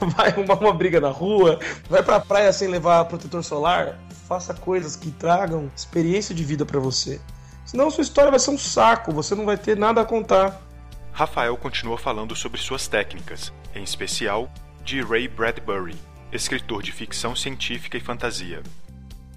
Vai 0.16 0.30
arrumar 0.30 0.54
uma 0.54 0.72
briga 0.72 0.98
na 0.98 1.10
rua, 1.10 1.60
vai 1.86 2.02
pra 2.02 2.18
praia 2.18 2.50
sem 2.54 2.68
levar 2.68 3.04
protetor 3.04 3.44
solar, 3.44 3.98
faça 4.26 4.54
coisas 4.54 4.96
que 4.96 5.10
tragam 5.10 5.70
experiência 5.76 6.34
de 6.34 6.42
vida 6.42 6.64
para 6.64 6.80
você. 6.80 7.20
Senão 7.66 7.90
sua 7.90 8.00
história 8.00 8.30
vai 8.30 8.40
ser 8.40 8.50
um 8.50 8.56
saco, 8.56 9.12
você 9.12 9.34
não 9.34 9.44
vai 9.44 9.58
ter 9.58 9.76
nada 9.76 10.00
a 10.00 10.04
contar. 10.06 10.58
Rafael 11.12 11.54
continua 11.58 11.98
falando 11.98 12.34
sobre 12.34 12.58
suas 12.58 12.88
técnicas, 12.88 13.52
em 13.74 13.82
especial 13.82 14.50
de 14.82 15.02
Ray 15.02 15.28
Bradbury, 15.28 15.98
escritor 16.32 16.82
de 16.82 16.92
ficção 16.92 17.34
científica 17.34 17.96
e 17.96 18.00
fantasia. 18.00 18.62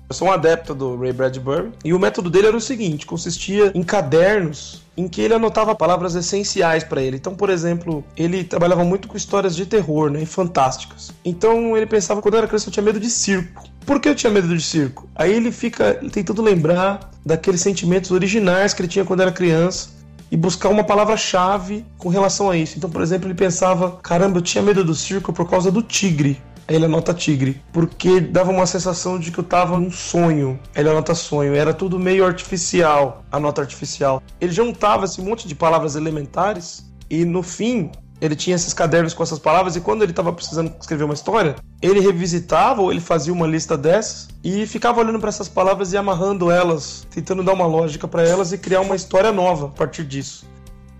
Eu 0.09 0.15
sou 0.15 0.27
um 0.27 0.31
adepto 0.31 0.75
do 0.75 0.95
Ray 0.97 1.13
Bradbury 1.13 1.71
e 1.83 1.93
o 1.93 1.99
método 1.99 2.29
dele 2.29 2.47
era 2.47 2.57
o 2.57 2.61
seguinte: 2.61 3.05
consistia 3.05 3.71
em 3.73 3.81
cadernos 3.81 4.83
em 4.95 5.07
que 5.07 5.21
ele 5.21 5.33
anotava 5.33 5.73
palavras 5.73 6.13
essenciais 6.13 6.83
para 6.83 7.01
ele. 7.01 7.17
Então, 7.17 7.35
por 7.35 7.49
exemplo, 7.49 8.03
ele 8.15 8.43
trabalhava 8.43 8.83
muito 8.83 9.07
com 9.07 9.17
histórias 9.17 9.55
de 9.55 9.65
terror, 9.65 10.11
né, 10.11 10.21
e 10.21 10.25
fantásticas. 10.25 11.11
Então, 11.25 11.75
ele 11.75 11.87
pensava 11.87 12.21
quando 12.21 12.35
eu 12.35 12.39
era 12.39 12.47
criança 12.47 12.69
eu 12.69 12.73
tinha 12.73 12.83
medo 12.83 12.99
de 12.99 13.09
circo. 13.09 13.63
Por 13.85 13.99
que 13.99 14.07
eu 14.07 14.15
tinha 14.15 14.31
medo 14.31 14.47
de 14.47 14.61
circo? 14.61 15.09
Aí 15.15 15.33
ele 15.33 15.51
fica 15.51 15.95
tentando 16.11 16.41
lembrar 16.41 17.09
daqueles 17.25 17.61
sentimentos 17.61 18.11
originais 18.11 18.73
que 18.73 18.81
ele 18.81 18.87
tinha 18.87 19.03
quando 19.03 19.21
era 19.21 19.31
criança 19.31 19.89
e 20.29 20.37
buscar 20.37 20.69
uma 20.69 20.83
palavra-chave 20.83 21.85
com 21.97 22.09
relação 22.09 22.49
a 22.49 22.57
isso. 22.57 22.77
Então, 22.77 22.89
por 22.89 23.01
exemplo, 23.01 23.27
ele 23.27 23.35
pensava: 23.35 23.99
caramba, 24.03 24.37
eu 24.37 24.41
tinha 24.41 24.61
medo 24.61 24.83
do 24.83 24.93
circo 24.93 25.33
por 25.33 25.49
causa 25.49 25.71
do 25.71 25.81
tigre. 25.81 26.39
Ele 26.67 26.85
anota 26.85 27.13
tigre, 27.13 27.61
porque 27.71 28.19
dava 28.19 28.51
uma 28.51 28.65
sensação 28.65 29.19
de 29.19 29.31
que 29.31 29.39
eu 29.39 29.43
tava 29.43 29.77
num 29.77 29.91
sonho. 29.91 30.59
Ele 30.75 30.89
anota 30.89 31.13
sonho, 31.13 31.53
era 31.53 31.73
tudo 31.73 31.99
meio 31.99 32.25
artificial, 32.25 33.23
a 33.31 33.39
nota 33.39 33.61
artificial. 33.61 34.21
Ele 34.39 34.51
juntava 34.51 35.05
esse 35.05 35.21
monte 35.21 35.47
de 35.47 35.55
palavras 35.55 35.95
elementares 35.95 36.85
e 37.09 37.25
no 37.25 37.43
fim 37.43 37.91
ele 38.21 38.37
tinha 38.37 38.55
esses 38.55 38.73
cadernos 38.73 39.13
com 39.13 39.21
essas 39.21 39.37
palavras 39.37 39.75
e 39.75 39.81
quando 39.81 40.01
ele 40.01 40.13
estava 40.13 40.31
precisando 40.31 40.73
escrever 40.79 41.03
uma 41.03 41.13
história, 41.13 41.55
ele 41.81 41.99
revisitava 41.99 42.81
ou 42.81 42.89
ele 42.89 43.01
fazia 43.01 43.33
uma 43.33 43.45
lista 43.45 43.77
dessas 43.77 44.29
e 44.41 44.65
ficava 44.65 45.01
olhando 45.01 45.19
para 45.19 45.27
essas 45.27 45.49
palavras 45.49 45.91
e 45.91 45.97
amarrando 45.97 46.49
elas, 46.49 47.05
tentando 47.11 47.43
dar 47.43 47.51
uma 47.51 47.65
lógica 47.65 48.07
para 48.07 48.23
elas 48.23 48.53
e 48.53 48.57
criar 48.57 48.79
uma 48.79 48.95
história 48.95 49.33
nova 49.33 49.65
a 49.65 49.69
partir 49.69 50.05
disso. 50.05 50.45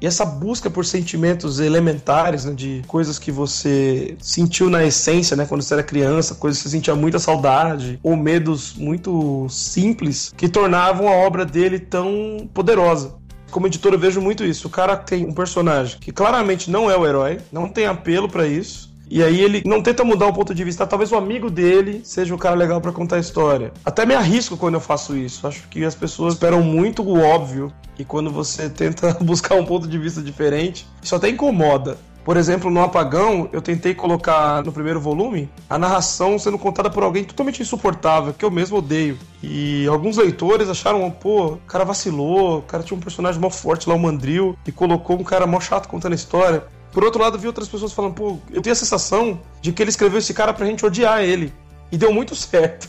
E 0.03 0.05
essa 0.05 0.25
busca 0.25 0.69
por 0.69 0.85
sentimentos 0.85 1.61
elementares, 1.61 2.43
né, 2.43 2.53
de 2.53 2.81
coisas 2.87 3.17
que 3.17 3.31
você 3.31 4.17
sentiu 4.19 4.69
na 4.69 4.83
essência, 4.83 5.37
né, 5.37 5.45
quando 5.45 5.61
você 5.61 5.75
era 5.75 5.81
criança, 5.81 6.35
coisas 6.35 6.61
que 6.61 6.67
você 6.67 6.75
sentia 6.75 6.93
muita 6.93 7.19
saudade, 7.19 7.97
ou 8.03 8.17
medos 8.17 8.73
muito 8.73 9.47
simples, 9.49 10.33
que 10.35 10.49
tornavam 10.49 11.07
a 11.07 11.11
obra 11.11 11.45
dele 11.45 11.79
tão 11.79 12.49
poderosa 12.53 13.15
como 13.49 13.67
editor 13.67 13.93
eu 13.93 13.99
vejo 13.99 14.19
muito 14.19 14.43
isso. 14.43 14.67
O 14.67 14.69
cara 14.69 14.97
tem 14.97 15.27
um 15.27 15.31
personagem 15.31 15.99
que 15.99 16.11
claramente 16.11 16.71
não 16.71 16.89
é 16.89 16.97
o 16.97 17.05
herói, 17.05 17.37
não 17.51 17.69
tem 17.69 17.85
apelo 17.85 18.27
para 18.27 18.47
isso. 18.47 18.91
E 19.09 19.21
aí 19.21 19.41
ele 19.41 19.61
não 19.65 19.81
tenta 19.81 20.03
mudar 20.03 20.27
o 20.27 20.33
ponto 20.33 20.53
de 20.53 20.63
vista. 20.63 20.87
Talvez 20.87 21.11
o 21.11 21.15
amigo 21.15 21.49
dele 21.49 22.01
seja 22.03 22.33
o 22.33 22.37
cara 22.37 22.55
legal 22.55 22.81
para 22.81 22.91
contar 22.91 23.17
a 23.17 23.19
história. 23.19 23.71
Até 23.85 24.05
me 24.05 24.15
arrisco 24.15 24.57
quando 24.57 24.75
eu 24.75 24.81
faço 24.81 25.15
isso. 25.15 25.45
Acho 25.45 25.67
que 25.67 25.83
as 25.83 25.95
pessoas 25.95 26.33
esperam 26.33 26.61
muito 26.61 27.03
o 27.03 27.19
óbvio. 27.19 27.71
E 27.97 28.03
quando 28.03 28.31
você 28.31 28.69
tenta 28.71 29.13
buscar 29.21 29.55
um 29.55 29.65
ponto 29.65 29.87
de 29.87 29.97
vista 29.97 30.21
diferente, 30.21 30.87
isso 31.01 31.15
até 31.15 31.29
incomoda. 31.29 31.97
Por 32.23 32.37
exemplo, 32.37 32.71
no 32.71 32.81
Apagão, 32.81 33.49
eu 33.51 33.61
tentei 33.61 33.93
colocar 33.93 34.63
no 34.63 34.71
primeiro 34.71 34.99
volume 34.99 35.49
a 35.69 35.77
narração 35.77 36.39
sendo 36.39 36.57
contada 36.57 36.89
por 36.89 37.03
alguém 37.03 37.25
totalmente 37.25 37.61
insuportável, 37.61 38.33
que 38.33 38.45
eu 38.45 38.51
mesmo 38.51 38.77
odeio. 38.77 39.17
E 39.41 39.85
alguns 39.87 40.15
leitores 40.15 40.69
acharam, 40.69 41.11
pô, 41.11 41.47
o 41.47 41.57
cara 41.67 41.83
vacilou, 41.83 42.59
o 42.59 42.61
cara 42.61 42.81
tinha 42.81 42.97
um 42.97 43.01
personagem 43.01 43.41
mó 43.41 43.49
forte 43.49 43.89
lá, 43.89 43.95
o 43.95 43.99
Mandril, 43.99 44.57
e 44.65 44.71
colocou 44.71 45.19
um 45.19 45.23
cara 45.23 45.45
mó 45.45 45.59
chato 45.59 45.89
contando 45.89 46.13
a 46.13 46.15
história. 46.15 46.63
Por 46.93 47.03
outro 47.03 47.21
lado, 47.21 47.37
vi 47.37 47.47
outras 47.47 47.67
pessoas 47.67 47.91
falando, 47.91 48.13
pô, 48.13 48.37
eu 48.51 48.61
tenho 48.61 48.71
a 48.73 48.77
sensação 48.77 49.41
de 49.61 49.73
que 49.73 49.81
ele 49.81 49.89
escreveu 49.89 50.19
esse 50.19 50.33
cara 50.33 50.53
pra 50.53 50.65
gente 50.65 50.85
odiar 50.85 51.21
ele. 51.21 51.51
E 51.91 51.97
deu 51.97 52.13
muito 52.13 52.35
certo. 52.37 52.87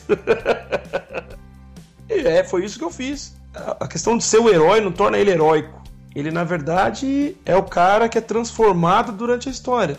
é, 2.09 2.45
foi 2.45 2.64
isso 2.64 2.79
que 2.79 2.85
eu 2.85 2.90
fiz. 2.90 3.35
A 3.81 3.88
questão 3.88 4.17
de 4.17 4.25
ser 4.25 4.38
o 4.38 4.49
herói 4.49 4.81
não 4.81 4.93
torna 4.93 5.19
ele 5.19 5.31
heróico 5.31 5.85
ele 6.14 6.31
na 6.31 6.45
verdade 6.45 7.37
é 7.45 7.57
o 7.57 7.62
cara 7.62 8.09
que 8.09 8.17
é 8.17 8.21
transformado 8.21 9.12
durante 9.12 9.49
a 9.49 9.53
história. 9.53 9.99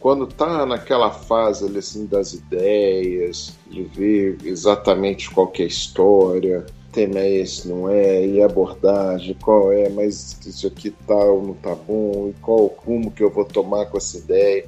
Quando 0.00 0.26
tá 0.26 0.66
naquela 0.66 1.10
fase 1.10 1.78
assim 1.78 2.04
das 2.04 2.34
ideias, 2.34 3.54
de 3.70 3.84
ver 3.84 4.38
exatamente 4.44 5.30
qual 5.30 5.50
é 5.58 5.62
a 5.62 5.66
história, 5.66 6.66
tema 6.94 7.18
é 7.18 7.40
esse, 7.40 7.66
não 7.66 7.90
é, 7.90 8.24
e 8.24 8.40
abordagem, 8.40 9.36
qual 9.42 9.72
é, 9.72 9.88
mas 9.88 10.38
isso 10.46 10.66
aqui 10.68 10.90
tá 10.90 11.14
ou 11.14 11.48
não 11.48 11.54
tá 11.54 11.74
bom, 11.74 12.28
e 12.30 12.32
qual 12.40 12.60
o 12.60 12.74
rumo 12.78 13.10
que 13.10 13.22
eu 13.22 13.30
vou 13.30 13.44
tomar 13.44 13.86
com 13.86 13.98
essa 13.98 14.16
ideia. 14.16 14.64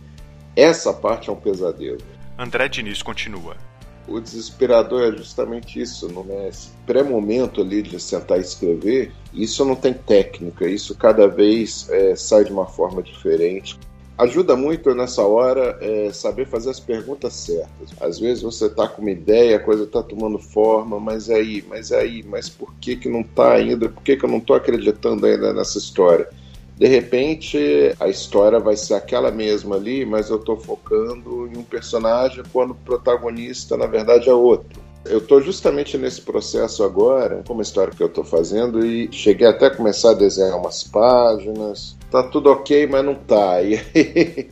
Essa 0.57 0.93
parte 0.93 1.31
é 1.31 1.33
um 1.33 1.37
pesadelo. 1.37 2.01
André 2.37 2.69
Diniz 2.69 3.03
continua. 3.03 3.57
O 4.09 4.21
desesperador 4.21 5.03
é 5.03 5.17
justamente 5.17 5.81
isso, 5.81 6.09
não 6.13 6.25
é? 6.29 6.49
Esse 6.49 6.69
pré-momento 6.87 7.61
ali 7.61 7.83
de 7.83 7.99
sentar 8.01 8.39
e 8.39 8.41
escrever, 8.41 9.13
isso 9.33 9.65
não 9.65 9.75
tem 9.75 9.93
técnica, 9.93 10.69
isso 10.69 10.95
cada 10.97 11.27
vez 11.27 11.89
é, 11.91 12.15
sai 12.15 12.45
de 12.45 12.53
uma 12.53 12.67
forma 12.67 13.03
diferente. 13.03 13.79
Ajuda 14.19 14.57
muito 14.57 14.95
nessa 14.95 15.23
hora 15.23 15.77
é, 15.79 16.11
saber 16.11 16.47
fazer 16.47 16.71
as 16.71 16.81
perguntas 16.81 17.35
certas. 17.35 17.91
Às 18.01 18.19
vezes 18.19 18.43
você 18.43 18.65
está 18.65 18.89
com 18.89 19.03
uma 19.03 19.11
ideia, 19.11 19.57
a 19.57 19.61
coisa 19.61 19.85
está 19.85 20.03
tomando 20.03 20.39
forma, 20.39 20.99
mas 20.99 21.29
aí, 21.29 21.63
mas 21.69 21.93
aí, 21.93 22.23
mas 22.23 22.49
por 22.49 22.73
que, 22.81 22.97
que 22.97 23.11
não 23.11 23.21
está 23.21 23.53
ainda? 23.53 23.91
Por 23.91 24.03
que, 24.03 24.17
que 24.17 24.25
eu 24.25 24.31
não 24.31 24.39
estou 24.39 24.57
acreditando 24.57 25.27
ainda 25.27 25.53
nessa 25.53 25.77
história? 25.77 26.29
De 26.79 26.87
repente, 26.87 27.59
a 28.01 28.09
história 28.09 28.59
vai 28.59 28.77
ser 28.77 28.95
aquela 28.95 29.31
mesma 29.31 29.77
ali, 29.77 30.07
mas 30.07 30.31
eu 30.31 30.37
estou 30.37 30.57
focando 30.57 31.47
em 31.47 31.59
um 31.59 31.63
personagem 31.63 32.43
quando 32.53 32.71
o 32.71 32.75
protagonista, 32.75 33.77
na 33.77 33.87
verdade, 33.87 34.31
é 34.31 34.35
outro. 34.35 34.86
Eu 35.09 35.19
estou 35.19 35.41
justamente 35.41 35.97
nesse 35.97 36.21
processo 36.21 36.83
agora, 36.85 37.43
como 37.47 37.61
a 37.61 37.63
história 37.63 37.93
que 37.93 38.03
eu 38.03 38.09
estou 38.09 38.25
fazendo, 38.25 38.85
e 38.85 39.11
cheguei 39.13 39.47
até 39.47 39.67
a 39.67 39.71
começar 39.71 40.11
a 40.11 40.15
desenhar 40.15 40.59
umas 40.59 40.85
páginas. 40.85 41.97
Tá 42.11 42.23
tudo 42.23 42.51
ok, 42.51 42.87
mas 42.87 43.05
não 43.05 43.15
tá. 43.15 43.63
E 43.67 43.75
aí 43.95 44.51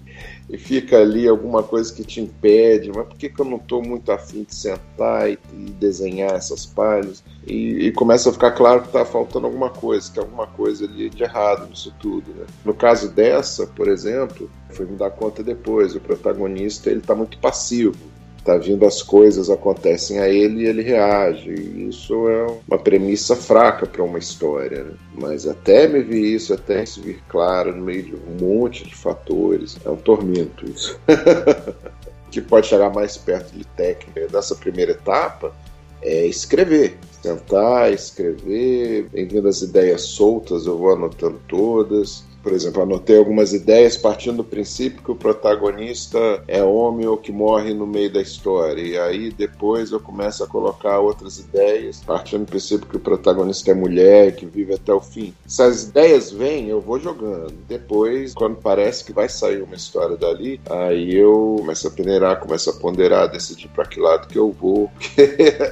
e 0.48 0.58
fica 0.58 0.98
ali 0.98 1.26
alguma 1.26 1.62
coisa 1.62 1.92
que 1.92 2.04
te 2.04 2.20
impede, 2.20 2.90
mas 2.94 3.06
por 3.06 3.16
que, 3.16 3.28
que 3.28 3.40
eu 3.40 3.44
não 3.44 3.56
estou 3.56 3.82
muito 3.82 4.12
afim 4.12 4.44
de 4.44 4.54
sentar 4.54 5.30
e, 5.30 5.38
e 5.52 5.70
desenhar 5.72 6.34
essas 6.34 6.66
páginas? 6.66 7.24
E, 7.46 7.86
e, 7.86 7.92
começa 7.92 8.28
a 8.28 8.32
ficar 8.32 8.52
claro 8.52 8.82
que 8.82 8.88
está 8.88 9.04
faltando 9.04 9.46
alguma 9.46 9.70
coisa, 9.70 10.10
que 10.12 10.18
alguma 10.18 10.46
coisa 10.46 10.84
ali 10.84 11.08
de 11.08 11.22
errado 11.22 11.68
nisso 11.68 11.94
tudo. 11.98 12.30
Né? 12.34 12.44
No 12.64 12.74
caso 12.74 13.10
dessa, 13.10 13.66
por 13.66 13.88
exemplo, 13.88 14.50
fui 14.70 14.86
me 14.86 14.96
dar 14.96 15.10
conta 15.10 15.42
depois, 15.42 15.94
o 15.94 16.00
protagonista 16.00 16.90
ele 16.90 17.00
está 17.00 17.14
muito 17.14 17.38
passivo 17.38 17.96
tá 18.44 18.56
vindo 18.58 18.84
as 18.84 19.02
coisas 19.02 19.48
acontecem 19.48 20.18
a 20.18 20.28
ele 20.28 20.62
e 20.62 20.66
ele 20.66 20.82
reage. 20.82 21.50
Isso 21.88 22.28
é 22.28 22.46
uma 22.68 22.78
premissa 22.78 23.34
fraca 23.34 23.86
para 23.86 24.02
uma 24.02 24.18
história. 24.18 24.84
Né? 24.84 24.92
Mas 25.14 25.46
até 25.46 25.88
me 25.88 26.02
vir 26.02 26.34
isso, 26.34 26.52
até 26.52 26.82
isso 26.82 27.00
vir 27.00 27.22
claro 27.28 27.74
no 27.74 27.82
meio 27.82 28.02
de 28.02 28.14
um 28.14 28.36
monte 28.40 28.84
de 28.84 28.94
fatores, 28.94 29.78
é 29.84 29.90
um 29.90 29.96
tormento 29.96 30.68
isso. 30.68 30.98
que 32.30 32.40
pode 32.40 32.66
chegar 32.66 32.90
mais 32.90 33.16
perto 33.16 33.56
de 33.56 33.64
técnica 33.64 34.26
dessa 34.26 34.54
primeira 34.56 34.92
etapa 34.92 35.54
é 36.02 36.26
escrever. 36.26 36.98
Tentar 37.22 37.90
escrever, 37.90 39.08
em 39.14 39.26
vindo 39.26 39.48
as 39.48 39.62
ideias 39.62 40.02
soltas, 40.02 40.66
eu 40.66 40.76
vou 40.76 40.92
anotando 40.92 41.40
todas 41.48 42.24
por 42.44 42.52
exemplo, 42.52 42.82
anotei 42.82 43.16
algumas 43.16 43.54
ideias 43.54 43.96
partindo 43.96 44.36
do 44.36 44.44
princípio 44.44 45.02
que 45.02 45.10
o 45.10 45.16
protagonista 45.16 46.44
é 46.46 46.62
homem 46.62 47.06
ou 47.06 47.16
que 47.16 47.32
morre 47.32 47.72
no 47.72 47.86
meio 47.86 48.12
da 48.12 48.20
história. 48.20 48.82
E 48.82 48.98
aí 48.98 49.32
depois 49.32 49.90
eu 49.90 49.98
começo 49.98 50.44
a 50.44 50.46
colocar 50.46 51.00
outras 51.00 51.38
ideias, 51.38 52.02
partindo 52.04 52.44
do 52.44 52.50
princípio 52.50 52.86
que 52.86 52.98
o 52.98 53.00
protagonista 53.00 53.70
é 53.70 53.74
mulher, 53.74 54.36
que 54.36 54.44
vive 54.44 54.74
até 54.74 54.92
o 54.92 55.00
fim. 55.00 55.32
Se 55.46 55.62
as 55.62 55.84
ideias 55.84 56.30
vêm, 56.30 56.68
eu 56.68 56.82
vou 56.82 57.00
jogando. 57.00 57.54
Depois, 57.66 58.34
quando 58.34 58.56
parece 58.56 59.04
que 59.04 59.12
vai 59.14 59.28
sair 59.28 59.62
uma 59.62 59.74
história 59.74 60.14
dali, 60.14 60.60
aí 60.68 61.14
eu 61.14 61.56
começo 61.60 61.88
a 61.88 61.90
peneirar, 61.90 62.40
começo 62.40 62.68
a 62.68 62.74
ponderar, 62.74 63.30
decidir 63.30 63.68
para 63.68 63.86
que 63.86 63.98
lado 63.98 64.28
que 64.28 64.38
eu 64.38 64.52
vou. 64.52 64.90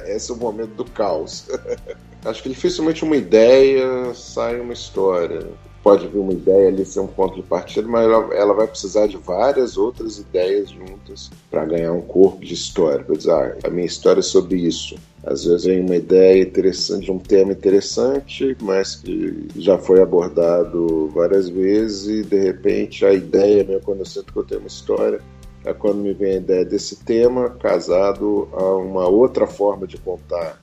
Esse 0.07 0.31
é 0.31 0.33
o 0.33 0.37
momento 0.37 0.71
do 0.71 0.85
caos. 0.85 1.45
Acho 2.25 2.41
que 2.41 2.49
dificilmente 2.49 3.03
uma 3.03 3.17
ideia 3.17 4.11
sai 4.15 4.59
uma 4.59 4.73
história 4.73 5.45
pode 5.83 6.07
vir 6.07 6.19
uma 6.19 6.31
ideia 6.31 6.69
ali 6.69 6.85
ser 6.85 7.01
um 7.01 7.07
ponto 7.07 7.35
de 7.35 7.43
partida, 7.43 7.87
mas 7.87 8.05
ela, 8.05 8.33
ela 8.33 8.53
vai 8.53 8.65
precisar 8.65 9.05
de 9.05 9.17
várias 9.17 9.77
outras 9.77 10.17
ideias 10.17 10.69
juntas 10.69 11.29
para 11.51 11.65
ganhar 11.65 11.91
um 11.91 12.01
corpo 12.01 12.43
de 12.43 12.53
história. 12.53 13.03
Para 13.03 13.17
dizer, 13.17 13.31
ah, 13.31 13.57
a 13.65 13.69
minha 13.69 13.85
história 13.85 14.21
é 14.21 14.23
sobre 14.23 14.57
isso. 14.57 14.95
Às 15.25 15.43
vezes 15.43 15.65
vem 15.65 15.81
uma 15.81 15.95
ideia 15.95 16.41
interessante, 16.41 17.11
um 17.11 17.19
tema 17.19 17.51
interessante, 17.51 18.55
mas 18.61 18.95
que 18.95 19.47
já 19.57 19.77
foi 19.77 20.01
abordado 20.01 21.09
várias 21.13 21.49
vezes 21.49 22.07
e 22.07 22.23
de 22.23 22.39
repente 22.39 23.05
a 23.05 23.13
ideia, 23.13 23.63
né, 23.63 23.79
quando 23.83 23.99
eu 23.99 24.05
sinto 24.05 24.31
que 24.31 24.39
eu 24.39 24.43
tenho 24.43 24.61
uma 24.61 24.67
história, 24.67 25.19
é 25.65 25.73
quando 25.73 25.97
me 25.97 26.13
vem 26.13 26.33
a 26.33 26.37
ideia 26.37 26.65
desse 26.65 26.97
tema 26.97 27.49
casado 27.51 28.49
a 28.53 28.75
uma 28.75 29.07
outra 29.07 29.47
forma 29.47 29.87
de 29.87 29.97
contar 29.97 30.59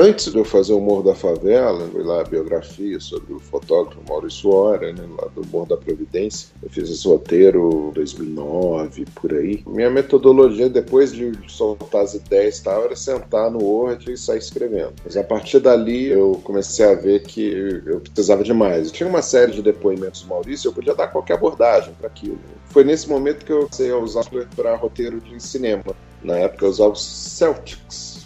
Antes 0.00 0.30
de 0.30 0.38
eu 0.38 0.44
fazer 0.44 0.74
o 0.74 0.80
Morro 0.80 1.02
da 1.02 1.14
Favela, 1.16 1.84
fui 1.88 2.04
lá 2.04 2.20
a 2.20 2.24
biografia 2.24 3.00
sobre 3.00 3.34
o 3.34 3.40
fotógrafo 3.40 4.00
Maurício 4.08 4.48
Ora, 4.48 4.92
né, 4.92 5.02
lá 5.20 5.26
do 5.34 5.44
Morro 5.48 5.66
da 5.66 5.76
Providência. 5.76 6.50
Eu 6.62 6.70
fiz 6.70 6.88
esse 6.88 7.04
roteiro 7.04 7.88
em 7.90 7.94
2009, 7.94 9.06
por 9.16 9.34
aí. 9.34 9.60
Minha 9.66 9.90
metodologia, 9.90 10.68
depois 10.68 11.12
de 11.12 11.32
soltar 11.48 12.02
as 12.02 12.14
ideias 12.14 12.58
e 12.58 12.62
tal, 12.62 12.84
era 12.84 12.94
sentar 12.94 13.50
no 13.50 13.60
Word 13.60 14.12
e 14.12 14.16
sair 14.16 14.38
escrevendo. 14.38 14.92
Mas 15.04 15.16
a 15.16 15.24
partir 15.24 15.58
dali, 15.58 16.06
eu 16.06 16.40
comecei 16.44 16.84
a 16.84 16.94
ver 16.94 17.24
que 17.24 17.82
eu 17.84 17.98
precisava 17.98 18.44
de 18.44 18.54
mais. 18.54 18.92
tinha 18.92 19.08
uma 19.08 19.20
série 19.20 19.50
de 19.50 19.62
depoimentos 19.62 20.22
do 20.22 20.28
Maurício, 20.28 20.68
eu 20.68 20.72
podia 20.72 20.94
dar 20.94 21.08
qualquer 21.08 21.34
abordagem 21.34 21.92
para 21.94 22.06
aquilo. 22.06 22.38
Foi 22.66 22.84
nesse 22.84 23.08
momento 23.08 23.44
que 23.44 23.50
eu 23.50 23.62
comecei 23.62 23.90
a 23.90 23.98
usar 23.98 24.22
para 24.54 24.76
roteiro 24.76 25.20
de 25.20 25.42
cinema. 25.42 25.82
Na 26.22 26.36
época 26.36 26.66
eu 26.66 26.70
usava 26.70 26.92
o 26.92 26.96
Celtics 26.96 28.17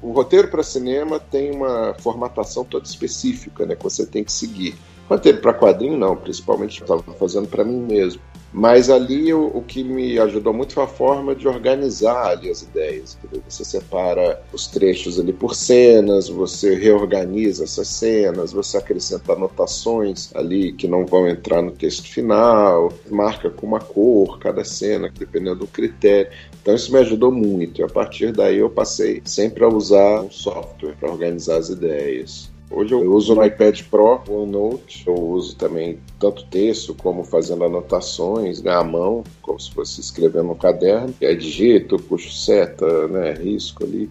o 0.00 0.12
roteiro 0.12 0.48
para 0.48 0.62
cinema 0.62 1.18
tem 1.18 1.50
uma 1.50 1.94
formatação 1.98 2.64
toda 2.64 2.86
específica, 2.86 3.66
né, 3.66 3.74
que 3.74 3.82
você 3.82 4.06
tem 4.06 4.22
que 4.22 4.32
seguir. 4.32 4.76
Roteiro 5.08 5.40
para 5.40 5.54
quadrinho 5.54 5.96
não, 5.96 6.16
principalmente 6.16 6.82
estava 6.82 7.02
fazendo 7.14 7.48
para 7.48 7.64
mim 7.64 7.80
mesmo. 7.80 8.20
Mas 8.52 8.88
ali 8.88 9.32
o, 9.32 9.46
o, 9.54 9.62
que 9.62 9.84
me 9.84 10.18
ajudou 10.18 10.54
muito 10.54 10.72
foi 10.72 10.84
a 10.84 10.88
forma 10.88 11.34
de 11.34 11.46
organizar 11.46 12.28
ali 12.28 12.50
as 12.50 12.62
ideias. 12.62 13.18
Você 13.46 13.64
separa 13.64 14.42
os 14.52 14.66
trechos 14.66 15.20
ali 15.20 15.32
por 15.32 15.54
cenas, 15.54 16.28
você 16.28 16.74
reorganiza 16.74 17.64
essas 17.64 17.88
cenas, 17.88 18.52
você 18.52 18.78
acrescenta 18.78 19.34
anotações 19.34 20.34
ali 20.34 20.72
que 20.72 20.88
não 20.88 21.04
vão 21.04 21.28
entrar 21.28 21.60
no 21.60 21.72
texto 21.72 22.08
final, 22.08 22.92
marca 23.10 23.50
com 23.50 23.66
uma 23.66 23.80
cor 23.80 24.38
cada 24.38 24.64
cena, 24.64 25.12
dependendo 25.16 25.60
do 25.60 25.66
critério. 25.66 26.32
Então 26.62 26.74
isso 26.74 26.90
me 26.90 26.98
ajudou 27.00 27.30
muito. 27.30 27.80
E 27.80 27.84
a 27.84 27.88
partir 27.88 28.32
daí 28.32 28.58
eu 28.58 28.70
passei 28.70 29.20
sempre 29.26 29.62
a 29.62 29.68
usar 29.68 30.22
um 30.22 30.30
software 30.30 30.96
para 30.98 31.10
organizar 31.10 31.58
as 31.58 31.68
ideias. 31.68 32.50
Hoje 32.70 32.92
eu 32.92 33.12
uso 33.12 33.34
no 33.34 33.44
iPad 33.44 33.82
Pro, 33.84 34.20
o 34.28 34.42
OneNote. 34.42 35.04
Eu 35.06 35.14
uso 35.14 35.56
também 35.56 35.98
tanto 36.18 36.44
texto 36.46 36.94
como 36.94 37.24
fazendo 37.24 37.64
anotações 37.64 38.62
né, 38.62 38.72
à 38.72 38.84
mão, 38.84 39.24
como 39.40 39.58
se 39.58 39.70
fosse 39.72 40.00
escrevendo 40.00 40.48
no 40.48 40.54
caderno. 40.54 41.14
E 41.20 41.26
aí 41.26 41.36
digito, 41.36 41.96
puxo 41.96 42.32
seta, 42.32 43.08
né, 43.08 43.32
risco 43.32 43.84
ali. 43.84 44.10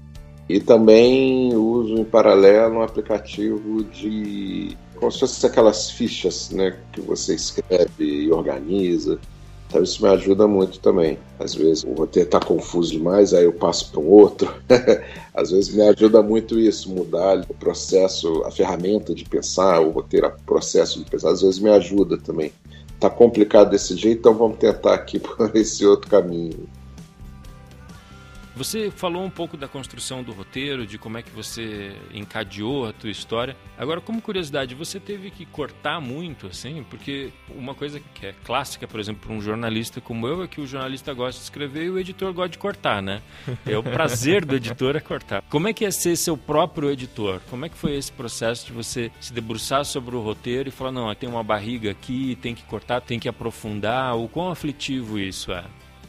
E 0.50 0.60
também 0.60 1.54
uso 1.54 1.96
em 1.96 2.06
paralelo 2.06 2.76
um 2.76 2.82
aplicativo 2.82 3.84
de 3.84 4.76
como 4.96 5.12
se 5.12 5.20
fosse 5.20 5.46
aquelas 5.46 5.92
fichas 5.92 6.50
né, 6.50 6.76
que 6.92 7.02
você 7.02 7.36
escreve 7.36 8.04
e 8.04 8.32
organiza. 8.32 9.20
Então 9.68 9.84
isso 9.84 10.02
me 10.02 10.10
ajuda 10.10 10.48
muito 10.48 10.80
também. 10.80 11.20
Às 11.38 11.54
vezes 11.54 11.84
o 11.84 11.94
roteiro 11.94 12.28
está 12.28 12.40
confuso 12.40 12.92
demais, 12.92 13.34
aí 13.34 13.44
eu 13.44 13.54
passo 13.54 13.92
para 13.92 14.00
um 14.00 14.08
outro. 14.08 14.54
Às 15.34 15.52
vezes 15.52 15.74
me 15.74 15.82
ajuda 15.82 16.22
muito 16.22 16.58
isso, 16.58 16.90
mudar 16.90 17.46
o 17.50 17.54
processo, 17.54 18.44
a 18.46 18.52
ferramenta 18.52 19.14
de 19.14 19.26
pensar, 19.26 19.82
o 19.82 19.92
roteiro, 19.92 20.28
o 20.28 20.44
processo 20.44 21.04
de 21.04 21.10
pensar. 21.10 21.32
Às 21.32 21.42
vezes 21.42 21.60
me 21.60 21.70
ajuda 21.70 22.18
também. 22.18 22.52
Tá 23.00 23.10
complicado 23.10 23.70
desse 23.70 23.96
jeito, 23.96 24.20
então 24.20 24.34
vamos 24.34 24.58
tentar 24.58 24.94
aqui 24.94 25.20
por 25.20 25.54
esse 25.56 25.86
outro 25.86 26.10
caminho. 26.10 26.68
Você 28.58 28.90
falou 28.90 29.24
um 29.24 29.30
pouco 29.30 29.56
da 29.56 29.68
construção 29.68 30.24
do 30.24 30.32
roteiro, 30.32 30.88
de 30.88 30.98
como 30.98 31.16
é 31.20 31.22
que 31.22 31.30
você 31.30 31.96
encadeou 32.12 32.88
a 32.88 32.92
tua 32.92 33.12
história. 33.12 33.56
Agora, 33.78 34.02
como 34.02 34.20
curiosidade, 34.20 34.74
você 34.74 35.00
teve 35.00 35.30
que 35.30 35.46
cortar 35.46 36.02
muito, 36.02 36.48
assim? 36.48 36.84
Porque 36.90 37.32
uma 37.50 37.76
coisa 37.76 38.00
que 38.16 38.26
é 38.26 38.34
clássica, 38.44 38.88
por 38.88 39.00
exemplo, 39.00 39.28
para 39.28 39.38
um 39.38 39.40
jornalista 39.40 40.02
como 40.02 40.28
eu, 40.28 40.42
é 40.44 40.48
que 40.48 40.60
o 40.60 40.66
jornalista 40.66 41.14
gosta 41.14 41.40
de 41.40 41.44
escrever 41.44 41.86
e 41.86 41.90
o 41.92 42.00
editor 42.00 42.34
gosta 42.34 42.50
de 42.50 42.58
cortar, 42.58 43.00
né? 43.00 43.22
É 43.64 43.78
o 43.78 43.84
prazer 43.84 44.44
do 44.44 44.56
editor 44.56 44.96
é 44.96 45.00
cortar. 45.00 45.44
Como 45.50 45.68
é 45.68 45.74
que 45.74 45.86
é 45.86 45.92
ser 45.92 46.16
seu 46.16 46.36
próprio 46.36 46.90
editor? 46.90 47.40
Como 47.52 47.64
é 47.64 47.70
que 47.70 47.78
foi 47.78 47.96
esse 47.96 48.12
processo 48.12 48.66
de 48.66 48.74
você 48.74 49.12
se 49.20 49.32
debruçar 49.32 49.86
sobre 49.86 50.16
o 50.16 50.22
roteiro 50.22 50.68
e 50.68 50.72
falar, 50.72 50.92
não, 50.92 51.14
tem 51.14 51.30
uma 51.30 51.44
barriga 51.44 51.92
aqui, 51.92 52.36
tem 52.42 52.56
que 52.56 52.64
cortar, 52.64 53.02
tem 53.02 53.20
que 53.20 53.30
aprofundar? 53.30 54.18
O 54.18 54.28
quão 54.28 54.50
aflitivo 54.50 55.20
isso 55.20 55.52
é? 55.52 55.64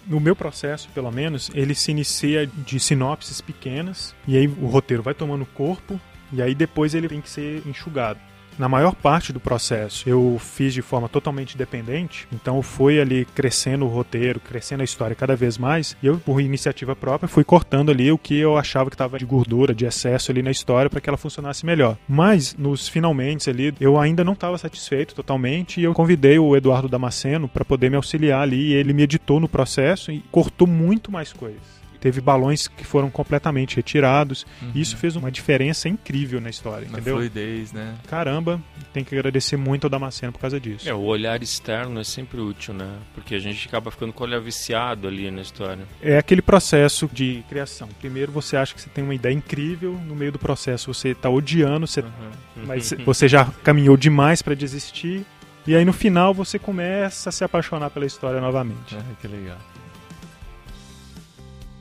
No 0.08 0.18
meu 0.18 0.34
processo, 0.34 0.88
pelo 0.94 1.10
menos, 1.12 1.50
ele 1.54 1.74
se 1.74 1.90
inicia 1.90 2.46
de 2.46 2.80
sinopses 2.80 3.40
pequenas 3.40 4.14
e 4.26 4.36
aí 4.36 4.46
o 4.46 4.66
roteiro 4.66 5.02
vai 5.02 5.14
tomando 5.14 5.44
corpo 5.46 6.00
e 6.32 6.42
aí 6.42 6.54
depois 6.54 6.94
ele 6.94 7.08
tem 7.08 7.20
que 7.20 7.30
ser 7.30 7.62
enxugado 7.66 8.18
na 8.58 8.68
maior 8.68 8.94
parte 8.94 9.32
do 9.32 9.40
processo 9.40 10.08
eu 10.08 10.38
fiz 10.40 10.74
de 10.74 10.82
forma 10.82 11.08
totalmente 11.08 11.54
independente, 11.54 12.26
então 12.32 12.60
foi 12.62 13.00
ali 13.00 13.24
crescendo 13.24 13.84
o 13.84 13.88
roteiro, 13.88 14.40
crescendo 14.40 14.80
a 14.80 14.84
história 14.84 15.14
cada 15.14 15.36
vez 15.36 15.56
mais, 15.56 15.96
e 16.02 16.06
eu, 16.06 16.18
por 16.18 16.40
iniciativa 16.40 16.96
própria, 16.96 17.28
fui 17.28 17.44
cortando 17.44 17.90
ali 17.90 18.10
o 18.10 18.18
que 18.18 18.38
eu 18.38 18.56
achava 18.56 18.90
que 18.90 18.94
estava 18.94 19.18
de 19.18 19.24
gordura, 19.24 19.74
de 19.74 19.86
excesso 19.86 20.30
ali 20.30 20.42
na 20.42 20.50
história 20.50 20.90
para 20.90 21.00
que 21.00 21.08
ela 21.08 21.16
funcionasse 21.16 21.64
melhor. 21.64 21.96
Mas 22.08 22.54
nos 22.56 22.88
finalmente 22.88 23.48
ali, 23.48 23.74
eu 23.80 23.98
ainda 23.98 24.24
não 24.24 24.32
estava 24.32 24.58
satisfeito 24.58 25.14
totalmente 25.14 25.80
e 25.80 25.84
eu 25.84 25.94
convidei 25.94 26.38
o 26.38 26.56
Eduardo 26.56 26.88
Damasceno 26.88 27.48
para 27.48 27.64
poder 27.64 27.90
me 27.90 27.96
auxiliar 27.96 28.42
ali, 28.42 28.68
e 28.68 28.74
ele 28.74 28.92
me 28.92 29.02
editou 29.02 29.38
no 29.40 29.48
processo 29.48 30.10
e 30.10 30.22
cortou 30.30 30.66
muito 30.66 31.12
mais 31.12 31.32
coisas 31.32 31.78
teve 32.00 32.20
balões 32.20 32.68
que 32.68 32.84
foram 32.84 33.10
completamente 33.10 33.76
retirados. 33.76 34.46
Uhum. 34.62 34.72
E 34.74 34.80
isso 34.80 34.96
fez 34.96 35.16
uma 35.16 35.30
diferença 35.30 35.88
incrível 35.88 36.40
na 36.40 36.50
história, 36.50 36.86
na 36.86 36.94
entendeu? 36.94 37.16
fluidez, 37.16 37.72
né? 37.72 37.94
Caramba, 38.08 38.60
tem 38.92 39.04
que 39.04 39.14
agradecer 39.14 39.56
muito 39.56 39.84
ao 39.84 39.90
Damasceno 39.90 40.32
por 40.32 40.40
causa 40.40 40.60
disso. 40.60 40.88
É, 40.88 40.94
o 40.94 41.00
olhar 41.00 41.42
externo 41.42 42.00
é 42.00 42.04
sempre 42.04 42.40
útil, 42.40 42.74
né? 42.74 42.98
Porque 43.14 43.34
a 43.34 43.38
gente 43.38 43.66
acaba 43.68 43.90
ficando 43.90 44.12
com 44.12 44.24
o 44.24 44.26
olhar 44.26 44.40
viciado 44.40 45.06
ali 45.08 45.30
na 45.30 45.42
história. 45.42 45.84
É 46.02 46.18
aquele 46.18 46.42
processo 46.42 47.08
de 47.12 47.44
criação. 47.48 47.88
Primeiro 47.98 48.32
você 48.32 48.56
acha 48.56 48.74
que 48.74 48.80
você 48.80 48.90
tem 48.90 49.04
uma 49.04 49.14
ideia 49.14 49.34
incrível, 49.34 49.98
no 50.06 50.14
meio 50.14 50.32
do 50.32 50.38
processo 50.38 50.92
você 50.92 51.10
está 51.10 51.28
odiando, 51.28 51.86
você... 51.86 52.00
Uhum. 52.00 52.64
mas 52.66 52.94
você 53.04 53.28
já 53.28 53.44
caminhou 53.62 53.96
demais 53.96 54.42
para 54.42 54.54
desistir. 54.54 55.24
E 55.66 55.74
aí 55.74 55.84
no 55.84 55.92
final 55.92 56.32
você 56.32 56.58
começa 56.58 57.28
a 57.28 57.32
se 57.32 57.44
apaixonar 57.44 57.90
pela 57.90 58.06
história 58.06 58.40
novamente. 58.40 58.96
Ah, 58.96 59.02
que 59.20 59.28
legal 59.28 59.58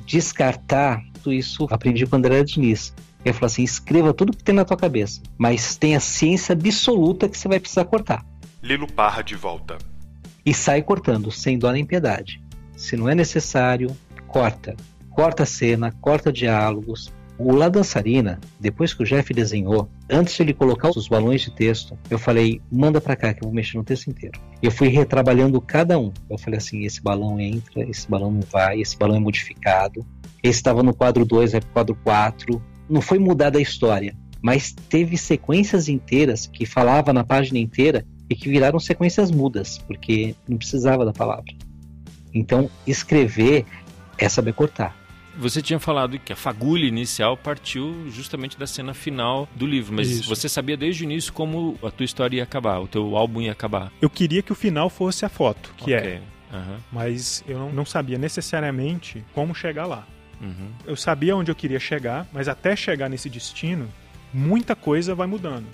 descartar 0.08 1.04
tudo 1.22 1.34
isso 1.34 1.68
aprendi 1.70 2.08
com 2.08 2.16
André 2.16 2.44
Diniz. 2.44 2.94
Ele 3.24 3.34
falou 3.34 3.48
assim: 3.48 3.64
escreva 3.64 4.14
tudo 4.14 4.36
que 4.36 4.44
tem 4.44 4.56
na 4.56 4.64
tua 4.64 4.78
cabeça, 4.78 5.22
mas 5.38 5.76
tenha 5.76 6.00
ciência 6.00 6.54
absoluta 6.54 7.28
que 7.28 7.38
você 7.38 7.48
vai 7.48 7.60
precisar 7.60 7.86
cortar. 7.86 8.26
Lilo 8.64 8.88
Parra 8.92 9.22
de 9.22 9.36
volta. 9.36 9.78
E 10.46 10.54
sai 10.54 10.82
cortando, 10.82 11.30
sem 11.30 11.60
dó 11.60 11.72
nem 11.72 11.86
piedade. 11.86 12.42
Se 12.76 12.96
não 12.96 13.10
é 13.10 13.14
necessário, 13.14 13.96
corta. 14.28 14.76
Corta 15.10 15.44
a 15.44 15.46
cena, 15.46 15.92
corta 16.00 16.32
diálogos, 16.32 17.12
o 17.38 17.52
La 17.52 17.70
Dançarina, 17.70 18.40
depois 18.60 18.94
que 18.94 19.04
o 19.04 19.06
Jeff 19.06 19.32
desenhou, 19.34 19.88
antes 20.10 20.36
de 20.36 20.42
ele 20.42 20.54
colocar 20.54 20.90
os 20.90 21.08
balões 21.08 21.42
de 21.42 21.52
texto, 21.52 21.98
eu 22.10 22.18
falei, 22.18 22.60
manda 22.72 23.00
para 23.00 23.16
cá 23.16 23.34
que 23.34 23.44
eu 23.44 23.48
vou 23.48 23.54
mexer 23.54 23.78
no 23.78 23.84
texto 23.84 24.10
inteiro. 24.10 24.40
Eu 24.62 24.72
fui 24.72 24.88
retrabalhando 24.88 25.62
cada 25.62 26.00
um. 26.00 26.12
Eu 26.30 26.38
falei 26.38 26.58
assim, 26.58 26.84
esse 26.84 27.02
balão 27.02 27.40
entra, 27.40 27.88
esse 27.88 28.10
balão 28.10 28.32
não 28.32 28.42
vai, 28.42 28.82
esse 28.82 28.98
balão 28.98 29.16
é 29.16 29.20
modificado. 29.20 30.06
Esse 30.42 30.60
estava 30.60 30.82
no 30.82 30.94
quadro 30.94 31.26
2, 31.26 31.52
vai 31.52 31.62
pro 31.62 31.70
quadro 31.70 31.98
4. 32.04 32.62
Não 32.90 33.02
foi 33.02 33.20
mudada 33.20 33.60
a 33.60 33.62
história, 33.62 34.16
mas 34.42 34.74
teve 34.90 35.18
sequências 35.18 35.88
inteiras 35.88 36.48
que 36.48 36.66
falava 36.66 37.14
na 37.14 37.24
página 37.24 37.60
inteira 37.60 38.06
e 38.30 38.36
que 38.36 38.50
viraram 38.50 38.80
sequências 38.80 39.30
mudas, 39.30 39.78
porque 39.78 40.36
não 40.48 40.58
precisava 40.58 41.06
da 41.06 41.14
palavra. 41.14 41.54
Então, 42.34 42.70
escrever 42.86 43.66
é 44.18 44.28
saber 44.28 44.54
cortar 44.54 45.07
você 45.38 45.62
tinha 45.62 45.80
falado 45.80 46.18
que 46.20 46.34
a 46.34 46.36
fagulha 46.36 46.86
inicial 46.86 47.38
partiu 47.38 48.10
justamente 48.10 48.58
da 48.58 48.66
cena 48.66 48.94
final 48.94 49.48
do 49.56 49.66
livro, 49.66 49.94
mas 49.94 50.10
Isso. 50.10 50.30
você 50.30 50.50
sabia 50.50 50.76
desde 50.76 51.04
o 51.04 51.06
início 51.06 51.32
como 51.32 51.78
a 51.84 51.92
tua 51.92 52.06
história 52.06 52.38
ia 52.38 52.44
acabar, 52.44 52.80
o 52.80 52.88
teu 52.88 53.16
álbum 53.16 53.42
ia 53.42 53.52
acabar. 53.52 53.92
Eu 54.02 54.10
queria 54.10 54.42
que 54.42 54.52
o 54.52 54.56
final 54.56 54.90
fosse 54.90 55.26
a 55.26 55.30
foto, 55.30 55.74
que 55.78 55.94
é. 55.94 55.98
okay. 55.98 56.12
é. 56.14 56.22
Uhum. 56.50 56.78
Mas 56.92 57.44
eu 57.48 57.60
não, 57.60 57.72
não, 57.72 57.86
sabia 57.86 58.18
necessariamente 58.18 59.24
como 59.34 59.54
chegar 59.54 59.86
lá. 59.86 60.08
Uhum. 60.42 60.72
Eu 60.86 60.96
sabia 60.96 61.36
onde 61.36 61.52
eu 61.52 61.56
queria 61.56 61.80
chegar, 61.80 62.26
mas 62.32 62.48
até 62.48 62.76
chegar 62.76 63.10
nesse 63.10 63.30
destino, 63.30 63.90
muita 64.34 64.76
coisa 64.76 65.14
vai 65.14 65.28
mudando. 65.28 65.66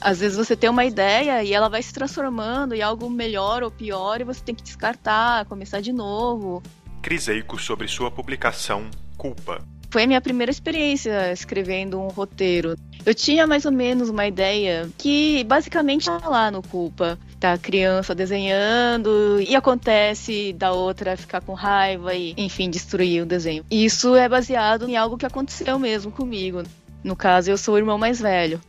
Às 0.00 0.20
vezes 0.20 0.36
você 0.36 0.54
tem 0.54 0.70
uma 0.70 0.84
ideia 0.84 1.42
e 1.42 1.52
ela 1.52 1.68
vai 1.68 1.82
se 1.82 1.92
transformando 1.92 2.72
em 2.72 2.80
algo 2.80 3.10
melhor 3.10 3.64
ou 3.64 3.70
pior 3.70 4.20
e 4.20 4.24
você 4.24 4.40
tem 4.40 4.54
que 4.54 4.62
descartar, 4.62 5.44
começar 5.46 5.80
de 5.80 5.92
novo. 5.92 6.62
Criseico 7.02 7.58
sobre 7.58 7.88
sua 7.88 8.10
publicação 8.10 8.90
Culpa. 9.16 9.64
Foi 9.90 10.02
a 10.02 10.06
minha 10.06 10.20
primeira 10.20 10.50
experiência 10.50 11.32
escrevendo 11.32 11.98
um 11.98 12.08
roteiro. 12.08 12.76
Eu 13.06 13.14
tinha 13.14 13.46
mais 13.46 13.64
ou 13.64 13.72
menos 13.72 14.10
uma 14.10 14.26
ideia 14.26 14.88
que 14.98 15.42
basicamente 15.44 16.06
tá 16.06 16.28
lá 16.28 16.50
no 16.50 16.62
Culpa. 16.62 17.18
Tá 17.40 17.54
a 17.54 17.58
criança 17.58 18.14
desenhando 18.14 19.40
e 19.40 19.56
acontece 19.56 20.52
da 20.52 20.72
outra 20.72 21.16
ficar 21.16 21.40
com 21.40 21.54
raiva 21.54 22.14
e, 22.14 22.34
enfim, 22.36 22.68
destruir 22.68 23.22
o 23.22 23.26
desenho. 23.26 23.64
Isso 23.70 24.14
é 24.14 24.28
baseado 24.28 24.88
em 24.88 24.96
algo 24.96 25.16
que 25.16 25.24
aconteceu 25.24 25.78
mesmo 25.78 26.10
comigo. 26.10 26.62
No 27.02 27.16
caso, 27.16 27.50
eu 27.50 27.56
sou 27.56 27.74
o 27.74 27.78
irmão 27.78 27.96
mais 27.96 28.20
velho. 28.20 28.60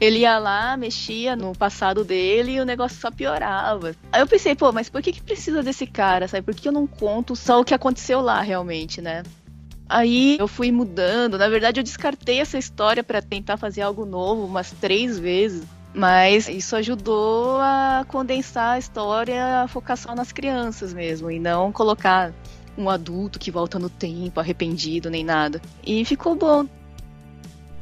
Ele 0.00 0.20
ia 0.20 0.38
lá, 0.38 0.76
mexia 0.76 1.34
no 1.34 1.54
passado 1.54 2.04
dele 2.04 2.52
e 2.52 2.60
o 2.60 2.64
negócio 2.64 3.00
só 3.00 3.10
piorava. 3.10 3.94
Aí 4.12 4.20
eu 4.20 4.26
pensei, 4.26 4.54
pô, 4.54 4.72
mas 4.72 4.88
por 4.88 5.02
que, 5.02 5.12
que 5.12 5.22
precisa 5.22 5.62
desse 5.62 5.86
cara, 5.86 6.28
sabe? 6.28 6.44
Por 6.44 6.54
que 6.54 6.68
eu 6.68 6.72
não 6.72 6.86
conto 6.86 7.34
só 7.34 7.60
o 7.60 7.64
que 7.64 7.74
aconteceu 7.74 8.20
lá 8.20 8.40
realmente, 8.40 9.00
né? 9.00 9.22
Aí 9.88 10.36
eu 10.38 10.46
fui 10.46 10.70
mudando. 10.70 11.38
Na 11.38 11.48
verdade, 11.48 11.80
eu 11.80 11.84
descartei 11.84 12.40
essa 12.40 12.58
história 12.58 13.02
para 13.02 13.22
tentar 13.22 13.56
fazer 13.56 13.80
algo 13.80 14.04
novo 14.04 14.44
umas 14.44 14.70
três 14.72 15.18
vezes. 15.18 15.64
Mas 15.94 16.48
isso 16.48 16.76
ajudou 16.76 17.58
a 17.60 18.04
condensar 18.06 18.74
a 18.74 18.78
história, 18.78 19.62
a 19.62 19.68
focar 19.68 19.96
só 19.96 20.14
nas 20.14 20.30
crianças 20.30 20.92
mesmo, 20.92 21.30
e 21.30 21.40
não 21.40 21.72
colocar 21.72 22.32
um 22.76 22.88
adulto 22.88 23.38
que 23.38 23.50
volta 23.50 23.78
no 23.78 23.88
tempo, 23.90 24.38
arrependido, 24.38 25.10
nem 25.10 25.24
nada. 25.24 25.60
E 25.84 26.04
ficou 26.04 26.36
bom. 26.36 26.66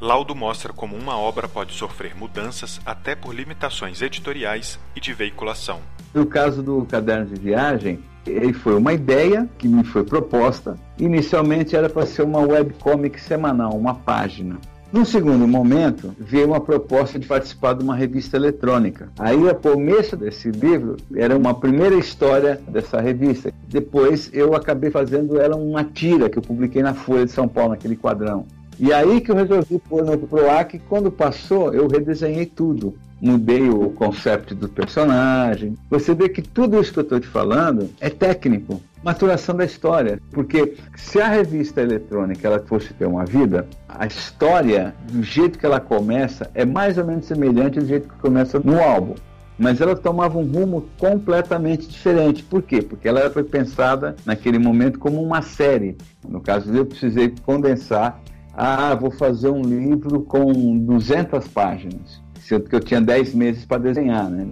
Laudo 0.01 0.35
mostra 0.35 0.75
como 0.75 0.95
uma 0.95 1.19
obra 1.19 1.49
pode 1.49 1.73
sofrer 1.73 2.15
mudanças 2.15 2.79
até 2.85 3.15
por 3.15 3.35
limitações 3.35 4.03
editoriais 4.03 4.79
e 4.95 5.01
de 5.01 5.15
veiculação. 5.15 5.81
No 6.13 6.27
caso 6.27 6.63
do 6.63 6.85
caderno 6.85 7.27
de 7.27 7.41
viagem, 7.41 8.01
ele 8.27 8.53
foi 8.53 8.75
uma 8.75 8.93
ideia 8.93 9.49
que 9.57 9.67
me 9.67 9.85
foi 9.85 10.05
proposta. 10.05 10.77
Inicialmente 10.99 11.75
era 11.75 11.89
para 11.89 12.05
ser 12.05 12.23
uma 12.23 12.41
webcomic 12.41 13.19
semanal, 13.19 13.73
uma 13.73 13.95
página. 13.95 14.59
No 14.93 15.05
segundo 15.05 15.49
momento, 15.49 16.15
veio 16.19 16.47
uma 16.47 16.61
proposta 16.61 17.19
de 17.19 17.27
participar 17.27 17.75
de 17.75 17.83
uma 17.83 17.97
revista 17.97 18.37
eletrônica. 18.37 19.11
Aí, 19.19 19.37
o 19.37 19.55
começo 19.55 20.17
desse 20.17 20.51
livro 20.51 20.97
era 21.15 21.37
uma 21.37 21.53
primeira 21.55 21.97
história 21.97 22.61
dessa 22.69 23.01
revista. 23.01 23.53
Depois, 23.67 24.31
eu 24.33 24.55
acabei 24.55 24.91
fazendo 24.91 25.41
ela 25.41 25.57
uma 25.57 25.83
tira 25.83 26.31
que 26.31 26.39
eu 26.39 26.43
publiquei 26.43 26.83
na 26.83 26.95
Folha 26.95 27.25
de 27.25 27.33
São 27.33 27.49
Paulo, 27.49 27.71
naquele 27.71 27.97
quadrão. 27.97 28.47
E 28.79 28.93
aí 28.93 29.21
que 29.21 29.31
eu 29.31 29.35
resolvi 29.35 29.79
pôr 29.79 30.05
no 30.05 30.19
PROAC, 30.19 30.79
quando 30.89 31.11
passou, 31.11 31.73
eu 31.73 31.89
redesenhei 31.89 32.45
tudo. 32.45 32.95
Mudei 33.19 33.71
o 33.71 33.89
conceito 33.91 34.55
do 34.55 34.69
personagem. 34.69 35.75
Você 35.89 36.15
vê 36.15 36.29
que 36.29 36.43
tudo 36.43 36.79
isso 36.79 36.93
que 36.93 36.99
eu 36.99 37.03
estou 37.03 37.19
te 37.19 37.27
falando 37.27 37.89
é 37.99 38.11
técnico, 38.11 38.83
maturação 39.03 39.57
da 39.57 39.65
história. 39.65 40.21
Porque 40.31 40.75
se 40.95 41.19
a 41.19 41.29
revista 41.29 41.81
eletrônica 41.81 42.47
ela 42.47 42.59
fosse 42.59 42.93
ter 42.93 43.07
uma 43.07 43.25
vida, 43.25 43.67
a 43.89 44.07
história, 44.07 44.95
do 45.11 45.23
jeito 45.23 45.59
que 45.59 45.65
ela 45.65 45.81
começa, 45.81 46.51
é 46.55 46.67
mais 46.67 46.99
ou 46.99 47.07
menos 47.07 47.25
semelhante 47.25 47.81
do 47.81 47.87
jeito 47.87 48.09
que 48.09 48.19
começa 48.19 48.61
no 48.61 48.79
álbum 48.79 49.15
mas 49.59 49.81
ela 49.81 49.97
tomava 49.97 50.39
um 50.39 50.45
rumo 50.45 50.87
completamente 50.99 51.89
diferente. 51.89 52.43
Por 52.43 52.63
quê? 52.63 52.83
Porque 52.83 53.09
ela 53.09 53.31
foi 53.31 53.43
pensada 53.43 54.15
naquele 54.25 54.59
momento 54.59 54.99
como 54.99 55.23
uma 55.23 55.41
série. 55.41 55.97
No 56.29 56.41
caso 56.41 56.71
eu 56.75 56.85
precisei 56.85 57.33
condensar 57.43 58.21
ah, 58.59 58.95
vou 58.95 59.11
fazer 59.11 59.51
um 59.51 59.61
livro 59.61 60.23
com 60.23 60.79
200 60.79 61.47
páginas, 61.49 62.23
sendo 62.41 62.65
que 62.65 62.75
eu 62.75 62.81
tinha 62.81 63.03
10 63.03 63.35
meses 63.35 63.67
para 63.67 63.83
desenhar, 63.83 64.31
né? 64.31 64.47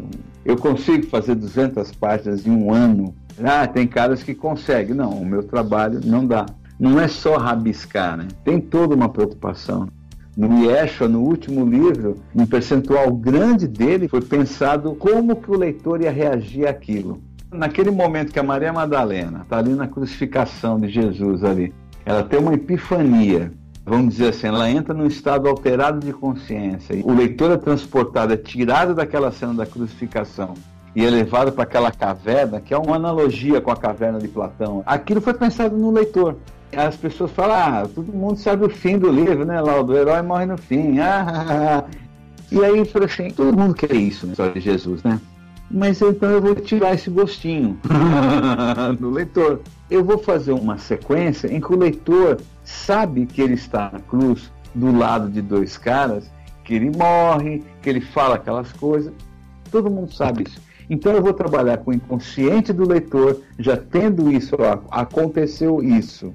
Eu 0.45 0.59
consigo 0.59 1.07
fazer 1.07 1.35
200 1.35 1.91
páginas 1.93 2.47
em 2.47 2.51
um 2.51 2.71
ano? 2.71 3.15
Ah, 3.43 3.67
tem 3.67 3.87
caras 3.87 4.23
que 4.23 4.35
conseguem. 4.35 4.95
Não, 4.95 5.09
o 5.09 5.25
meu 5.25 5.43
trabalho 5.43 6.01
não 6.05 6.27
dá. 6.27 6.45
Não 6.79 7.01
é 7.01 7.09
só 7.09 7.39
rabiscar, 7.39 8.19
né? 8.19 8.29
Tem 8.45 8.61
toda 8.61 8.95
uma 8.95 9.09
preocupação. 9.09 9.89
No 10.37 10.67
Yeshua, 10.67 11.09
no 11.09 11.23
último 11.23 11.65
livro, 11.65 12.17
um 12.37 12.45
percentual 12.45 13.11
grande 13.11 13.67
dele 13.67 14.07
foi 14.07 14.21
pensado 14.21 14.95
como 14.97 15.37
que 15.37 15.51
o 15.51 15.57
leitor 15.57 16.03
ia 16.03 16.11
reagir 16.11 16.67
àquilo. 16.67 17.23
Naquele 17.51 17.91
momento 17.91 18.33
que 18.33 18.39
a 18.39 18.43
Maria 18.43 18.73
Madalena 18.73 19.43
está 19.43 19.57
ali 19.57 19.73
na 19.73 19.87
crucificação 19.87 20.79
de 20.79 20.89
Jesus 20.89 21.43
ali, 21.43 21.73
ela 22.05 22.23
tem 22.23 22.39
uma 22.39 22.53
epifania 22.53 23.51
vamos 23.85 24.15
dizer 24.15 24.29
assim, 24.29 24.47
ela 24.47 24.71
entra 24.71 24.95
num 24.95 25.07
estado 25.07 25.49
alterado 25.49 26.05
de 26.05 26.13
consciência. 26.13 26.97
O 27.05 27.13
leitor 27.13 27.51
é 27.51 27.57
transportado, 27.57 28.33
é 28.33 28.37
tirado 28.37 28.95
daquela 28.95 29.31
cena 29.31 29.55
da 29.55 29.67
crucificação 29.67 30.55
e 30.97 31.05
é 31.05 31.11
levado 31.11 31.53
para 31.53 31.65
aquela 31.65 31.91
caverna, 31.91 32.61
que 32.61 32.73
é 32.73 32.79
uma 32.79 32.97
analogia 32.97 33.61
com 33.61 33.71
a 33.71 33.77
caverna 33.77 34.19
de 34.19 34.29
Platão. 34.29 34.83
Aquilo 34.87 35.21
foi 35.21 35.35
pensado 35.35 35.77
no 35.77 35.91
leitor. 35.91 36.37
As 36.75 36.97
pessoas 36.97 37.31
falam, 37.33 37.57
ah, 37.57 37.89
todo 37.93 38.13
mundo 38.13 38.37
sabe 38.37 38.65
o 38.65 38.69
fim 38.69 38.99
do 38.99 39.11
livro, 39.11 39.45
né, 39.45 39.61
Laudo? 39.61 39.93
O 39.93 39.97
herói 39.97 40.23
morre 40.23 40.47
no 40.47 40.57
fim. 40.57 40.99
Ah, 40.99 41.85
e 42.51 42.65
aí, 42.65 42.83
assim, 43.05 43.31
todo 43.31 43.57
mundo 43.57 43.75
quer 43.75 43.95
isso 43.95 44.27
na 44.27 44.33
história 44.33 44.55
de 44.55 44.61
Jesus, 44.61 45.03
né? 45.03 45.21
Mas 45.71 46.01
então 46.01 46.31
eu 46.31 46.41
vou 46.41 46.55
tirar 46.55 46.95
esse 46.95 47.11
gostinho 47.11 47.79
do 48.99 49.11
leitor. 49.11 49.61
Eu 49.91 50.05
vou 50.05 50.19
fazer 50.19 50.53
uma 50.53 50.79
sequência 50.79 51.49
em 51.53 51.61
que 51.61 51.73
o 51.73 51.77
leitor 51.77 52.39
sabe 52.65 53.27
que 53.27 53.41
ele 53.41 53.55
está 53.55 53.91
na 53.93 54.01
cruz 54.01 54.51
do 54.75 54.97
lado 54.97 55.31
de 55.31 55.41
dois 55.41 55.79
caras, 55.79 56.31
que 56.65 56.75
ele 56.75 56.91
morre, 56.91 57.63
que 57.83 57.89
ele 57.89 58.01
fala 58.01 58.37
aquelas 58.37 58.73
coisas. 58.73 59.13
Todo 59.71 59.91
mundo 59.91 60.13
sabe 60.13 60.45
isso. 60.45 60.61
Então 60.89 61.13
eu 61.13 61.23
vou 61.23 61.33
trabalhar 61.33 61.79
com 61.79 61.91
o 61.91 61.95
inconsciente 61.95 62.73
do 62.73 62.87
leitor, 62.87 63.41
já 63.59 63.77
tendo 63.77 64.31
isso, 64.31 64.57
ó, 64.59 64.79
aconteceu 64.91 65.83
isso. 65.83 66.33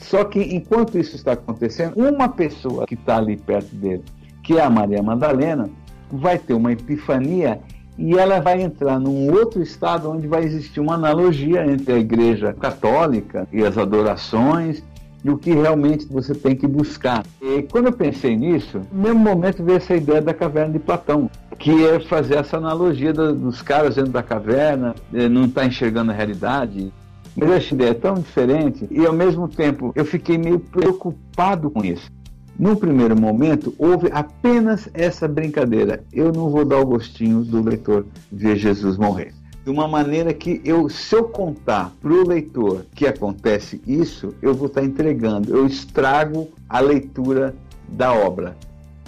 Só 0.00 0.24
que 0.24 0.40
enquanto 0.40 0.98
isso 0.98 1.16
está 1.16 1.32
acontecendo, 1.32 1.94
uma 1.96 2.28
pessoa 2.28 2.86
que 2.86 2.94
está 2.94 3.16
ali 3.16 3.36
perto 3.36 3.74
dele, 3.74 4.04
que 4.42 4.56
é 4.56 4.62
a 4.62 4.70
Maria 4.70 5.02
Madalena, 5.02 5.68
vai 6.10 6.38
ter 6.38 6.54
uma 6.54 6.72
epifania 6.72 7.60
e 7.96 8.16
ela 8.16 8.40
vai 8.40 8.62
entrar 8.62 8.98
num 9.00 9.32
outro 9.32 9.60
estado 9.60 10.10
onde 10.10 10.26
vai 10.28 10.44
existir 10.44 10.78
uma 10.78 10.94
analogia 10.94 11.66
entre 11.66 11.92
a 11.92 11.98
igreja 11.98 12.52
católica 12.52 13.48
e 13.52 13.64
as 13.64 13.76
adorações 13.76 14.84
e 15.24 15.30
o 15.30 15.38
que 15.38 15.52
realmente 15.52 16.06
você 16.06 16.34
tem 16.34 16.54
que 16.54 16.66
buscar. 16.66 17.24
E 17.40 17.62
quando 17.62 17.86
eu 17.86 17.92
pensei 17.92 18.36
nisso, 18.36 18.80
no 18.92 19.02
mesmo 19.02 19.18
momento 19.18 19.64
veio 19.64 19.76
essa 19.76 19.94
ideia 19.94 20.20
da 20.20 20.34
caverna 20.34 20.72
de 20.72 20.78
Platão, 20.78 21.30
que 21.58 21.84
é 21.86 22.00
fazer 22.00 22.36
essa 22.36 22.56
analogia 22.56 23.12
dos 23.12 23.62
caras 23.62 23.96
dentro 23.96 24.12
da 24.12 24.22
caverna, 24.22 24.94
eh, 25.12 25.28
não 25.28 25.46
estar 25.46 25.62
tá 25.62 25.66
enxergando 25.66 26.10
a 26.10 26.14
realidade. 26.14 26.92
Mas 27.36 27.50
essa 27.50 27.74
ideia 27.74 27.90
é 27.90 27.94
tão 27.94 28.14
diferente 28.14 28.86
e 28.90 29.06
ao 29.06 29.12
mesmo 29.12 29.48
tempo 29.48 29.92
eu 29.94 30.04
fiquei 30.04 30.36
meio 30.36 30.58
preocupado 30.58 31.70
com 31.70 31.84
isso. 31.84 32.10
Num 32.58 32.74
primeiro 32.74 33.18
momento, 33.18 33.72
houve 33.78 34.08
apenas 34.10 34.88
essa 34.92 35.28
brincadeira. 35.28 36.02
Eu 36.12 36.32
não 36.32 36.50
vou 36.50 36.64
dar 36.64 36.78
o 36.78 36.86
gostinho 36.86 37.44
do 37.44 37.62
leitor 37.62 38.04
ver 38.32 38.56
Jesus 38.56 38.96
morrer 38.96 39.37
de 39.68 39.72
uma 39.72 39.86
maneira 39.86 40.32
que 40.32 40.62
eu, 40.64 40.88
se 40.88 41.14
eu 41.14 41.24
contar 41.24 41.92
para 42.00 42.10
o 42.10 42.26
leitor 42.26 42.86
que 42.94 43.06
acontece 43.06 43.82
isso, 43.86 44.34
eu 44.40 44.54
vou 44.54 44.66
estar 44.66 44.82
entregando, 44.82 45.54
eu 45.54 45.66
estrago 45.66 46.50
a 46.66 46.80
leitura 46.80 47.54
da 47.86 48.10
obra. 48.10 48.56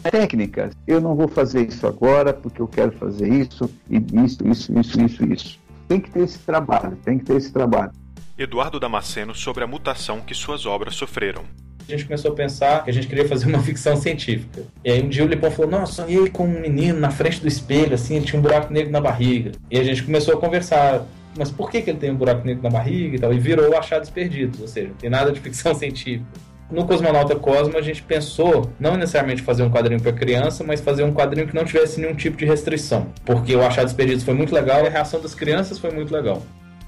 Técnicas, 0.02 0.74
eu 0.86 1.00
não 1.00 1.16
vou 1.16 1.28
fazer 1.28 1.66
isso 1.66 1.86
agora 1.86 2.34
porque 2.34 2.61
eu 2.61 2.68
quero 2.68 2.92
fazer 2.92 3.32
isso, 3.32 3.70
e 3.88 3.96
isso, 4.22 4.46
isso, 4.46 4.78
isso, 4.78 5.00
isso, 5.00 5.24
isso. 5.24 5.58
Tem 5.88 5.98
que 5.98 6.11
ter 6.11 6.24
esse 6.24 6.38
trabalho, 6.40 6.94
tem 7.06 7.18
que 7.18 7.24
ter 7.24 7.36
esse 7.36 7.50
trabalho. 7.50 7.92
Eduardo 8.36 8.78
Damasceno 8.78 9.34
sobre 9.34 9.64
a 9.64 9.66
mutação 9.66 10.20
que 10.20 10.34
suas 10.34 10.66
obras 10.66 10.94
sofreram 10.94 11.44
a 11.93 11.97
gente 11.97 12.07
começou 12.07 12.32
a 12.32 12.34
pensar 12.34 12.84
que 12.84 12.91
a 12.91 12.93
gente 12.93 13.07
queria 13.07 13.26
fazer 13.26 13.47
uma 13.47 13.61
ficção 13.62 13.97
científica. 13.97 14.62
E 14.84 14.91
aí 14.91 15.03
um 15.03 15.09
dia 15.09 15.24
o 15.24 15.28
Lipão 15.28 15.51
falou, 15.51 15.70
nossa, 15.70 16.03
sonhei 16.03 16.28
com 16.28 16.45
um 16.45 16.61
menino 16.61 16.99
na 16.99 17.11
frente 17.11 17.41
do 17.41 17.49
espelho, 17.49 17.95
assim, 17.95 18.16
ele 18.16 18.24
tinha 18.24 18.38
um 18.38 18.43
buraco 18.43 18.72
negro 18.72 18.91
na 18.91 19.01
barriga. 19.01 19.53
E 19.70 19.78
a 19.78 19.84
gente 19.84 20.03
começou 20.03 20.34
a 20.34 20.36
conversar, 20.36 21.07
mas 21.36 21.51
por 21.51 21.70
que, 21.70 21.82
que 21.82 21.91
ele 21.91 21.99
tem 21.99 22.11
um 22.11 22.16
buraco 22.16 22.47
negro 22.47 22.62
na 22.62 22.70
barriga 22.70 23.16
e 23.16 23.18
tal? 23.18 23.32
E 23.32 23.38
virou 23.38 23.76
Achados 23.76 24.11
Perdidos, 24.11 24.61
ou 24.61 24.68
seja, 24.68 24.88
não 24.88 24.97
tem 24.97 25.11
nada 25.11 25.32
de 25.32 25.41
ficção 25.41 25.74
científica. 25.76 26.26
No 26.70 26.86
Cosmonauta 26.86 27.34
Cosmo, 27.34 27.76
a 27.76 27.82
gente 27.82 28.01
pensou 28.01 28.70
não 28.78 28.97
necessariamente 28.97 29.43
fazer 29.43 29.64
um 29.64 29.70
quadrinho 29.70 30.01
para 30.01 30.12
criança, 30.12 30.62
mas 30.62 30.80
fazer 30.80 31.03
um 31.03 31.12
quadrinho 31.12 31.49
que 31.49 31.55
não 31.55 31.64
tivesse 31.64 32.01
nenhum 32.01 32.14
tipo 32.14 32.36
de 32.36 32.45
restrição. 32.45 33.09
Porque 33.24 33.57
o 33.57 33.66
Achados 33.66 33.93
Perdidos 33.93 34.22
foi 34.22 34.34
muito 34.34 34.55
legal 34.55 34.84
e 34.84 34.86
a 34.86 34.91
reação 34.91 35.20
das 35.20 35.34
crianças 35.34 35.80
foi 35.80 35.91
muito 35.91 36.14
legal. 36.14 36.41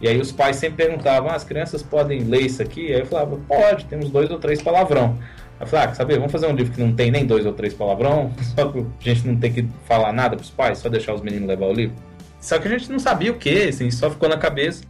E 0.03 0.09
aí 0.09 0.21
os 0.21 0.33
pais 0.33 0.57
sempre 0.57 0.85
perguntavam, 0.85 1.31
ah, 1.31 1.37
as 1.37 1.45
crianças 1.45 1.81
podem 1.81 2.25
ler 2.25 2.41
isso 2.41 2.61
aqui? 2.61 2.93
Aí 2.93 3.01
eu 3.01 3.07
falava, 3.07 3.39
pode, 3.47 3.85
temos 3.85 4.11
dois 4.11 4.29
ou 4.33 4.39
três 4.39 4.61
palavrão. 4.61 5.17
Eu 5.61 5.67
falei, 5.67 5.87
ah, 5.87 5.95
saber, 5.95 6.17
vamos 6.17 6.33
fazer 6.33 6.49
um 6.49 6.57
livro 6.57 6.73
que 6.73 6.81
não 6.81 6.93
tem 6.93 7.09
nem 7.13 7.25
dois 7.25 7.47
ou 7.47 7.53
três 7.53 7.73
palavrão, 7.73 8.33
só 8.57 8.69
que 8.73 8.81
a 8.81 9.15
gente 9.15 9.29
não 9.29 9.37
tem 9.37 9.53
que 9.53 9.69
falar 9.87 10.13
nada 10.13 10.35
pros 10.35 10.51
pais, 10.51 10.79
só 10.79 10.89
deixar 10.89 11.15
os 11.15 11.23
meninos 11.23 11.47
levar 11.47 11.67
o 11.67 11.73
livro. 11.73 11.95
Só 12.41 12.59
que 12.59 12.67
a 12.67 12.71
gente 12.77 12.91
não 12.91 12.99
sabia 12.99 13.31
o 13.31 13.37
que, 13.37 13.69
assim, 13.69 13.89
só 13.93 14.11
ficou 14.11 14.29
na 14.29 14.37
cabeça. 14.37 14.83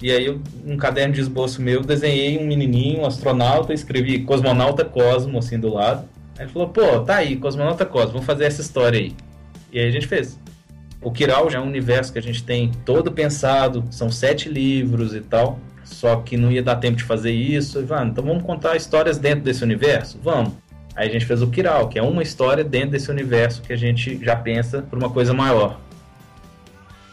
E 0.00 0.10
aí, 0.10 0.40
um 0.64 0.78
caderno 0.78 1.12
de 1.12 1.20
esboço 1.20 1.60
meu, 1.60 1.82
desenhei 1.82 2.38
um 2.38 2.46
menininho, 2.46 3.02
um 3.02 3.06
astronauta, 3.06 3.74
escrevi 3.74 4.20
Cosmonauta 4.20 4.82
Cosmo, 4.82 5.38
assim, 5.38 5.58
do 5.58 5.74
lado. 5.74 6.08
Aí 6.38 6.46
ele 6.46 6.52
falou, 6.52 6.70
pô, 6.70 7.00
tá 7.00 7.16
aí, 7.16 7.36
Cosmonauta 7.36 7.84
Cosmo, 7.84 8.12
vamos 8.12 8.26
fazer 8.26 8.44
essa 8.44 8.62
história 8.62 8.98
aí. 8.98 9.14
E 9.70 9.78
aí 9.78 9.88
a 9.88 9.90
gente 9.90 10.06
fez. 10.06 10.38
O 11.04 11.12
Kiral 11.12 11.50
já 11.50 11.58
é 11.58 11.60
um 11.60 11.66
universo 11.66 12.10
que 12.10 12.18
a 12.18 12.22
gente 12.22 12.42
tem 12.42 12.72
todo 12.84 13.12
pensado, 13.12 13.84
são 13.90 14.10
sete 14.10 14.48
livros 14.48 15.14
e 15.14 15.20
tal. 15.20 15.58
Só 15.84 16.16
que 16.16 16.36
não 16.36 16.50
ia 16.50 16.62
dar 16.62 16.76
tempo 16.76 16.96
de 16.96 17.04
fazer 17.04 17.30
isso. 17.30 17.84
Ah, 17.90 18.04
então 18.04 18.24
vamos 18.24 18.42
contar 18.42 18.74
histórias 18.74 19.18
dentro 19.18 19.44
desse 19.44 19.62
universo? 19.62 20.18
Vamos. 20.22 20.54
Aí 20.96 21.08
a 21.08 21.12
gente 21.12 21.26
fez 21.26 21.42
o 21.42 21.48
Kiral, 21.48 21.88
que 21.88 21.98
é 21.98 22.02
uma 22.02 22.22
história 22.22 22.64
dentro 22.64 22.90
desse 22.90 23.10
universo 23.10 23.60
que 23.60 23.72
a 23.72 23.76
gente 23.76 24.18
já 24.24 24.34
pensa 24.34 24.80
por 24.80 24.98
uma 24.98 25.10
coisa 25.10 25.34
maior. 25.34 25.78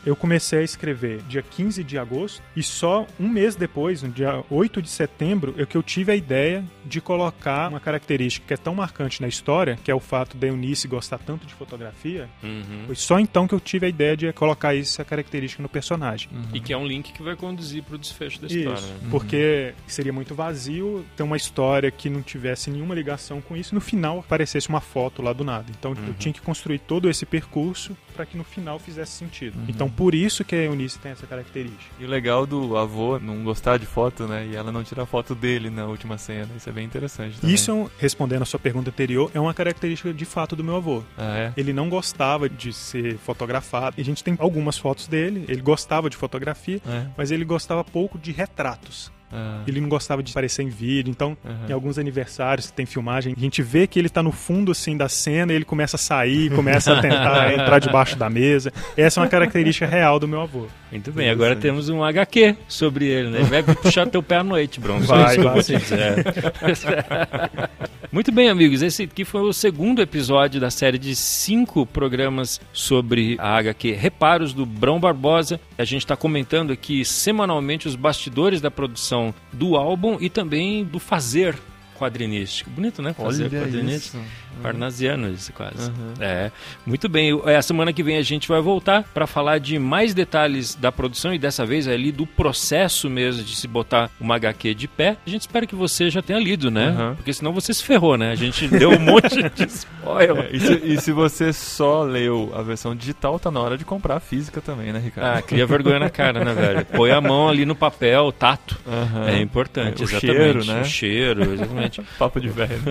Eu 0.05 0.15
comecei 0.15 0.59
a 0.59 0.63
escrever 0.63 1.21
dia 1.23 1.41
15 1.41 1.83
de 1.83 1.97
agosto 1.97 2.41
e 2.55 2.63
só 2.63 3.05
um 3.19 3.27
mês 3.27 3.55
depois, 3.55 4.01
no 4.01 4.09
dia 4.09 4.43
8 4.49 4.81
de 4.81 4.89
setembro, 4.89 5.53
é 5.57 5.65
que 5.65 5.77
eu 5.77 5.83
tive 5.83 6.11
a 6.11 6.15
ideia 6.15 6.63
de 6.85 6.99
colocar 6.99 7.69
uma 7.69 7.79
característica 7.79 8.47
que 8.47 8.53
é 8.53 8.57
tão 8.57 8.73
marcante 8.73 9.21
na 9.21 9.27
história, 9.27 9.77
que 9.83 9.91
é 9.91 9.95
o 9.95 9.99
fato 9.99 10.35
da 10.37 10.47
Eunice 10.47 10.87
gostar 10.87 11.19
tanto 11.19 11.45
de 11.45 11.53
fotografia. 11.53 12.27
Uhum. 12.43 12.83
Foi 12.87 12.95
só 12.95 13.19
então 13.19 13.47
que 13.47 13.53
eu 13.53 13.59
tive 13.59 13.85
a 13.85 13.89
ideia 13.89 14.17
de 14.17 14.31
colocar 14.33 14.75
essa 14.75 15.05
característica 15.05 15.61
no 15.61 15.69
personagem. 15.69 16.29
Uhum. 16.31 16.49
E 16.53 16.59
que 16.59 16.73
é 16.73 16.77
um 16.77 16.85
link 16.85 17.13
que 17.13 17.21
vai 17.21 17.35
conduzir 17.35 17.83
para 17.83 17.95
o 17.95 17.97
desfecho 17.97 18.41
da 18.41 18.47
isso, 18.47 18.57
história. 18.57 18.81
Né? 18.81 19.09
Porque 19.09 19.73
seria 19.87 20.11
muito 20.11 20.33
vazio 20.33 21.05
ter 21.15 21.23
uma 21.23 21.37
história 21.37 21.91
que 21.91 22.09
não 22.09 22.21
tivesse 22.21 22.69
nenhuma 22.69 22.95
ligação 22.95 23.41
com 23.41 23.55
isso. 23.55 23.75
No 23.75 23.81
final 23.81 24.19
aparecesse 24.19 24.67
uma 24.69 24.81
foto 24.81 25.21
lá 25.21 25.33
do 25.33 25.43
nada. 25.43 25.65
Então 25.69 25.91
eu 25.91 26.13
tinha 26.15 26.33
que 26.33 26.41
construir 26.41 26.79
todo 26.79 27.09
esse 27.09 27.25
percurso 27.25 27.95
para 28.21 28.25
que 28.27 28.37
no 28.37 28.43
final 28.43 28.77
fizesse 28.77 29.13
sentido. 29.13 29.57
Então 29.67 29.89
por 29.89 30.13
isso 30.13 30.45
que 30.45 30.53
a 30.53 30.59
Eunice 30.59 30.99
tem 30.99 31.11
essa 31.11 31.25
característica. 31.25 31.91
E 31.99 32.05
o 32.05 32.07
legal 32.07 32.45
do 32.45 32.77
avô 32.77 33.17
não 33.17 33.43
gostar 33.43 33.77
de 33.77 33.87
foto, 33.87 34.27
né? 34.27 34.45
E 34.45 34.55
ela 34.55 34.71
não 34.71 34.83
tirar 34.83 35.07
foto 35.07 35.33
dele 35.33 35.71
na 35.71 35.85
última 35.85 36.19
cena. 36.19 36.49
Isso 36.55 36.69
é 36.69 36.71
bem 36.71 36.85
interessante. 36.85 37.39
Também. 37.39 37.55
Isso, 37.55 37.89
respondendo 37.97 38.43
a 38.43 38.45
sua 38.45 38.59
pergunta 38.59 38.91
anterior, 38.91 39.31
é 39.33 39.39
uma 39.39 39.55
característica 39.55 40.13
de 40.13 40.25
fato 40.25 40.55
do 40.55 40.63
meu 40.63 40.75
avô. 40.75 41.01
Ah, 41.17 41.37
é? 41.37 41.53
Ele 41.57 41.73
não 41.73 41.89
gostava 41.89 42.47
de 42.47 42.71
ser 42.71 43.17
fotografado. 43.17 43.95
E 43.97 44.01
a 44.01 44.05
gente 44.05 44.23
tem 44.23 44.35
algumas 44.37 44.77
fotos 44.77 45.07
dele. 45.07 45.45
Ele 45.47 45.61
gostava 45.61 46.07
de 46.07 46.15
fotografia, 46.15 46.79
é. 46.87 47.07
mas 47.17 47.31
ele 47.31 47.43
gostava 47.43 47.83
pouco 47.83 48.19
de 48.19 48.31
retratos. 48.31 49.11
Ah. 49.31 49.61
Ele 49.67 49.79
não 49.79 49.89
gostava 49.89 50.21
de 50.21 50.31
aparecer 50.31 50.63
em 50.63 50.69
vídeo, 50.69 51.09
então 51.09 51.37
Aham. 51.45 51.69
em 51.69 51.73
alguns 51.73 51.97
aniversários 51.97 52.67
que 52.67 52.73
tem 52.73 52.85
filmagem, 52.85 53.33
a 53.35 53.39
gente 53.39 53.61
vê 53.61 53.87
que 53.87 53.97
ele 53.97 54.09
tá 54.09 54.21
no 54.21 54.31
fundo 54.31 54.71
assim 54.71 54.97
da 54.97 55.07
cena 55.07 55.53
e 55.53 55.55
ele 55.55 55.65
começa 55.65 55.95
a 55.95 55.99
sair, 55.99 56.51
começa 56.55 56.93
a 56.93 57.01
tentar 57.01 57.53
entrar 57.53 57.79
debaixo 57.79 58.17
da 58.17 58.29
mesa. 58.29 58.71
Essa 58.97 59.19
é 59.19 59.23
uma 59.23 59.29
característica 59.29 59.85
real 59.85 60.19
do 60.19 60.27
meu 60.27 60.41
avô. 60.41 60.67
Muito 60.91 61.11
bem, 61.11 61.29
agora 61.29 61.55
temos 61.55 61.87
um 61.87 62.03
HQ 62.03 62.57
sobre 62.67 63.05
ele, 63.05 63.29
né? 63.29 63.39
Ele 63.39 63.49
vai 63.49 63.63
puxar 63.63 64.07
teu 64.07 64.21
pé 64.21 64.37
à 64.37 64.43
noite, 64.43 64.79
Bron. 64.79 65.01
Só 65.03 65.15
Vai, 65.15 65.37
vai. 65.37 65.61
Muito 68.11 68.29
bem, 68.29 68.49
amigos. 68.49 68.81
Esse 68.81 69.03
aqui 69.03 69.23
foi 69.23 69.41
o 69.41 69.53
segundo 69.53 70.01
episódio 70.01 70.59
da 70.59 70.69
série 70.69 70.97
de 70.97 71.15
cinco 71.15 71.85
programas 71.85 72.59
sobre 72.73 73.37
a 73.39 73.57
HQ 73.57 73.93
Reparos 73.93 74.53
do 74.53 74.65
Brão 74.65 74.99
Barbosa. 74.99 75.61
A 75.77 75.85
gente 75.85 76.01
está 76.01 76.17
comentando 76.17 76.73
aqui 76.73 77.05
semanalmente 77.05 77.87
os 77.87 77.95
bastidores 77.95 78.59
da 78.59 78.69
produção 78.69 79.20
do 79.53 79.75
álbum 79.75 80.17
e 80.19 80.29
também 80.29 80.83
do 80.83 80.99
fazer 80.99 81.55
quadrinístico. 82.01 82.69
Bonito, 82.71 83.01
né? 83.01 83.13
Fazer 83.13 83.43
Olha 83.45 83.61
quadrinístico. 83.61 84.17
isso. 84.17 84.61
Parnasiano 84.61 85.31
isso 85.31 85.51
quase. 85.53 85.89
Uhum. 85.89 86.13
É, 86.19 86.51
muito 86.85 87.07
bem. 87.07 87.39
É, 87.45 87.55
A 87.55 87.61
semana 87.61 87.93
que 87.93 88.03
vem 88.03 88.17
a 88.17 88.21
gente 88.21 88.47
vai 88.47 88.59
voltar 88.61 89.03
para 89.13 89.25
falar 89.25 89.59
de 89.59 89.79
mais 89.79 90.13
detalhes 90.13 90.75
da 90.75 90.91
produção 90.91 91.33
e 91.33 91.39
dessa 91.39 91.65
vez 91.65 91.87
ali 91.87 92.11
do 92.11 92.25
processo 92.27 93.09
mesmo 93.09 93.43
de 93.43 93.55
se 93.55 93.67
botar 93.67 94.09
uma 94.19 94.35
HQ 94.35 94.73
de 94.75 94.87
pé. 94.87 95.17
A 95.25 95.29
gente 95.29 95.41
espera 95.41 95.65
que 95.65 95.75
você 95.75 96.09
já 96.09 96.21
tenha 96.21 96.39
lido, 96.39 96.69
né? 96.69 96.89
Uhum. 96.89 97.15
Porque 97.15 97.33
senão 97.33 97.53
você 97.53 97.73
se 97.73 97.83
ferrou, 97.83 98.17
né? 98.17 98.31
A 98.31 98.35
gente 98.35 98.67
deu 98.67 98.91
um 98.91 98.99
monte 98.99 99.41
de 99.55 99.63
spoiler. 99.67 100.45
É, 100.51 100.55
e, 100.55 100.59
se, 100.59 100.73
e 100.83 101.01
se 101.01 101.11
você 101.11 101.53
só 101.53 102.03
leu 102.03 102.51
a 102.55 102.61
versão 102.61 102.95
digital, 102.95 103.39
tá 103.39 103.49
na 103.49 103.59
hora 103.59 103.77
de 103.77 103.85
comprar 103.85 104.17
a 104.17 104.19
física 104.19 104.59
também, 104.61 104.91
né, 104.91 104.99
Ricardo? 104.99 105.37
Ah, 105.37 105.41
cria 105.41 105.65
vergonha 105.65 105.99
na 105.99 106.09
cara, 106.09 106.43
né, 106.43 106.53
velho? 106.53 106.85
Põe 106.85 107.11
a 107.11 107.21
mão 107.21 107.47
ali 107.47 107.65
no 107.65 107.75
papel, 107.75 108.25
o 108.25 108.31
tato. 108.31 108.77
Aham. 108.87 109.27
É 109.29 109.41
importante, 109.41 110.01
É, 110.01 110.05
o 110.05 110.09
exatamente. 110.09 110.19
cheiro, 110.37 110.65
né? 110.65 110.81
O 110.81 110.85
cheiro, 110.85 111.53
exatamente. 111.53 111.90
Papo 112.17 112.39
de 112.39 112.49
velho. 112.49 112.81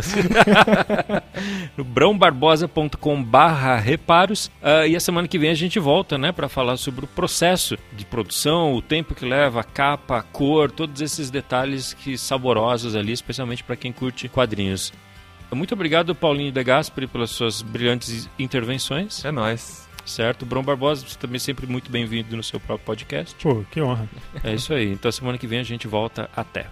no 1.77 1.85
brãobarbosa.com 1.85 3.23
barra 3.23 3.77
reparos 3.77 4.51
Ah, 4.63 4.87
e 4.87 4.97
a 4.97 5.01
semana 5.01 5.29
que 5.29 5.39
vem 5.39 5.51
a 5.51 5.55
gente 5.55 5.79
volta 5.79 6.19
né 6.19 6.33
para 6.33 6.49
falar 6.49 6.77
sobre 6.77 7.05
o 7.05 7.09
processo 7.09 7.79
de 7.93 8.05
produção 8.05 8.75
o 8.75 8.83
tempo 8.83 9.15
que 9.15 9.25
leva 9.25 9.61
a 9.61 9.65
capa 9.65 10.19
a 10.19 10.23
cor 10.23 10.71
todos 10.71 11.01
esses 11.01 11.31
detalhes 11.31 11.95
que 11.95 12.19
saborosos 12.19 12.95
ali 12.95 13.13
especialmente 13.13 13.65
para 13.65 13.77
quem 13.77 13.93
curte 13.93 14.29
quadrinhos. 14.29 14.93
Muito 15.53 15.75
obrigado 15.75 16.15
Paulinho 16.15 16.53
de 16.53 16.63
Gasperi 16.63 17.07
pelas 17.07 17.31
suas 17.31 17.61
brilhantes 17.61 18.29
intervenções. 18.39 19.25
É 19.25 19.33
nóis. 19.33 19.89
Certo? 20.05 20.47
Brão 20.47 20.63
Barbosa 20.63 21.07
você 21.07 21.19
também 21.19 21.39
sempre 21.39 21.67
muito 21.67 21.91
bem-vindo 21.91 22.37
no 22.37 22.43
seu 22.43 22.59
próprio 22.59 22.87
podcast. 22.87 23.35
Pô, 23.43 23.65
que 23.71 23.81
honra. 23.81 24.09
é 24.43 24.55
isso 24.55 24.73
aí. 24.73 24.93
Então 24.93 25.11
semana 25.11 25.39
que 25.39 25.47
vem 25.47 25.59
a 25.59 25.65
gente 25.65 25.87
volta. 25.87 26.31
Até 26.35 26.67